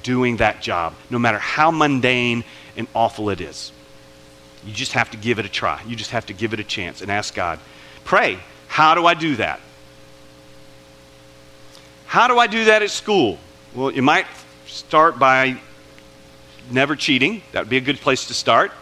doing 0.03 0.39
that 0.39 0.63
job, 0.63 0.95
no 1.11 1.19
matter 1.19 1.39
how 1.39 1.71
mundane 1.71 2.45
and 2.77 2.87
awful 2.95 3.31
it 3.31 3.41
is. 3.41 3.73
You 4.67 4.73
just 4.73 4.93
have 4.93 5.11
to 5.11 5.17
give 5.17 5.39
it 5.39 5.45
a 5.45 5.49
try. 5.49 5.83
You 5.87 5.97
just 5.97 6.11
have 6.13 6.27
to 6.27 6.33
give 6.33 6.53
it 6.53 6.61
a 6.61 6.65
chance 6.65 7.03
and 7.03 7.11
ask 7.11 7.35
God. 7.35 7.59
Pray, 8.05 8.39
how 8.69 8.95
do 8.95 9.07
I 9.07 9.15
do 9.15 9.37
that? 9.37 9.61
How 12.07 12.29
do 12.29 12.39
I 12.39 12.47
do 12.47 12.67
that 12.67 12.83
at 12.83 12.91
school? 12.91 13.39
Well, 13.75 13.91
you 13.91 14.03
might 14.03 14.27
start 14.67 15.19
by 15.19 15.61
never 16.71 16.97
cheating. 16.97 17.43
That 17.53 17.61
would 17.61 17.69
be 17.69 17.77
a 17.77 17.83
good 17.83 18.01
place 18.01 18.27
to 18.29 18.35
start. 18.35 18.73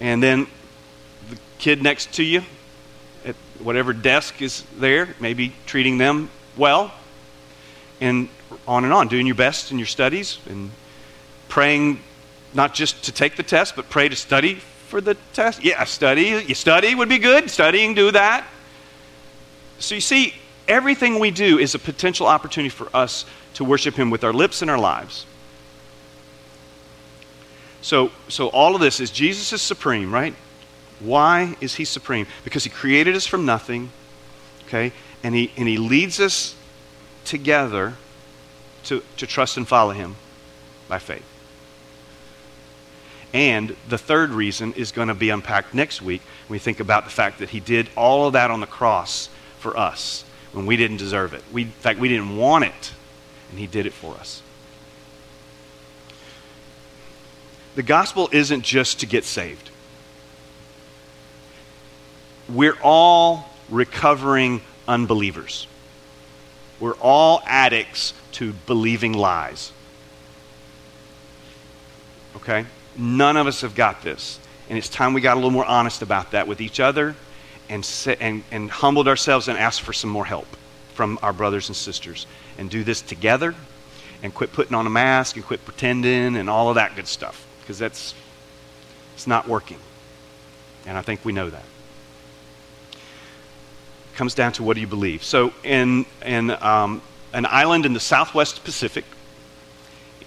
And 0.00 0.22
then 0.22 0.46
the 1.30 1.38
kid 1.58 1.82
next 1.82 2.12
to 2.14 2.24
you 2.24 2.42
at 3.24 3.36
whatever 3.60 3.92
desk 3.92 4.42
is 4.42 4.64
there, 4.78 5.14
maybe 5.20 5.52
treating 5.66 5.98
them 5.98 6.30
well. 6.56 6.92
And 8.00 8.28
on 8.66 8.84
and 8.84 8.92
on, 8.92 9.08
doing 9.08 9.26
your 9.26 9.36
best 9.36 9.70
in 9.70 9.78
your 9.78 9.86
studies 9.86 10.38
and 10.48 10.70
praying 11.52 12.00
not 12.54 12.72
just 12.72 13.04
to 13.04 13.12
take 13.12 13.36
the 13.36 13.42
test, 13.42 13.76
but 13.76 13.90
pray 13.90 14.08
to 14.08 14.16
study 14.16 14.54
for 14.54 15.02
the 15.02 15.14
test. 15.34 15.62
Yeah, 15.62 15.84
study. 15.84 16.42
You 16.48 16.54
study 16.54 16.94
would 16.94 17.10
be 17.10 17.18
good. 17.18 17.50
Studying, 17.50 17.92
do 17.92 18.10
that. 18.10 18.46
So 19.78 19.94
you 19.94 20.00
see, 20.00 20.32
everything 20.66 21.18
we 21.18 21.30
do 21.30 21.58
is 21.58 21.74
a 21.74 21.78
potential 21.78 22.26
opportunity 22.26 22.70
for 22.70 22.88
us 22.96 23.26
to 23.52 23.64
worship 23.64 23.96
Him 23.96 24.08
with 24.08 24.24
our 24.24 24.32
lips 24.32 24.62
and 24.62 24.70
our 24.70 24.78
lives. 24.78 25.26
So, 27.82 28.12
so 28.28 28.48
all 28.48 28.74
of 28.74 28.80
this 28.80 28.98
is 28.98 29.10
Jesus 29.10 29.52
is 29.52 29.60
supreme, 29.60 30.10
right? 30.10 30.34
Why 31.00 31.54
is 31.60 31.74
he 31.74 31.84
supreme? 31.84 32.26
Because 32.44 32.64
he 32.64 32.70
created 32.70 33.14
us 33.14 33.26
from 33.26 33.44
nothing, 33.44 33.90
okay? 34.68 34.92
And 35.22 35.34
he, 35.34 35.52
and 35.58 35.68
he 35.68 35.76
leads 35.76 36.18
us 36.18 36.54
together 37.26 37.92
to, 38.84 39.02
to 39.18 39.26
trust 39.26 39.58
and 39.58 39.68
follow 39.68 39.92
him 39.92 40.16
by 40.88 40.98
faith. 40.98 41.26
And 43.32 43.74
the 43.88 43.98
third 43.98 44.30
reason 44.30 44.74
is 44.74 44.92
going 44.92 45.08
to 45.08 45.14
be 45.14 45.30
unpacked 45.30 45.72
next 45.72 46.02
week 46.02 46.20
when 46.46 46.56
we 46.56 46.58
think 46.58 46.80
about 46.80 47.04
the 47.04 47.10
fact 47.10 47.38
that 47.38 47.50
he 47.50 47.60
did 47.60 47.88
all 47.96 48.26
of 48.26 48.34
that 48.34 48.50
on 48.50 48.60
the 48.60 48.66
cross 48.66 49.30
for 49.58 49.76
us 49.76 50.24
when 50.52 50.66
we 50.66 50.76
didn't 50.76 50.98
deserve 50.98 51.32
it. 51.32 51.42
We, 51.52 51.62
in 51.62 51.70
fact, 51.70 51.98
we 51.98 52.08
didn't 52.08 52.36
want 52.36 52.64
it, 52.64 52.92
and 53.50 53.58
he 53.58 53.66
did 53.66 53.86
it 53.86 53.92
for 53.94 54.14
us. 54.16 54.42
The 57.74 57.82
gospel 57.82 58.28
isn't 58.32 58.62
just 58.62 59.00
to 59.00 59.06
get 59.06 59.24
saved. 59.24 59.70
We're 62.48 62.76
all 62.82 63.48
recovering 63.70 64.60
unbelievers. 64.86 65.66
We're 66.80 66.96
all 66.96 67.42
addicts 67.46 68.12
to 68.32 68.52
believing 68.66 69.14
lies. 69.14 69.72
Okay? 72.36 72.66
None 72.96 73.36
of 73.36 73.46
us 73.46 73.62
have 73.62 73.74
got 73.74 74.02
this. 74.02 74.38
And 74.68 74.78
it's 74.78 74.88
time 74.88 75.12
we 75.12 75.20
got 75.20 75.34
a 75.34 75.36
little 75.36 75.50
more 75.50 75.64
honest 75.64 76.02
about 76.02 76.32
that 76.32 76.46
with 76.46 76.60
each 76.60 76.80
other 76.80 77.14
and, 77.68 77.88
and, 78.20 78.44
and 78.50 78.70
humbled 78.70 79.08
ourselves 79.08 79.48
and 79.48 79.58
asked 79.58 79.82
for 79.82 79.92
some 79.92 80.10
more 80.10 80.24
help 80.24 80.46
from 80.94 81.18
our 81.22 81.32
brothers 81.32 81.68
and 81.68 81.76
sisters. 81.76 82.26
And 82.58 82.70
do 82.70 82.84
this 82.84 83.00
together 83.00 83.54
and 84.22 84.32
quit 84.32 84.52
putting 84.52 84.74
on 84.74 84.86
a 84.86 84.90
mask 84.90 85.36
and 85.36 85.44
quit 85.44 85.64
pretending 85.64 86.36
and 86.36 86.48
all 86.48 86.68
of 86.68 86.76
that 86.76 86.94
good 86.96 87.08
stuff 87.08 87.46
because 87.60 87.78
that's 87.78 88.14
it's 89.14 89.26
not 89.26 89.48
working. 89.48 89.78
And 90.86 90.96
I 90.96 91.02
think 91.02 91.24
we 91.24 91.32
know 91.32 91.48
that. 91.50 91.64
It 92.92 94.16
comes 94.16 94.34
down 94.34 94.52
to 94.52 94.62
what 94.62 94.74
do 94.74 94.80
you 94.80 94.86
believe. 94.86 95.22
So 95.22 95.52
in, 95.62 96.06
in 96.24 96.50
um, 96.50 97.02
an 97.32 97.46
island 97.46 97.86
in 97.86 97.92
the 97.92 98.00
southwest 98.00 98.64
Pacific 98.64 99.04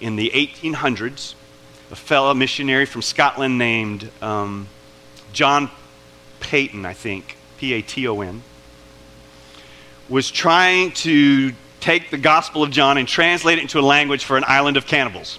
in 0.00 0.16
the 0.16 0.30
1800s, 0.30 1.34
a 1.90 1.96
fellow 1.96 2.34
missionary 2.34 2.86
from 2.86 3.02
Scotland 3.02 3.58
named 3.58 4.10
um, 4.20 4.68
John 5.32 5.70
Paton, 6.40 6.84
I 6.84 6.92
think, 6.92 7.36
P 7.58 7.72
A 7.74 7.82
T 7.82 8.06
O 8.08 8.20
N, 8.20 8.42
was 10.08 10.30
trying 10.30 10.92
to 10.92 11.52
take 11.80 12.10
the 12.10 12.18
Gospel 12.18 12.62
of 12.62 12.70
John 12.70 12.98
and 12.98 13.06
translate 13.06 13.58
it 13.58 13.62
into 13.62 13.78
a 13.78 13.82
language 13.82 14.24
for 14.24 14.36
an 14.36 14.44
island 14.46 14.76
of 14.76 14.86
cannibals. 14.86 15.38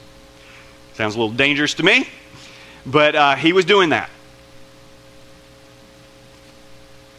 Sounds 0.93 1.15
a 1.15 1.19
little 1.19 1.35
dangerous 1.35 1.73
to 1.75 1.83
me, 1.83 2.07
but 2.85 3.15
uh, 3.15 3.35
he 3.35 3.53
was 3.53 3.65
doing 3.65 3.89
that. 3.89 4.09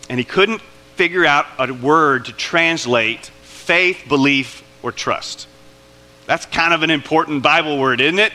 And 0.09 0.19
he 0.19 0.25
couldn't 0.25 0.63
figure 0.97 1.27
out 1.27 1.47
a 1.59 1.73
word 1.73 2.25
to 2.25 2.33
translate 2.33 3.27
faith, 3.43 4.05
belief, 4.09 4.65
or 4.83 4.91
trust. 4.91 5.47
That's 6.27 6.47
kind 6.47 6.73
of 6.73 6.83
an 6.83 6.91
important 6.91 7.43
Bible 7.43 7.79
word, 7.79 8.01
isn't 8.01 8.19
it? 8.19 8.33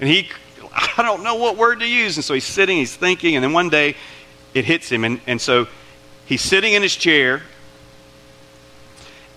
And 0.00 0.08
he, 0.08 0.28
I 0.96 1.02
don't 1.02 1.22
know 1.22 1.34
what 1.36 1.56
word 1.56 1.80
to 1.80 1.88
use. 1.88 2.16
And 2.16 2.24
so 2.24 2.34
he's 2.34 2.44
sitting, 2.44 2.78
he's 2.78 2.94
thinking, 2.94 3.36
and 3.36 3.44
then 3.44 3.52
one 3.52 3.68
day 3.68 3.96
it 4.54 4.64
hits 4.64 4.88
him. 4.88 5.04
And, 5.04 5.20
and 5.26 5.40
so 5.40 5.66
he's 6.26 6.42
sitting 6.42 6.72
in 6.72 6.82
his 6.82 6.94
chair, 6.94 7.42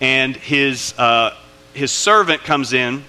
and 0.00 0.36
his, 0.36 0.94
uh, 0.98 1.34
his 1.72 1.90
servant 1.90 2.42
comes 2.42 2.72
in. 2.72 3.04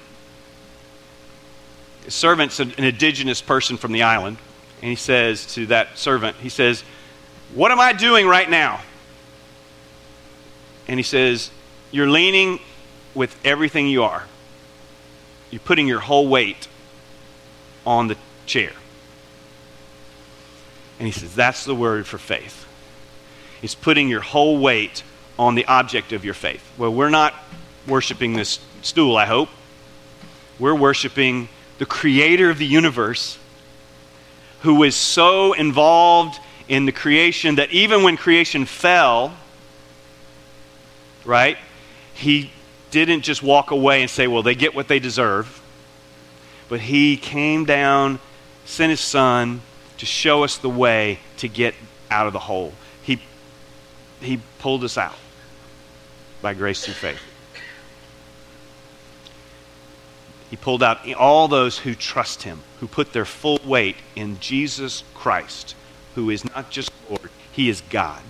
His 2.05 2.15
servant's 2.15 2.59
an 2.59 2.73
indigenous 2.77 3.41
person 3.41 3.77
from 3.77 3.91
the 3.91 4.03
island. 4.03 4.37
And 4.81 4.89
he 4.89 4.95
says 4.95 5.53
to 5.55 5.65
that 5.67 5.97
servant, 5.97 6.37
he 6.37 6.49
says, 6.49 6.83
What 7.53 7.71
am 7.71 7.79
I 7.79 7.93
doing 7.93 8.27
right 8.27 8.49
now? 8.49 8.81
And 10.87 10.99
he 10.99 11.03
says, 11.03 11.51
You're 11.91 12.09
leaning 12.09 12.59
with 13.13 13.35
everything 13.43 13.87
you 13.87 14.03
are. 14.03 14.23
You're 15.51 15.59
putting 15.59 15.87
your 15.87 15.99
whole 15.99 16.27
weight 16.27 16.67
on 17.87 18.09
the 18.09 18.17
chair. 18.45 18.73
And 20.99 21.07
he 21.07 21.11
says, 21.11 21.33
That's 21.33 21.63
the 21.63 21.73
word 21.73 22.05
for 22.05 22.19
faith. 22.19 22.67
It's 23.63 23.73
putting 23.73 24.09
your 24.09 24.21
whole 24.21 24.59
weight 24.59 25.01
on 25.39 25.55
the 25.55 25.65
object 25.65 26.11
of 26.11 26.25
your 26.25 26.33
faith. 26.35 26.63
Well, 26.77 26.93
we're 26.93 27.09
not 27.09 27.33
worshiping 27.87 28.33
this 28.33 28.59
stool, 28.81 29.17
I 29.17 29.25
hope. 29.25 29.49
We're 30.59 30.75
worshiping 30.75 31.49
the 31.79 31.85
creator 31.85 32.49
of 32.49 32.57
the 32.57 32.65
universe 32.65 33.37
who 34.61 34.75
was 34.75 34.95
so 34.95 35.53
involved 35.53 36.39
in 36.67 36.85
the 36.85 36.91
creation 36.91 37.55
that 37.55 37.71
even 37.71 38.03
when 38.03 38.17
creation 38.17 38.65
fell, 38.65 39.33
right, 41.23 41.57
he 42.13 42.51
didn't 42.91 43.21
just 43.21 43.41
walk 43.41 43.71
away 43.71 44.01
and 44.01 44.09
say, 44.09 44.27
well, 44.27 44.43
they 44.43 44.55
get 44.55 44.75
what 44.75 44.87
they 44.87 44.99
deserve 44.99 45.61
but 46.69 46.81
he 46.81 47.17
came 47.17 47.65
down, 47.65 48.19
sent 48.65 48.89
his 48.89 48.99
son 48.99 49.61
to 49.97 50.05
show 50.05 50.43
us 50.43 50.57
the 50.57 50.69
way 50.69 51.19
to 51.37 51.47
get 51.47 51.73
out 52.09 52.27
of 52.27 52.33
the 52.33 52.39
hole. 52.39 52.73
He, 53.03 53.21
he 54.21 54.39
pulled 54.59 54.83
us 54.83 54.97
out 54.97 55.15
by 56.41 56.53
grace 56.53 56.85
through 56.85 56.93
faith. 56.95 57.21
He 60.49 60.55
pulled 60.55 60.81
out 60.81 61.11
all 61.13 61.47
those 61.47 61.79
who 61.79 61.93
trust 61.93 62.43
him, 62.43 62.61
who 62.79 62.87
put 62.87 63.11
their 63.11 63.25
full 63.25 63.59
weight 63.65 63.97
in 64.15 64.39
Jesus 64.39 65.03
Christ, 65.13 65.75
who 66.15 66.29
is 66.29 66.45
not 66.45 66.69
just 66.69 66.91
Lord, 67.09 67.29
he 67.51 67.69
is 67.69 67.81
God. 67.89 68.21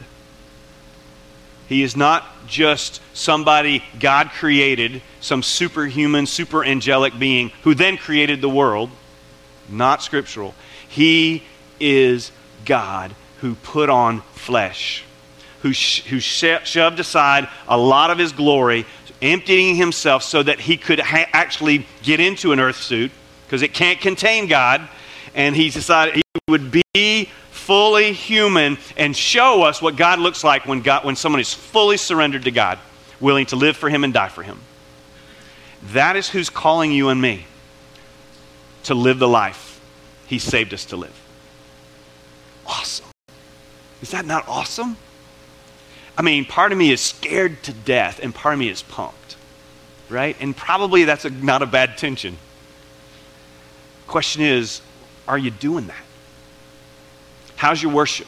He 1.68 1.84
is 1.84 1.98
not 1.98 2.26
just 2.48 3.02
somebody 3.14 3.84
God 4.00 4.30
created, 4.32 5.02
some 5.20 5.44
superhuman, 5.44 6.26
super 6.26 6.64
angelic 6.64 7.18
being 7.20 7.52
who 7.64 7.76
then 7.76 7.98
created 7.98 8.42
the 8.42 8.50
world. 8.50 8.90
Not 9.70 10.02
scriptural. 10.02 10.56
He 10.88 11.44
is 11.80 12.32
God 12.66 13.14
who 13.42 13.56
put 13.56 13.90
on 13.90 14.22
flesh, 14.34 15.04
who, 15.62 15.74
sh- 15.74 16.04
who 16.04 16.20
sh- 16.20 16.64
shoved 16.64 17.00
aside 17.00 17.50
a 17.68 17.78
lot 17.78 18.12
of 18.12 18.18
his 18.18 18.32
glory, 18.32 18.86
emptying 19.22 19.76
himself 19.76 20.24
so 20.24 20.42
that 20.44 20.60
he 20.60 20.78
could 20.78 21.00
ha- 21.00 21.28
actually 21.34 21.86
get 22.04 22.20
into 22.20 22.52
an 22.54 22.60
earth 22.60 22.82
suit 22.82 23.12
because 23.46 23.62
it 23.62 23.74
can't 23.74 24.00
contain 24.00 24.48
God. 24.48 24.88
And 25.36 25.56
he 25.56 25.70
decided 25.70 26.16
he 26.16 26.24
would 26.48 26.72
be 26.72 27.30
fully 27.68 28.14
human 28.14 28.78
and 28.96 29.14
show 29.16 29.64
us 29.64 29.82
what 29.82 29.98
God 29.98 30.20
looks 30.20 30.42
like 30.42 30.66
when, 30.66 30.82
God, 30.82 31.04
when 31.04 31.18
someone 31.18 31.42
is 31.42 31.54
fully 31.54 31.98
surrendered 31.98 32.46
to 32.46 32.52
God, 32.52 32.80
willing 33.20 33.46
to 33.48 33.58
live 33.58 33.76
for 33.76 33.90
Him 33.90 34.06
and 34.06 34.14
die 34.14 34.30
for 34.30 34.42
Him. 34.42 34.58
That 35.92 36.16
is 36.16 36.30
who's 36.30 36.50
calling 36.50 36.94
you 36.94 37.10
and 37.10 37.22
me 37.22 37.46
to 38.84 38.96
live 38.96 39.20
the 39.20 39.28
life 39.28 39.82
He 40.28 40.40
saved 40.40 40.74
us 40.74 40.86
to 40.86 40.96
live. 40.96 41.14
Awesome. 42.66 43.08
Is 44.02 44.12
that 44.12 44.26
not 44.26 44.48
awesome? 44.48 44.96
I 46.18 46.22
mean, 46.22 46.46
part 46.46 46.72
of 46.72 46.78
me 46.78 46.92
is 46.92 47.02
scared 47.02 47.62
to 47.64 47.74
death, 47.74 48.22
and 48.24 48.34
part 48.34 48.54
of 48.54 48.60
me 48.60 48.70
is 48.70 48.82
pumped, 48.82 49.36
right? 50.10 50.38
And 50.40 50.56
probably 50.56 51.04
that's 51.04 51.26
a, 51.26 51.30
not 51.30 51.62
a 51.62 51.66
bad 51.66 51.98
tension. 51.98 52.38
Question 54.08 54.42
is, 54.42 54.82
are 55.28 55.38
you 55.38 55.52
doing 55.52 55.88
that? 55.88 56.07
How's 57.58 57.82
your 57.82 57.92
worship? 57.92 58.28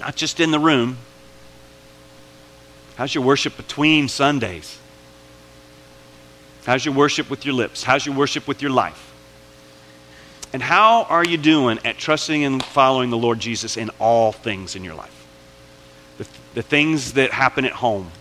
Not 0.00 0.16
just 0.16 0.40
in 0.40 0.52
the 0.52 0.60
room. 0.60 0.96
How's 2.94 3.14
your 3.14 3.24
worship 3.24 3.56
between 3.56 4.08
Sundays? 4.08 4.78
How's 6.64 6.84
your 6.84 6.94
worship 6.94 7.28
with 7.28 7.44
your 7.44 7.54
lips? 7.54 7.82
How's 7.82 8.06
your 8.06 8.14
worship 8.14 8.46
with 8.46 8.62
your 8.62 8.70
life? 8.70 9.12
And 10.52 10.62
how 10.62 11.02
are 11.04 11.24
you 11.24 11.36
doing 11.36 11.80
at 11.84 11.98
trusting 11.98 12.44
and 12.44 12.64
following 12.64 13.10
the 13.10 13.18
Lord 13.18 13.40
Jesus 13.40 13.76
in 13.76 13.90
all 13.98 14.30
things 14.30 14.76
in 14.76 14.84
your 14.84 14.94
life? 14.94 15.26
The, 16.16 16.28
the 16.54 16.62
things 16.62 17.14
that 17.14 17.32
happen 17.32 17.64
at 17.64 17.72
home, 17.72 18.12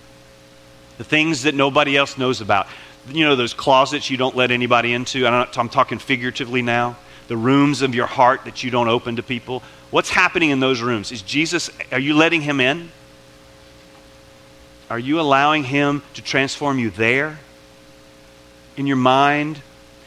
the 0.98 1.04
things 1.04 1.44
that 1.44 1.54
nobody 1.54 1.96
else 1.96 2.18
knows 2.18 2.42
about. 2.42 2.66
You 3.08 3.26
know, 3.26 3.36
those 3.36 3.54
closets 3.54 4.10
you 4.10 4.18
don't 4.18 4.36
let 4.36 4.50
anybody 4.50 4.94
into. 4.94 5.28
I 5.28 5.48
am 5.56 5.70
talking 5.70 6.00
figuratively 6.00 6.64
now 6.64 6.98
the 7.28 7.38
rooms 7.38 7.82
of 7.82 7.96
your 7.96 8.08
heart 8.08 8.46
that 8.46 8.64
you 8.64 8.72
don't 8.72 8.88
open 8.88 9.16
to 9.16 9.24
people? 9.24 9.64
What's 9.92 10.10
happening 10.10 10.50
in 10.50 10.60
those 10.60 10.82
rooms? 10.82 11.12
Is 11.12 11.22
Jesus, 11.22 11.70
are 11.92 12.00
you 12.00 12.16
letting 12.16 12.42
him 12.42 12.60
in? 12.60 12.92
Are 14.90 15.00
you 15.00 15.20
allowing 15.20 15.64
him 15.64 16.04
to 16.16 16.22
transform 16.22 16.80
you 16.80 16.90
there? 16.90 17.40
In 18.78 18.88
your 18.88 18.98
mind? 18.98 19.62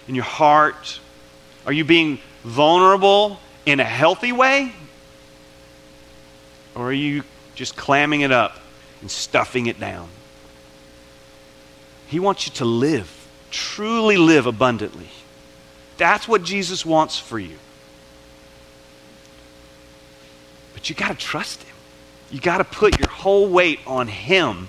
In 0.09 0.15
your 0.15 0.25
heart? 0.25 1.01
Are 1.67 1.73
you 1.73 1.85
being 1.85 2.19
vulnerable 2.45 3.39
in 3.65 3.81
a 3.81 3.85
healthy 3.85 4.33
way? 4.33 4.73
Or 6.75 6.89
are 6.89 6.93
you 6.93 7.25
just 7.55 7.77
clamming 7.77 8.21
it 8.21 8.31
up 8.31 8.59
and 9.01 9.11
stuffing 9.11 9.67
it 9.67 9.81
down? 9.81 10.09
He 12.07 12.21
wants 12.21 12.47
you 12.47 12.53
to 12.55 12.65
live, 12.65 13.29
truly 13.51 14.17
live 14.17 14.47
abundantly. 14.47 15.09
That's 15.97 16.29
what 16.29 16.43
Jesus 16.43 16.85
wants 16.85 17.19
for 17.19 17.39
you. 17.39 17.57
But 20.75 20.89
you 20.89 20.95
got 20.95 21.09
to 21.09 21.15
trust 21.15 21.63
Him. 21.63 21.75
You 22.31 22.41
got 22.41 22.59
to 22.59 22.65
put 22.65 22.99
your 22.99 23.09
whole 23.09 23.49
weight 23.49 23.81
on 23.87 24.09
Him. 24.09 24.69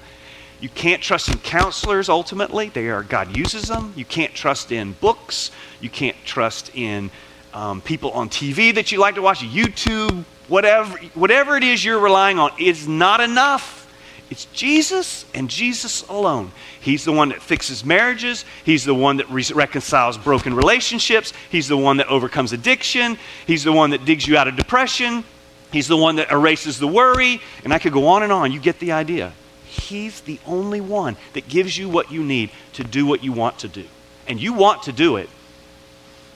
You 0.60 0.70
can't 0.70 1.02
trust 1.02 1.30
in 1.30 1.38
counselors 1.40 2.10
ultimately. 2.10 2.70
They 2.70 2.88
are 2.90 3.04
God 3.04 3.36
uses 3.36 3.64
them. 3.64 3.94
You 3.96 4.06
can't 4.06 4.34
trust 4.34 4.72
in 4.72 4.94
books. 4.94 5.52
You 5.82 5.90
can't 5.90 6.18
trust 6.26 6.72
in 6.76 7.12
um, 7.54 7.82
people 7.82 8.12
on 8.12 8.30
TV 8.30 8.74
that 8.76 8.92
you 8.92 9.00
like 9.00 9.16
to 9.16 9.22
watch, 9.22 9.40
YouTube, 9.40 10.24
whatever, 10.48 10.98
whatever 11.14 11.58
it 11.58 11.64
is 11.64 11.84
you're 11.84 12.00
relying 12.00 12.40
on, 12.40 12.52
is 12.60 12.88
not 12.88 13.20
enough. 13.22 13.87
It's 14.30 14.46
Jesus 14.46 15.26
and 15.34 15.50
Jesus 15.50 16.02
alone. 16.10 16.52
He's 16.82 17.06
the 17.06 17.14
one 17.14 17.30
that 17.30 17.42
fixes 17.42 17.86
marriages. 17.86 18.44
He's 18.66 18.84
the 18.84 18.94
one 18.94 19.18
that 19.18 19.30
re- 19.30 19.46
reconciles 19.54 20.18
broken 20.18 20.54
relationships. 20.54 21.32
He's 21.50 21.70
the 21.70 21.78
one 21.78 21.98
that 21.98 22.08
overcomes 22.08 22.52
addiction. 22.52 23.18
He's 23.46 23.64
the 23.64 23.72
one 23.72 23.92
that 23.92 24.04
digs 24.04 24.28
you 24.28 24.38
out 24.38 24.48
of 24.48 24.58
depression. 24.58 25.24
He's 25.72 25.88
the 25.88 25.98
one 25.98 26.18
that 26.18 26.32
erases 26.32 26.78
the 26.78 26.88
worry. 26.88 27.42
And 27.64 27.74
I 27.74 27.80
could 27.80 27.94
go 27.94 28.08
on 28.08 28.24
and 28.24 28.32
on. 28.32 28.52
You 28.52 28.60
get 28.60 28.80
the 28.80 28.92
idea. 28.92 29.32
He's 29.66 30.22
the 30.22 30.40
only 30.46 30.82
one 30.82 31.16
that 31.34 31.48
gives 31.48 31.78
you 31.78 31.88
what 31.88 32.12
you 32.12 32.24
need 32.24 32.52
to 32.74 32.84
do 32.84 33.06
what 33.06 33.24
you 33.24 33.32
want 33.32 33.60
to 33.60 33.70
do. 33.70 33.86
And 34.28 34.42
you 34.42 34.52
want 34.52 34.84
to 34.84 34.92
do 34.92 35.16
it. 35.16 35.30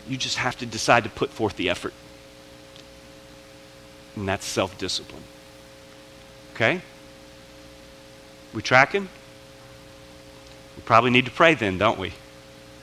You 0.07 0.15
just 0.15 0.37
have 0.37 0.57
to 0.59 0.65
decide 0.65 1.03
to 1.03 1.09
put 1.09 1.29
forth 1.29 1.57
the 1.57 1.69
effort. 1.69 1.93
And 4.15 4.27
that's 4.27 4.45
self 4.45 4.77
discipline. 4.77 5.23
Okay? 6.55 6.81
We 8.53 8.61
tracking? 8.61 9.07
We 10.75 10.83
probably 10.83 11.11
need 11.11 11.25
to 11.25 11.31
pray 11.31 11.53
then, 11.53 11.77
don't 11.77 11.99
we? 11.99 12.13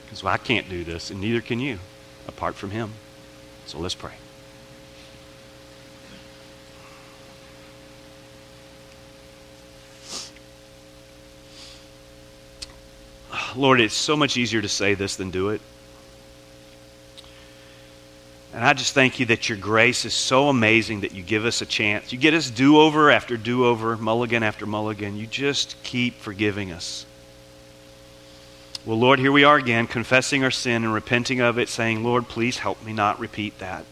Because 0.05 0.23
well, 0.23 0.33
I 0.33 0.39
can't 0.39 0.69
do 0.69 0.85
this, 0.85 1.11
and 1.11 1.21
neither 1.21 1.41
can 1.41 1.61
you, 1.61 1.79
apart 2.27 2.55
from 2.55 2.71
Him. 2.71 2.93
So 3.67 3.79
let's 3.79 3.95
pray. 3.95 4.13
Lord, 13.55 13.81
it's 13.81 13.95
so 13.95 14.17
much 14.17 14.37
easier 14.37 14.63
to 14.63 14.69
say 14.69 14.95
this 14.95 15.17
than 15.17 15.31
do 15.31 15.51
it. 15.51 15.61
And 18.55 18.65
I 18.65 18.73
just 18.73 18.95
thank 18.95 19.21
you 19.21 19.27
that 19.27 19.49
your 19.49 19.59
grace 19.59 20.05
is 20.05 20.15
so 20.15 20.49
amazing 20.49 21.03
that 21.03 21.13
you 21.13 21.23
give 21.23 21.45
us 21.45 21.61
a 21.61 21.67
chance. 21.67 22.13
You 22.13 22.19
get 22.19 22.35
us 22.35 22.51
do 22.51 22.81
over 22.81 23.11
after 23.11 23.37
do 23.37 23.67
over, 23.67 23.97
mulligan 23.97 24.43
after 24.43 24.65
mulligan. 24.65 25.17
You 25.17 25.27
just 25.27 25.77
keep 25.83 26.19
forgiving 26.19 26.73
us. 26.73 27.05
Well, 28.87 28.99
Lord, 28.99 29.19
here 29.19 29.33
we 29.33 29.45
are 29.45 29.57
again, 29.57 29.87
confessing 29.87 30.45
our 30.45 30.51
sin 30.51 30.83
and 30.83 30.95
repenting 30.95 31.41
of 31.41 31.59
it, 31.59 31.69
saying, 31.69 32.03
Lord, 32.03 32.27
please 32.27 32.59
help 32.59 32.83
me 32.83 32.95
not 32.95 33.21
repeat 33.21 33.59
that. 33.59 33.85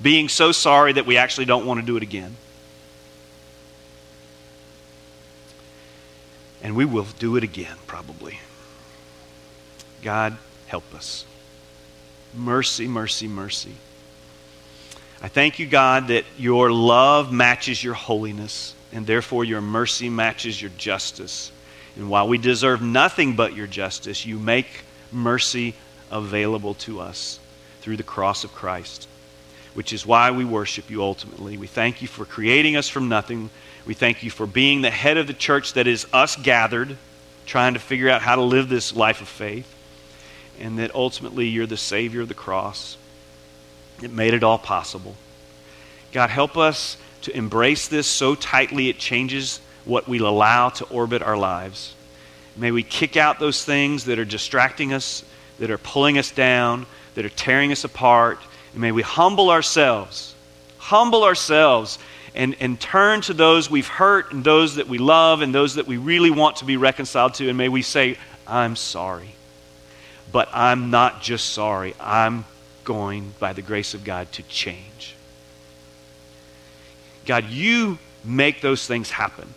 Being 0.00 0.28
so 0.28 0.52
sorry 0.52 0.92
that 0.92 1.06
we 1.06 1.16
actually 1.16 1.46
don't 1.46 1.66
want 1.66 1.80
to 1.80 1.86
do 1.86 1.96
it 1.96 2.02
again. 2.02 2.36
And 6.62 6.76
we 6.76 6.84
will 6.84 7.06
do 7.18 7.36
it 7.36 7.42
again, 7.42 7.76
probably. 7.88 8.38
God, 10.02 10.36
help 10.66 10.94
us. 10.94 11.24
Mercy, 12.32 12.86
mercy, 12.86 13.26
mercy. 13.26 13.74
I 15.24 15.28
thank 15.28 15.58
you, 15.58 15.64
God, 15.64 16.08
that 16.08 16.26
your 16.36 16.70
love 16.70 17.32
matches 17.32 17.82
your 17.82 17.94
holiness, 17.94 18.74
and 18.92 19.06
therefore 19.06 19.42
your 19.42 19.62
mercy 19.62 20.10
matches 20.10 20.60
your 20.60 20.70
justice. 20.76 21.50
And 21.96 22.10
while 22.10 22.28
we 22.28 22.36
deserve 22.36 22.82
nothing 22.82 23.34
but 23.34 23.56
your 23.56 23.66
justice, 23.66 24.26
you 24.26 24.38
make 24.38 24.66
mercy 25.10 25.76
available 26.10 26.74
to 26.74 27.00
us 27.00 27.40
through 27.80 27.96
the 27.96 28.02
cross 28.02 28.44
of 28.44 28.52
Christ, 28.52 29.08
which 29.72 29.94
is 29.94 30.04
why 30.04 30.30
we 30.30 30.44
worship 30.44 30.90
you 30.90 31.02
ultimately. 31.02 31.56
We 31.56 31.68
thank 31.68 32.02
you 32.02 32.08
for 32.08 32.26
creating 32.26 32.76
us 32.76 32.90
from 32.90 33.08
nothing. 33.08 33.48
We 33.86 33.94
thank 33.94 34.24
you 34.24 34.30
for 34.30 34.46
being 34.46 34.82
the 34.82 34.90
head 34.90 35.16
of 35.16 35.26
the 35.26 35.32
church 35.32 35.72
that 35.72 35.86
is 35.86 36.06
us 36.12 36.36
gathered, 36.36 36.98
trying 37.46 37.72
to 37.72 37.80
figure 37.80 38.10
out 38.10 38.20
how 38.20 38.36
to 38.36 38.42
live 38.42 38.68
this 38.68 38.94
life 38.94 39.22
of 39.22 39.28
faith. 39.28 39.74
And 40.60 40.78
that 40.80 40.94
ultimately 40.94 41.46
you're 41.48 41.64
the 41.64 41.78
Savior 41.78 42.20
of 42.20 42.28
the 42.28 42.34
cross. 42.34 42.98
It 44.02 44.10
made 44.10 44.34
it 44.34 44.42
all 44.42 44.58
possible. 44.58 45.14
God, 46.12 46.30
help 46.30 46.56
us 46.56 46.96
to 47.22 47.36
embrace 47.36 47.88
this 47.88 48.06
so 48.06 48.34
tightly 48.34 48.88
it 48.88 48.98
changes 48.98 49.60
what 49.84 50.08
we'll 50.08 50.28
allow 50.28 50.68
to 50.70 50.84
orbit 50.86 51.22
our 51.22 51.36
lives. 51.36 51.94
May 52.56 52.70
we 52.70 52.82
kick 52.82 53.16
out 53.16 53.38
those 53.38 53.64
things 53.64 54.04
that 54.04 54.18
are 54.18 54.24
distracting 54.24 54.92
us, 54.92 55.24
that 55.58 55.70
are 55.70 55.78
pulling 55.78 56.18
us 56.18 56.30
down, 56.30 56.86
that 57.14 57.24
are 57.24 57.30
tearing 57.30 57.72
us 57.72 57.84
apart. 57.84 58.38
And 58.72 58.80
may 58.80 58.92
we 58.92 59.02
humble 59.02 59.50
ourselves, 59.50 60.34
humble 60.78 61.24
ourselves, 61.24 61.98
and, 62.34 62.56
and 62.60 62.80
turn 62.80 63.20
to 63.22 63.34
those 63.34 63.70
we've 63.70 63.88
hurt 63.88 64.32
and 64.32 64.44
those 64.44 64.76
that 64.76 64.88
we 64.88 64.98
love 64.98 65.40
and 65.40 65.54
those 65.54 65.76
that 65.76 65.86
we 65.86 65.96
really 65.96 66.30
want 66.30 66.56
to 66.56 66.64
be 66.64 66.76
reconciled 66.76 67.34
to. 67.34 67.48
And 67.48 67.58
may 67.58 67.68
we 67.68 67.82
say, 67.82 68.18
I'm 68.46 68.76
sorry. 68.76 69.34
But 70.32 70.48
I'm 70.52 70.90
not 70.90 71.22
just 71.22 71.50
sorry, 71.50 71.94
I'm 72.00 72.44
going, 72.84 73.34
by 73.38 73.52
the 73.52 73.62
grace 73.62 73.94
of 73.94 74.04
God, 74.04 74.30
to 74.32 74.42
change. 74.44 75.16
God, 77.26 77.46
you 77.46 77.98
make 78.24 78.60
those 78.60 78.86
things 78.86 79.10
happen. 79.10 79.54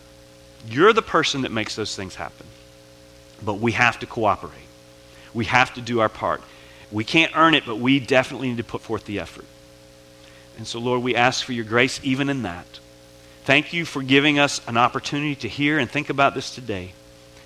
You're 0.66 0.92
the 0.92 1.02
person 1.02 1.42
that 1.42 1.52
makes 1.52 1.76
those 1.76 1.94
things 1.94 2.14
happen. 2.14 2.46
But 3.42 3.54
we 3.54 3.72
have 3.72 3.98
to 4.00 4.06
cooperate. 4.06 4.52
We 5.34 5.44
have 5.46 5.74
to 5.74 5.80
do 5.80 6.00
our 6.00 6.08
part. 6.08 6.42
We 6.90 7.04
can't 7.04 7.36
earn 7.36 7.54
it, 7.54 7.64
but 7.66 7.78
we 7.78 8.00
definitely 8.00 8.48
need 8.48 8.56
to 8.56 8.64
put 8.64 8.80
forth 8.80 9.04
the 9.04 9.20
effort. 9.20 9.44
And 10.56 10.66
so, 10.66 10.80
Lord, 10.80 11.02
we 11.02 11.14
ask 11.14 11.44
for 11.44 11.52
your 11.52 11.64
grace 11.64 12.00
even 12.02 12.28
in 12.28 12.42
that. 12.42 12.66
Thank 13.44 13.72
you 13.72 13.84
for 13.84 14.02
giving 14.02 14.38
us 14.38 14.60
an 14.66 14.76
opportunity 14.76 15.34
to 15.36 15.48
hear 15.48 15.78
and 15.78 15.90
think 15.90 16.10
about 16.10 16.34
this 16.34 16.54
today. 16.54 16.92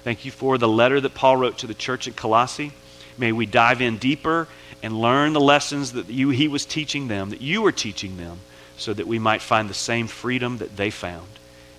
Thank 0.02 0.24
you 0.24 0.30
for 0.30 0.58
the 0.58 0.68
letter 0.68 1.00
that 1.00 1.14
Paul 1.14 1.36
wrote 1.36 1.58
to 1.58 1.66
the 1.66 1.74
church 1.74 2.08
at 2.08 2.16
Colossae. 2.16 2.72
May 3.18 3.32
we 3.32 3.46
dive 3.46 3.80
in 3.80 3.98
deeper 3.98 4.48
and 4.82 5.00
learn 5.00 5.32
the 5.32 5.40
lessons 5.40 5.92
that 5.92 6.08
you, 6.08 6.30
he 6.30 6.48
was 6.48 6.64
teaching 6.64 7.08
them, 7.08 7.30
that 7.30 7.40
you 7.40 7.62
were 7.62 7.72
teaching 7.72 8.16
them, 8.16 8.40
so 8.76 8.92
that 8.92 9.06
we 9.06 9.18
might 9.18 9.42
find 9.42 9.68
the 9.68 9.74
same 9.74 10.06
freedom 10.06 10.58
that 10.58 10.76
they 10.76 10.90
found 10.90 11.28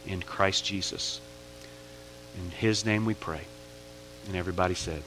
in 0.07 0.21
Christ 0.21 0.63
Jesus. 0.65 1.19
In 2.37 2.51
his 2.51 2.85
name 2.85 3.05
we 3.05 3.13
pray. 3.13 3.41
And 4.27 4.35
everybody 4.35 4.75
said, 4.75 5.03